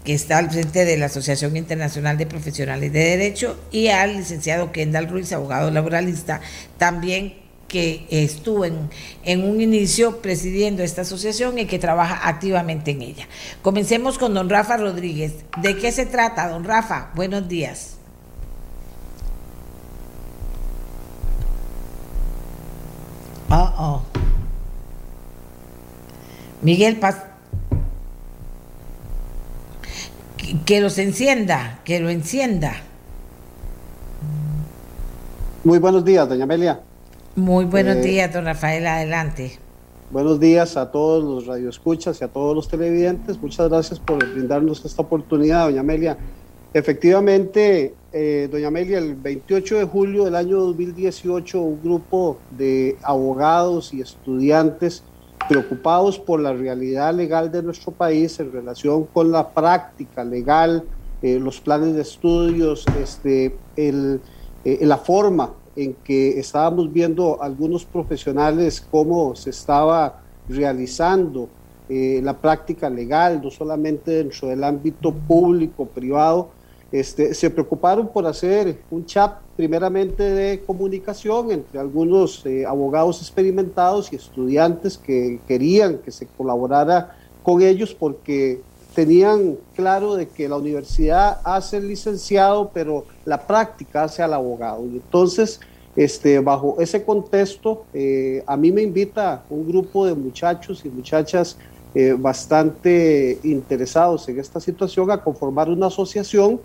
[0.04, 4.72] que está al frente de la Asociación Internacional de Profesionales de Derecho, y al licenciado
[4.72, 6.40] Kendall Ruiz, abogado laboralista,
[6.78, 8.90] también que estuvo en,
[9.44, 13.28] un inicio presidiendo esta asociación y que trabaja activamente en ella.
[13.64, 15.34] Comencemos con don Rafa Rodríguez.
[15.62, 17.10] ¿De qué se trata, don Rafa?
[17.16, 17.96] Buenos días.
[23.50, 24.27] Oh, oh.
[26.62, 27.24] Miguel Paz,
[30.66, 32.74] que, los encienda, que lo encienda.
[35.64, 36.82] Muy buenos días, doña Amelia.
[37.36, 39.60] Muy buenos eh, días, don Rafael, adelante.
[40.10, 43.40] Buenos días a todos los radioescuchas y a todos los televidentes.
[43.40, 46.18] Muchas gracias por brindarnos esta oportunidad, doña Amelia.
[46.74, 53.94] Efectivamente, eh, doña Amelia, el 28 de julio del año 2018, un grupo de abogados
[53.94, 55.04] y estudiantes
[55.48, 60.84] preocupados por la realidad legal de nuestro país en relación con la práctica legal,
[61.22, 64.20] eh, los planes de estudios, este, eh,
[64.82, 71.50] la forma en que estábamos viendo algunos profesionales cómo se estaba realizando
[71.90, 76.50] eh, la práctica legal, no solamente dentro del ámbito público, privado,
[76.92, 84.14] este, se preocuparon por hacer un chat primeramente de comunicación entre algunos eh, abogados experimentados
[84.14, 88.62] y estudiantes que querían que se colaborara con ellos porque
[88.96, 94.86] tenían claro de que la universidad hace el licenciado, pero la práctica hace al abogado.
[94.86, 95.60] Y entonces
[95.98, 101.58] Este, bajo ese contexto, eh, a mí me invita un grupo de muchachos y muchachas
[101.96, 106.62] eh, bastante interesados en esta situación a conformar una asociación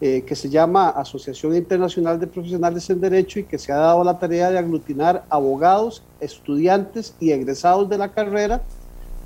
[0.00, 4.04] eh, que se llama Asociación Internacional de Profesionales en Derecho y que se ha dado
[4.04, 8.62] la tarea de aglutinar abogados, estudiantes y egresados de la carrera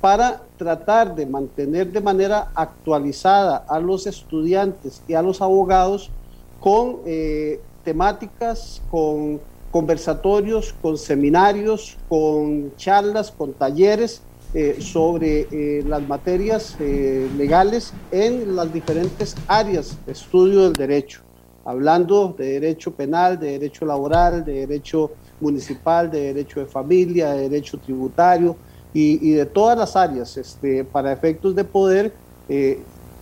[0.00, 6.10] para tratar de mantener de manera actualizada a los estudiantes y a los abogados
[6.58, 7.00] con
[7.84, 9.40] temáticas, con
[9.70, 14.22] conversatorios, con seminarios, con charlas, con talleres
[14.52, 21.20] eh, sobre eh, las materias eh, legales en las diferentes áreas de estudio del derecho,
[21.64, 27.48] hablando de derecho penal, de derecho laboral, de derecho municipal, de derecho de familia, de
[27.48, 28.56] derecho tributario
[28.92, 32.12] y, de todas las áreas este, para efectos de poder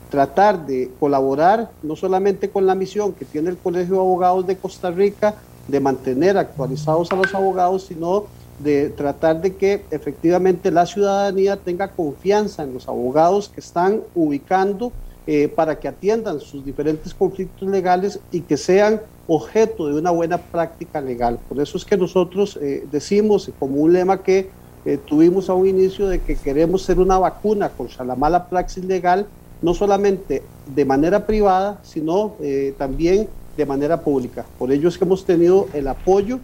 [0.09, 4.57] tratar de colaborar no solamente con la misión que tiene el Colegio de Abogados de
[4.57, 5.35] Costa Rica,
[5.67, 8.25] de mantener actualizados a los abogados, sino
[8.59, 14.93] de tratar de que efectivamente la ciudadanía tenga confianza en los abogados que están ubicando
[15.27, 20.39] eh, para que atiendan sus diferentes conflictos legales y que sean objeto de una buena
[20.39, 21.39] práctica legal.
[21.49, 24.49] Por eso es que nosotros eh, decimos como un lema que
[24.85, 28.85] eh, tuvimos a un inicio de que queremos ser una vacuna contra la mala praxis
[28.85, 29.27] legal,
[29.61, 30.43] no solamente
[30.75, 32.37] de manera privada, sino
[32.79, 34.47] también de manera pública.
[34.57, 36.39] Por ello es que hemos tenido el apoyo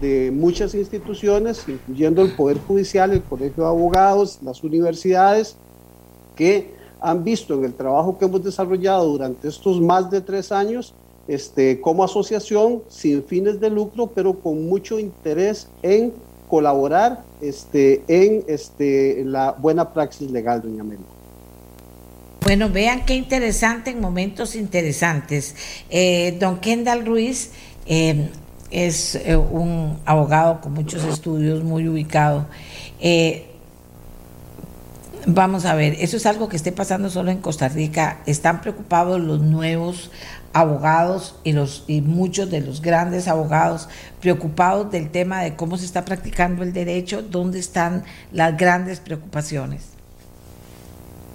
[0.00, 5.56] de muchas instituciones, incluyendo el Poder Judicial, el Colegio de Abogados, las universidades,
[6.36, 10.94] que han visto en el trabajo que hemos desarrollado durante estos más de tres años,
[11.26, 16.12] este, como asociación sin fines de lucro, pero con mucho interés en
[16.48, 21.04] colaborar este, en este, la buena praxis legal, doña Amelia.
[22.42, 25.54] Bueno, vean qué interesante en momentos interesantes.
[25.90, 27.50] Eh, don Kendall Ruiz
[27.84, 28.30] eh,
[28.70, 32.46] es eh, un abogado con muchos estudios, muy ubicado.
[35.26, 38.18] vamos a ver, eso es algo que esté pasando solo en Costa Rica.
[38.26, 40.10] Están preocupados los nuevos
[40.52, 43.88] abogados y, los, y muchos de los grandes abogados
[44.20, 49.97] preocupados del tema de cómo se está practicando el derecho, dónde están las grandes preocupaciones.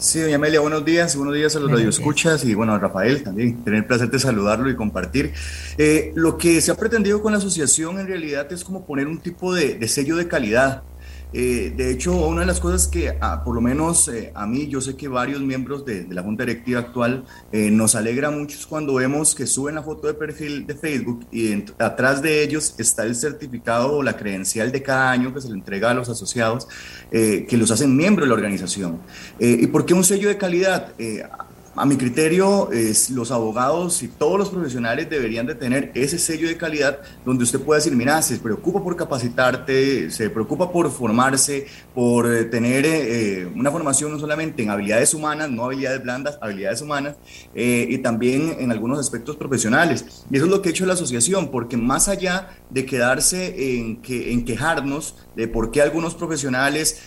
[0.03, 3.63] Sí, doña Amelia, buenos días, buenos días a los radioescuchas y bueno, a Rafael también,
[3.63, 5.31] tener el placer de saludarlo y compartir.
[5.77, 9.19] Eh, lo que se ha pretendido con la asociación en realidad es como poner un
[9.19, 10.84] tipo de sello de calidad
[11.34, 14.68] eh, de hecho, una de las cosas que, ah, por lo menos eh, a mí,
[14.68, 18.93] yo sé que varios miembros de, la Junta Directiva actual eh, nos alegra mucho cuando
[18.93, 23.15] vemos que suben la foto de perfil de Facebook y atrás de ellos está el
[23.15, 26.68] certificado o la credencial de cada año que se le entrega a los asociados
[27.11, 28.99] que los hacen miembros de la organización.
[29.39, 30.93] ¿Y por qué un sello de calidad?
[31.75, 36.47] A mi criterio, es, los abogados y todos los profesionales deberían de tener ese sello
[36.47, 41.65] de calidad donde usted pueda decir, mira, se preocupa por capacitarte, se preocupa por formarse,
[41.95, 46.79] por eh, tener eh, una formación no solamente en habilidades humanas, no habilidades blandas, habilidades
[46.83, 47.15] humanas,
[47.55, 50.25] eh, y también en algunos aspectos profesionales.
[50.29, 54.01] Y eso es lo que ha hecho la asociación, porque más allá de quedarse en,
[54.01, 57.01] que, en quejarnos de por qué algunos profesionales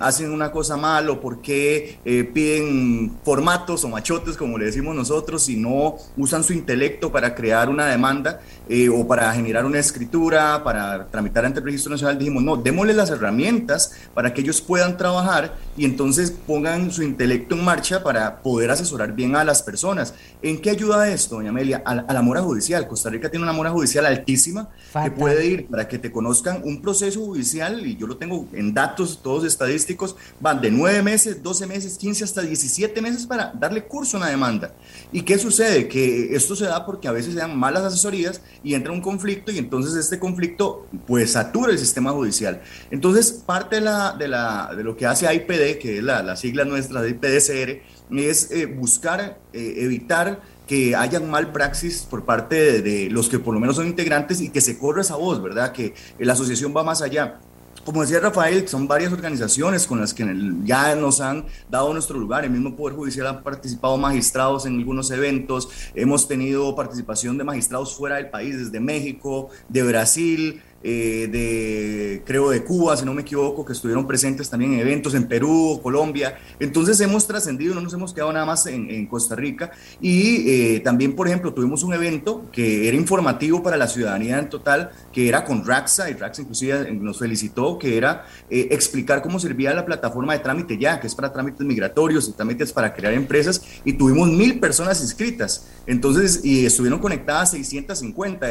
[0.00, 1.98] hacen una cosa mal o por qué
[2.32, 7.68] piden formatos o machotes, como le decimos nosotros, si no usan su intelecto para crear
[7.68, 12.42] una demanda eh, o para generar una escritura, para tramitar ante el Registro Nacional, dijimos,
[12.42, 17.64] no, démosle las herramientas para que ellos puedan trabajar y entonces pongan su intelecto en
[17.64, 20.14] marcha para poder asesorar bien a las personas.
[20.42, 21.82] ¿En qué ayuda esto, doña Amelia?
[21.84, 22.88] A, la mora judicial.
[22.88, 24.70] Costa Rica tiene una mora judicial altísima
[25.02, 28.72] que puede ir para que te conozcan un proceso judicial, y yo lo tengo en
[28.72, 33.84] datos todos estadísticos, van de 9 meses, 12 meses, 15 hasta 17 meses para darle
[33.84, 34.72] curso a una demanda.
[35.12, 35.88] ¿Y qué sucede?
[35.88, 39.52] Que esto se da porque a veces se dan malas asesorías y entra un conflicto
[39.52, 42.62] y entonces este conflicto pues satura el sistema judicial.
[42.90, 46.36] Entonces parte de, la, de, la, de lo que hace AIPD, que es la, la
[46.36, 52.80] sigla nuestra de IPDCR, es eh, buscar eh, evitar que hayan mal praxis por parte
[52.80, 55.72] de, los que por lo menos son integrantes y que se corra esa voz, ¿verdad?
[55.72, 57.40] Que la asociación va más allá
[57.84, 60.26] como decía Rafael, son varias organizaciones con las que
[60.64, 62.44] ya nos han dado nuestro lugar.
[62.44, 65.68] El mismo Poder Judicial ha participado magistrados en algunos eventos.
[65.94, 72.50] Hemos tenido participación de magistrados fuera del país, desde México, de Brasil, eh, de, creo,
[72.50, 76.38] de Cuba, si no me equivoco, que estuvieron presentes también en eventos en Perú, Colombia.
[76.58, 79.72] Entonces hemos trascendido, no nos hemos quedado nada más en, Costa Rica.
[80.00, 84.48] Y eh, también, por ejemplo, tuvimos un evento que era informativo para la ciudadanía en
[84.48, 89.38] total, que era con Raxa, y Raxa inclusive nos felicitó, que era eh, explicar cómo
[89.38, 93.12] servía la plataforma de trámite ya, que es para trámites migratorios y trámites para crear
[93.12, 95.66] empresas, y tuvimos mil personas inscritas.
[95.86, 98.46] Entonces, y estuvieron conectadas 650.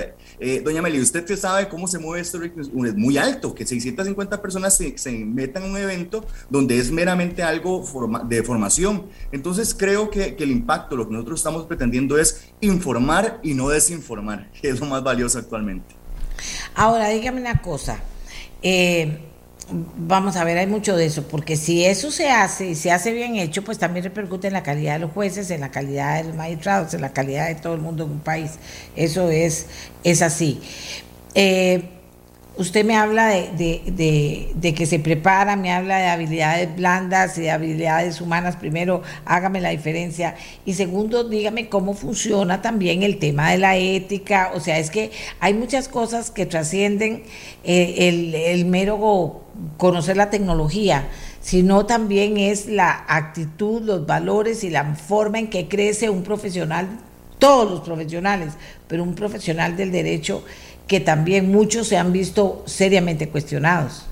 [0.63, 5.11] Doña Meli, ¿usted sabe cómo se mueve esto es muy alto, que 650 personas se,
[5.11, 7.83] metan en un evento donde es meramente algo
[8.25, 9.07] de formación.
[9.31, 13.69] Entonces creo que, que, el impacto, lo que nosotros estamos pretendiendo es informar y no
[13.69, 15.95] desinformar, que es lo más valioso actualmente.
[16.75, 17.99] Ahora, dígame una cosa.
[18.61, 19.19] Eh,
[19.71, 23.11] vamos a ver, hay mucho de eso, porque si eso se hace y se hace
[23.11, 26.25] bien hecho, pues también repercute en la calidad de los jueces, en la calidad de
[26.25, 28.51] los magistrados, en la calidad de todo el mundo en un país.
[28.95, 29.67] Eso es,
[30.03, 30.61] es así.
[31.35, 31.99] Eh,
[32.59, 38.19] Usted me habla de, que se prepara, me habla de habilidades blandas y de habilidades
[38.19, 38.57] humanas.
[38.57, 40.35] Primero, hágame la diferencia.
[40.65, 44.51] Y segundo, dígame cómo funciona también el tema de la ética.
[44.55, 45.09] O sea, es que
[45.39, 47.23] hay muchas cosas que trascienden
[47.63, 48.97] eh, el, el mero
[49.77, 51.07] conocer la tecnología
[51.41, 56.87] sino también es la actitud, los valores y la forma en que crece un profesional,
[57.37, 58.53] todos los profesionales,
[58.87, 60.43] pero un profesional del derecho
[60.87, 64.05] que también muchos se han visto seriamente cuestionados.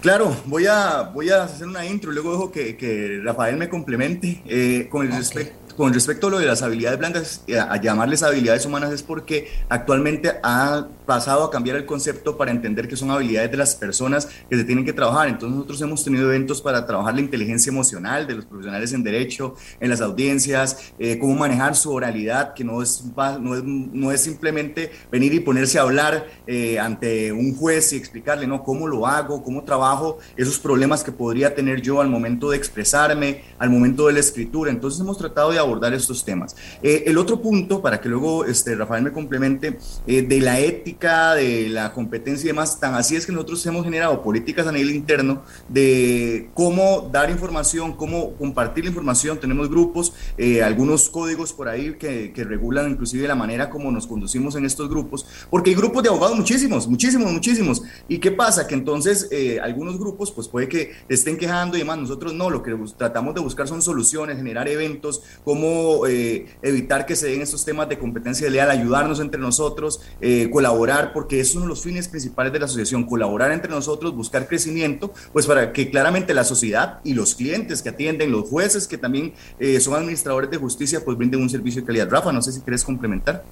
[0.00, 3.68] Claro, voy a, voy a hacer una intro y luego dejo que, que Rafael me
[3.68, 4.42] complemente.
[4.46, 8.22] Eh, con el respecto con respecto a lo de las habilidades blandas, eh, a, llamarles
[8.22, 13.10] habilidades humanas es porque actualmente ha pasado a cambiar el concepto para entender que son
[13.10, 15.28] habilidades de las personas que se tienen que trabajar.
[15.28, 19.54] Entonces nosotros hemos tenido eventos para trabajar la inteligencia emocional de los profesionales en derecho,
[19.80, 24.20] en las audiencias, eh, cómo manejar su oralidad, que no es, no es, no es
[24.20, 28.62] simplemente venir y ponerse a hablar eh, ante un juez y explicarle, ¿no?
[28.62, 33.42] Cómo lo hago, cómo trabajo, esos problemas que podría tener yo al momento de expresarme,
[33.58, 34.70] al momento de la escritura.
[34.70, 36.56] Entonces hemos tratado de abordar estos temas.
[36.82, 41.34] Eh, el otro punto, para que luego este, Rafael me complemente, eh, de la ética,
[41.34, 44.94] de la competencia y demás, tan así es que nosotros hemos generado políticas a nivel
[44.94, 49.38] interno de cómo dar información, cómo compartir la información.
[49.38, 54.06] Tenemos grupos, eh, algunos códigos por ahí que, que, regulan inclusive la manera como nos
[54.06, 57.82] conducimos en estos grupos, porque hay grupos de abogados muchísimos, muchísimos, muchísimos.
[58.08, 58.66] ¿Y qué pasa?
[58.66, 59.28] Que entonces
[59.62, 63.40] algunos grupos pues puede que estén quejando y demás, nosotros no, lo que tratamos de
[63.40, 65.22] buscar son soluciones, generar eventos,
[65.52, 70.48] cómo eh, evitar que se den estos temas de competencia leal, ayudarnos entre nosotros, eh,
[70.50, 74.48] colaborar, porque es uno de los fines principales de la asociación, colaborar entre nosotros, buscar
[74.48, 78.96] crecimiento, pues para que claramente la sociedad y los clientes que atienden, los jueces que
[78.96, 82.08] también eh, son administradores de justicia, pues brinden un servicio de calidad.
[82.08, 83.44] Rafa, no sé si quieres complementar.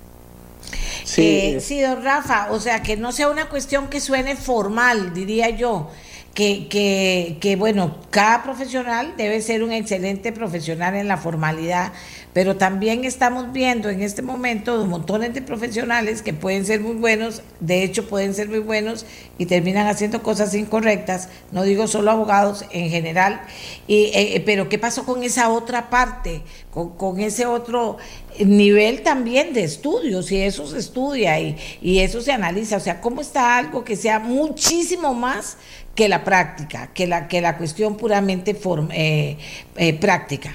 [1.04, 1.58] Sí.
[1.60, 5.90] sí, don Rafa, o sea, que no sea una cuestión que suene formal, diría yo,
[6.34, 11.92] que, que, que, bueno, cada profesional debe ser un excelente profesional en la formalidad,
[12.32, 17.42] pero también estamos viendo en este momento montones de profesionales que pueden ser muy buenos,
[17.58, 19.06] de hecho pueden ser muy buenos
[19.38, 23.40] y terminan haciendo cosas incorrectas, no digo solo abogados en general,
[23.88, 27.96] y, eh, eh, pero ¿qué pasó con esa otra parte, con, con ese otro
[28.38, 30.30] nivel también de estudios?
[30.30, 33.96] Y eso se estudia y, y eso se analiza, o sea, ¿cómo está algo que
[33.96, 35.56] sea muchísimo más
[35.94, 38.56] que la práctica, que la, que la cuestión puramente
[38.92, 39.38] eh,
[39.76, 40.54] eh, práctica.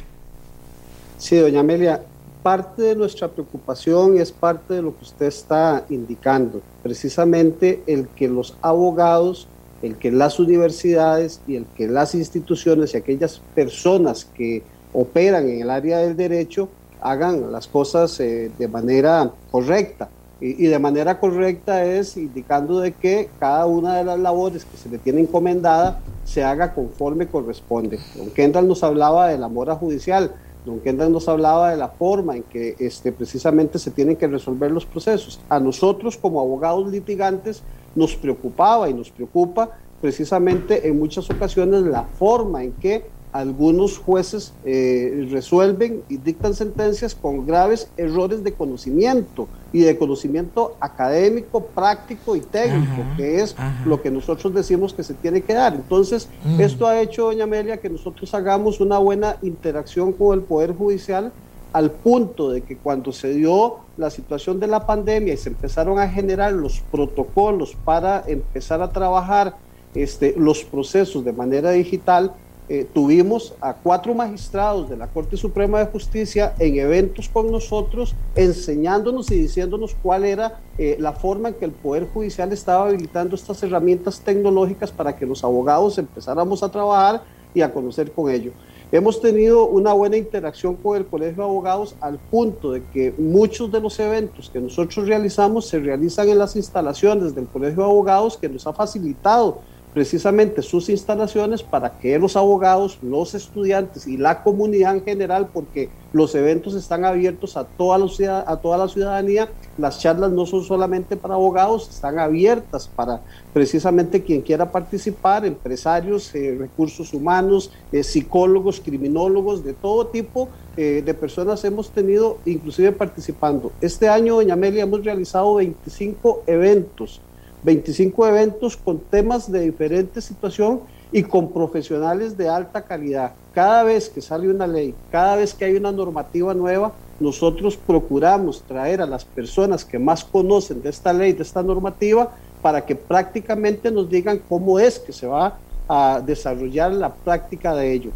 [1.18, 2.02] Sí, doña Amelia,
[2.44, 8.28] parte de nuestra preocupación es parte de lo que usted está indicando, precisamente el que
[8.28, 9.48] los abogados,
[9.82, 14.64] el que las universidades y el que las instituciones y aquellas personas que
[14.94, 16.70] operan en el área del derecho
[17.02, 20.10] hagan las cosas eh, de manera correcta.
[20.42, 24.90] Y, de manera correcta es indicando de que cada una de las labores que se
[24.90, 28.00] le tiene encomendada se haga conforme corresponde.
[28.16, 30.36] Don Kendall nos hablaba de la mora judicial,
[30.66, 34.72] don Kendall nos hablaba de la forma en que este, precisamente se tienen que resolver
[34.72, 35.40] los procesos.
[35.48, 37.62] A nosotros como abogados litigantes
[37.96, 39.70] nos preocupaba y nos preocupa
[40.02, 43.06] precisamente en muchas ocasiones la forma en que
[43.36, 50.78] algunos jueces eh, resuelven y dictan sentencias con graves errores de conocimiento y de conocimiento
[50.80, 53.54] académico, práctico y técnico, que es
[53.86, 55.74] lo que nosotros decimos que se tiene que dar.
[55.74, 56.62] Entonces, mm.
[56.62, 61.34] esto ha hecho, doña Amelia, que nosotros hagamos una buena interacción con el Poder Judicial
[61.74, 66.00] al punto de que cuando se dio la situación de la pandemia y se empezaron
[66.00, 69.58] a generar los protocolos para empezar a trabajar
[69.94, 72.32] este, los procesos de manera digital,
[72.68, 78.16] eh, tuvimos a cuatro magistrados de la Corte Suprema de Justicia en eventos con nosotros,
[78.36, 83.36] enseñándonos y diciéndonos cuál era eh, la forma en que el Poder Judicial estaba habilitando
[83.36, 87.24] estas herramientas tecnológicas para que los abogados empezáramos a trabajar
[87.54, 88.52] y a conocer con ello.
[88.92, 93.72] Hemos tenido una buena interacción con el Colegio de Abogados al punto de que muchos
[93.72, 98.38] de los eventos que nosotros realizamos se realizan en las instalaciones del Colegio de Abogados
[98.38, 99.60] que nos ha facilitado
[99.96, 105.90] precisamente sus instalaciones para que los abogados, los estudiantes y la comunidad en general, porque
[106.12, 109.48] los eventos están abiertos a toda la, a toda la ciudadanía,
[109.78, 113.22] las charlas no son solamente para abogados, están abiertas para
[113.54, 121.04] precisamente quien quiera participar, empresarios, eh, recursos humanos, eh, psicólogos, criminólogos, de todo tipo eh,
[121.06, 123.72] de personas hemos tenido inclusive participando.
[123.80, 127.22] Este año, doña Amelia, hemos realizado 25 eventos
[127.66, 130.82] 25 eventos con temas de diferente situación
[131.12, 133.32] y con profesionales de alta calidad.
[133.56, 138.62] Cada vez que sale una ley, cada vez que hay una normativa nueva, nosotros procuramos
[138.62, 142.32] traer a las personas que más conocen de esta ley, de esta normativa,
[142.62, 147.94] para que prácticamente nos digan cómo es que se va a desarrollar la práctica de
[147.94, 148.12] ello.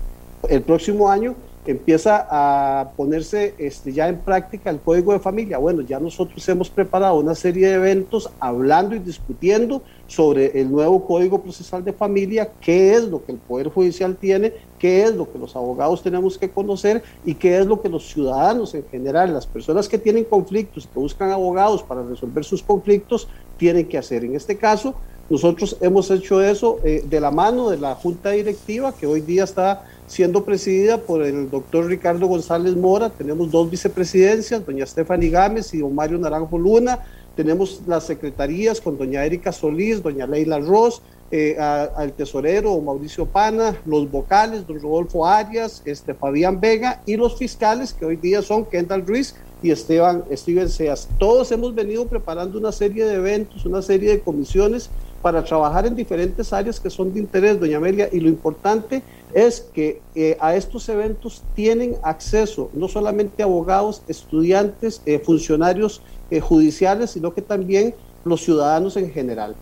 [0.47, 1.35] El próximo año
[1.65, 5.57] empieza a ponerse este, ya en práctica el código de familia.
[5.57, 11.05] Bueno, ya nosotros hemos preparado una serie de eventos hablando y discutiendo sobre el nuevo
[11.05, 15.31] código procesal de familia, qué es lo que el Poder Judicial tiene, qué es lo
[15.31, 19.33] que los abogados tenemos que conocer y qué es lo que los ciudadanos en general,
[19.33, 23.27] las personas que tienen conflictos, que buscan abogados para resolver sus conflictos,
[23.57, 24.23] tienen que hacer.
[24.23, 24.95] En este caso,
[25.29, 29.43] nosotros hemos hecho eso eh, de la mano de la Junta Directiva, que hoy día
[29.43, 33.09] está siendo presidida por el doctor Ricardo González Mora.
[33.11, 36.99] Tenemos dos vicepresidencias, doña Stephanie Gámez y don Mario Naranjo Luna.
[37.35, 43.77] Tenemos las secretarías con doña Erika Solís, doña Leila Ross, eh, al tesorero Mauricio Pana,
[43.85, 48.65] los vocales, don Rodolfo Arias, este, Fabián Vega y los fiscales que hoy día son
[48.65, 51.07] Kendall Ruiz y Esteban, Steven Seas.
[51.19, 54.89] Todos hemos venido preparando una serie de eventos, una serie de comisiones
[55.21, 59.61] para trabajar en diferentes áreas que son de interés, doña Amelia, y lo importante es
[59.73, 66.01] que eh, a estos eventos tienen acceso no solamente abogados, estudiantes, eh, funcionarios
[66.31, 67.93] eh, judiciales, sino que también
[68.23, 69.55] los ciudadanos en general.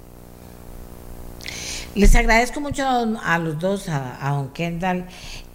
[1.95, 5.05] Les agradezco mucho a los dos, a, a don Kendall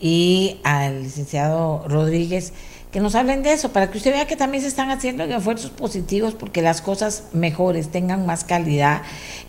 [0.00, 2.52] y al licenciado Rodríguez
[2.92, 5.70] que nos hablen de eso, para que usted vea que también se están haciendo esfuerzos
[5.70, 9.00] positivos porque las cosas mejores tengan más calidad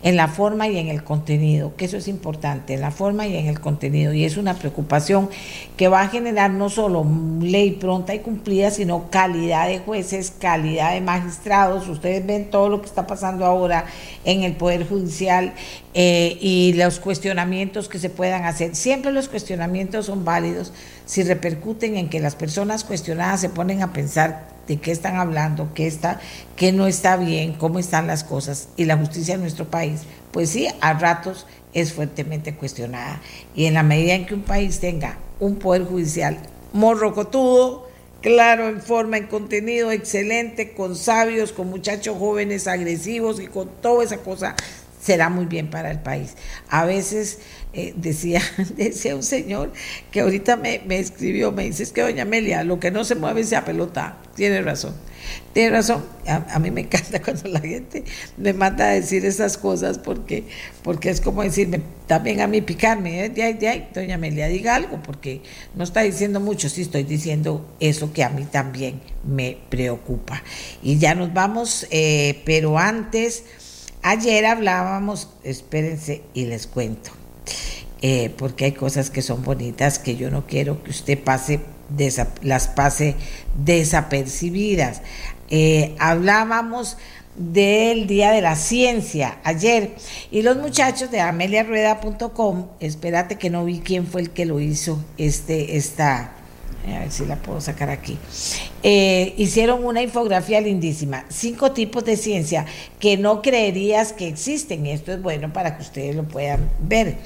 [0.02, 3.36] en la forma y en el contenido, que eso es importante, en la forma y
[3.36, 4.14] en el contenido.
[4.14, 5.28] Y es una preocupación
[5.76, 7.06] que va a generar no solo
[7.42, 11.86] ley pronta y cumplida, sino calidad de jueces, calidad de magistrados.
[11.86, 13.84] Ustedes ven todo lo que está pasando ahora
[14.24, 15.52] en el Poder Judicial
[15.92, 18.74] eh, y los cuestionamientos que se puedan hacer.
[18.74, 20.72] Siempre los cuestionamientos son válidos
[21.06, 25.70] si repercuten en que las personas cuestionadas se ponen a pensar de qué están hablando,
[25.74, 26.20] qué está,
[26.56, 30.00] qué no está bien, cómo están las cosas y la justicia en nuestro país,
[30.32, 33.20] pues sí, a ratos es fuertemente cuestionada.
[33.54, 36.38] Y en la medida en que un país tenga un poder judicial
[36.72, 37.88] morrocotudo,
[38.20, 44.02] claro, en forma, en contenido excelente, con sabios, con muchachos jóvenes agresivos y con toda
[44.02, 44.56] esa cosa,
[45.04, 46.34] será muy bien para el país.
[46.68, 47.38] A veces
[47.74, 48.40] eh, decía,
[48.76, 49.72] decía un señor
[50.10, 53.44] que ahorita me, escribió, me dice, es que doña Amelia, lo que no se mueve
[53.44, 54.16] se pelota.
[54.34, 54.94] Tiene razón,
[55.52, 56.04] tiene razón.
[56.26, 58.04] A, mí me encanta cuando la gente
[58.38, 60.44] me manda a decir esas cosas porque,
[60.82, 63.28] porque es como decirme, también a mí picarme, ¿eh?
[63.28, 65.42] de ahí, de ahí, doña Amelia, diga algo, porque
[65.74, 70.42] no está diciendo mucho, sí estoy diciendo eso que a mí también me preocupa.
[70.82, 73.44] Y ya nos vamos, eh, pero antes...
[74.06, 77.10] Ayer hablábamos, espérense y les cuento,
[78.02, 81.60] eh, porque hay cosas que son bonitas que yo no quiero que usted pase
[82.42, 83.16] las pase
[83.56, 85.00] desapercibidas.
[85.48, 86.98] Eh, hablábamos
[87.34, 89.94] del Día de la Ciencia ayer
[90.30, 95.02] y los muchachos de ameliarueda.com, espérate que no vi quién fue el que lo hizo,
[95.16, 96.34] este, esta,
[96.92, 98.18] a ver si la puedo sacar aquí.
[98.82, 102.66] Eh, hicieron una infografía lindísima, cinco tipos de ciencia
[102.98, 104.86] que no creerías que existen.
[104.86, 107.16] Esto es bueno para que ustedes lo puedan ver.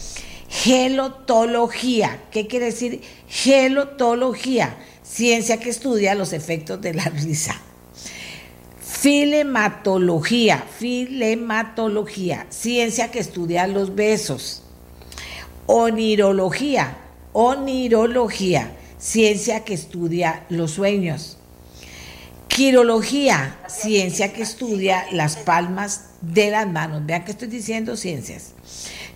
[0.49, 4.77] Gelotología, ¿qué quiere decir gelotología?
[5.03, 7.61] Ciencia que estudia los efectos de la risa.
[8.81, 14.63] Filematología, filematología, ciencia que estudia los besos.
[15.67, 16.97] Onirología,
[17.33, 21.39] onirología, ciencia que estudia los sueños.
[22.49, 27.07] Quirología, ciencia que estudia las palmas de las manos.
[27.07, 28.53] Vean que estoy diciendo ciencias.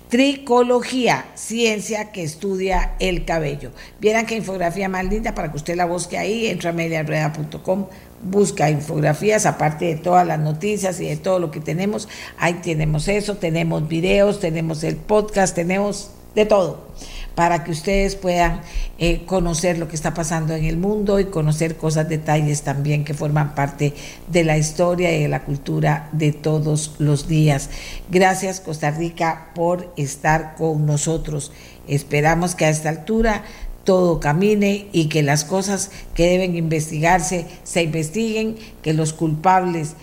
[0.08, 3.72] Tricología, ciencia que estudia el cabello.
[3.98, 7.86] Vieran qué infografía más linda para que usted la busque ahí, entra a mediarrueda.com,
[8.22, 12.08] busca infografías, aparte de todas las noticias y de todo lo que tenemos.
[12.36, 16.92] Ahí tenemos eso, tenemos videos, tenemos el podcast, tenemos de todo
[17.34, 18.60] para que ustedes puedan
[18.98, 23.14] eh, conocer lo que está pasando en el mundo y conocer cosas, detalles también que
[23.14, 23.94] forman parte
[24.28, 27.70] de la historia y de la cultura de todos los días.
[28.10, 31.52] Gracias Costa Rica por estar con nosotros.
[31.88, 33.42] Esperamos que a esta altura
[33.84, 39.94] todo camine y que las cosas que deben investigarse se investiguen, que los culpables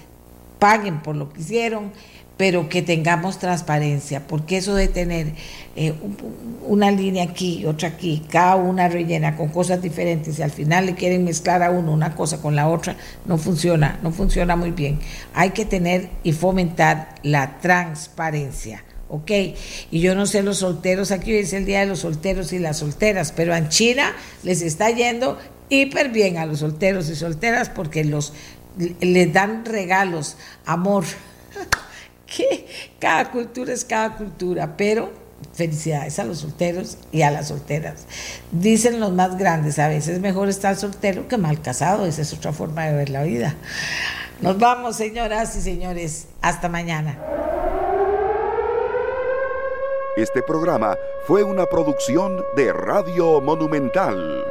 [0.59, 1.91] paguen por lo que hicieron
[2.39, 5.33] pero que tengamos transparencia, porque eso de tener
[5.75, 5.93] eh,
[6.65, 10.95] una línea aquí, otra aquí, cada una rellena con cosas diferentes y al final le
[10.95, 12.95] quieren mezclar a uno una cosa con la otra,
[13.25, 14.99] no funciona, no funciona muy bien.
[15.33, 18.85] Hay que tener y fomentar la transparencia.
[19.09, 19.31] ¿ok?
[19.91, 22.59] Y yo no sé los solteros, aquí hoy es el Día de los Solteros y
[22.59, 24.13] las Solteras, pero en China
[24.43, 25.37] les está yendo
[25.67, 28.31] hiper bien a los solteros y solteras porque los
[29.01, 31.03] les dan regalos, amor,
[32.35, 32.67] que
[32.99, 35.11] cada cultura es cada cultura, pero
[35.53, 38.05] felicidades a los solteros y a las solteras.
[38.51, 42.33] Dicen los más grandes, a veces es mejor estar soltero que mal casado, esa es
[42.33, 43.55] otra forma de ver la vida.
[44.41, 47.17] Nos vamos, señoras y señores, hasta mañana.
[50.15, 50.97] Este programa
[51.27, 54.43] fue una producción de Radio Monumental.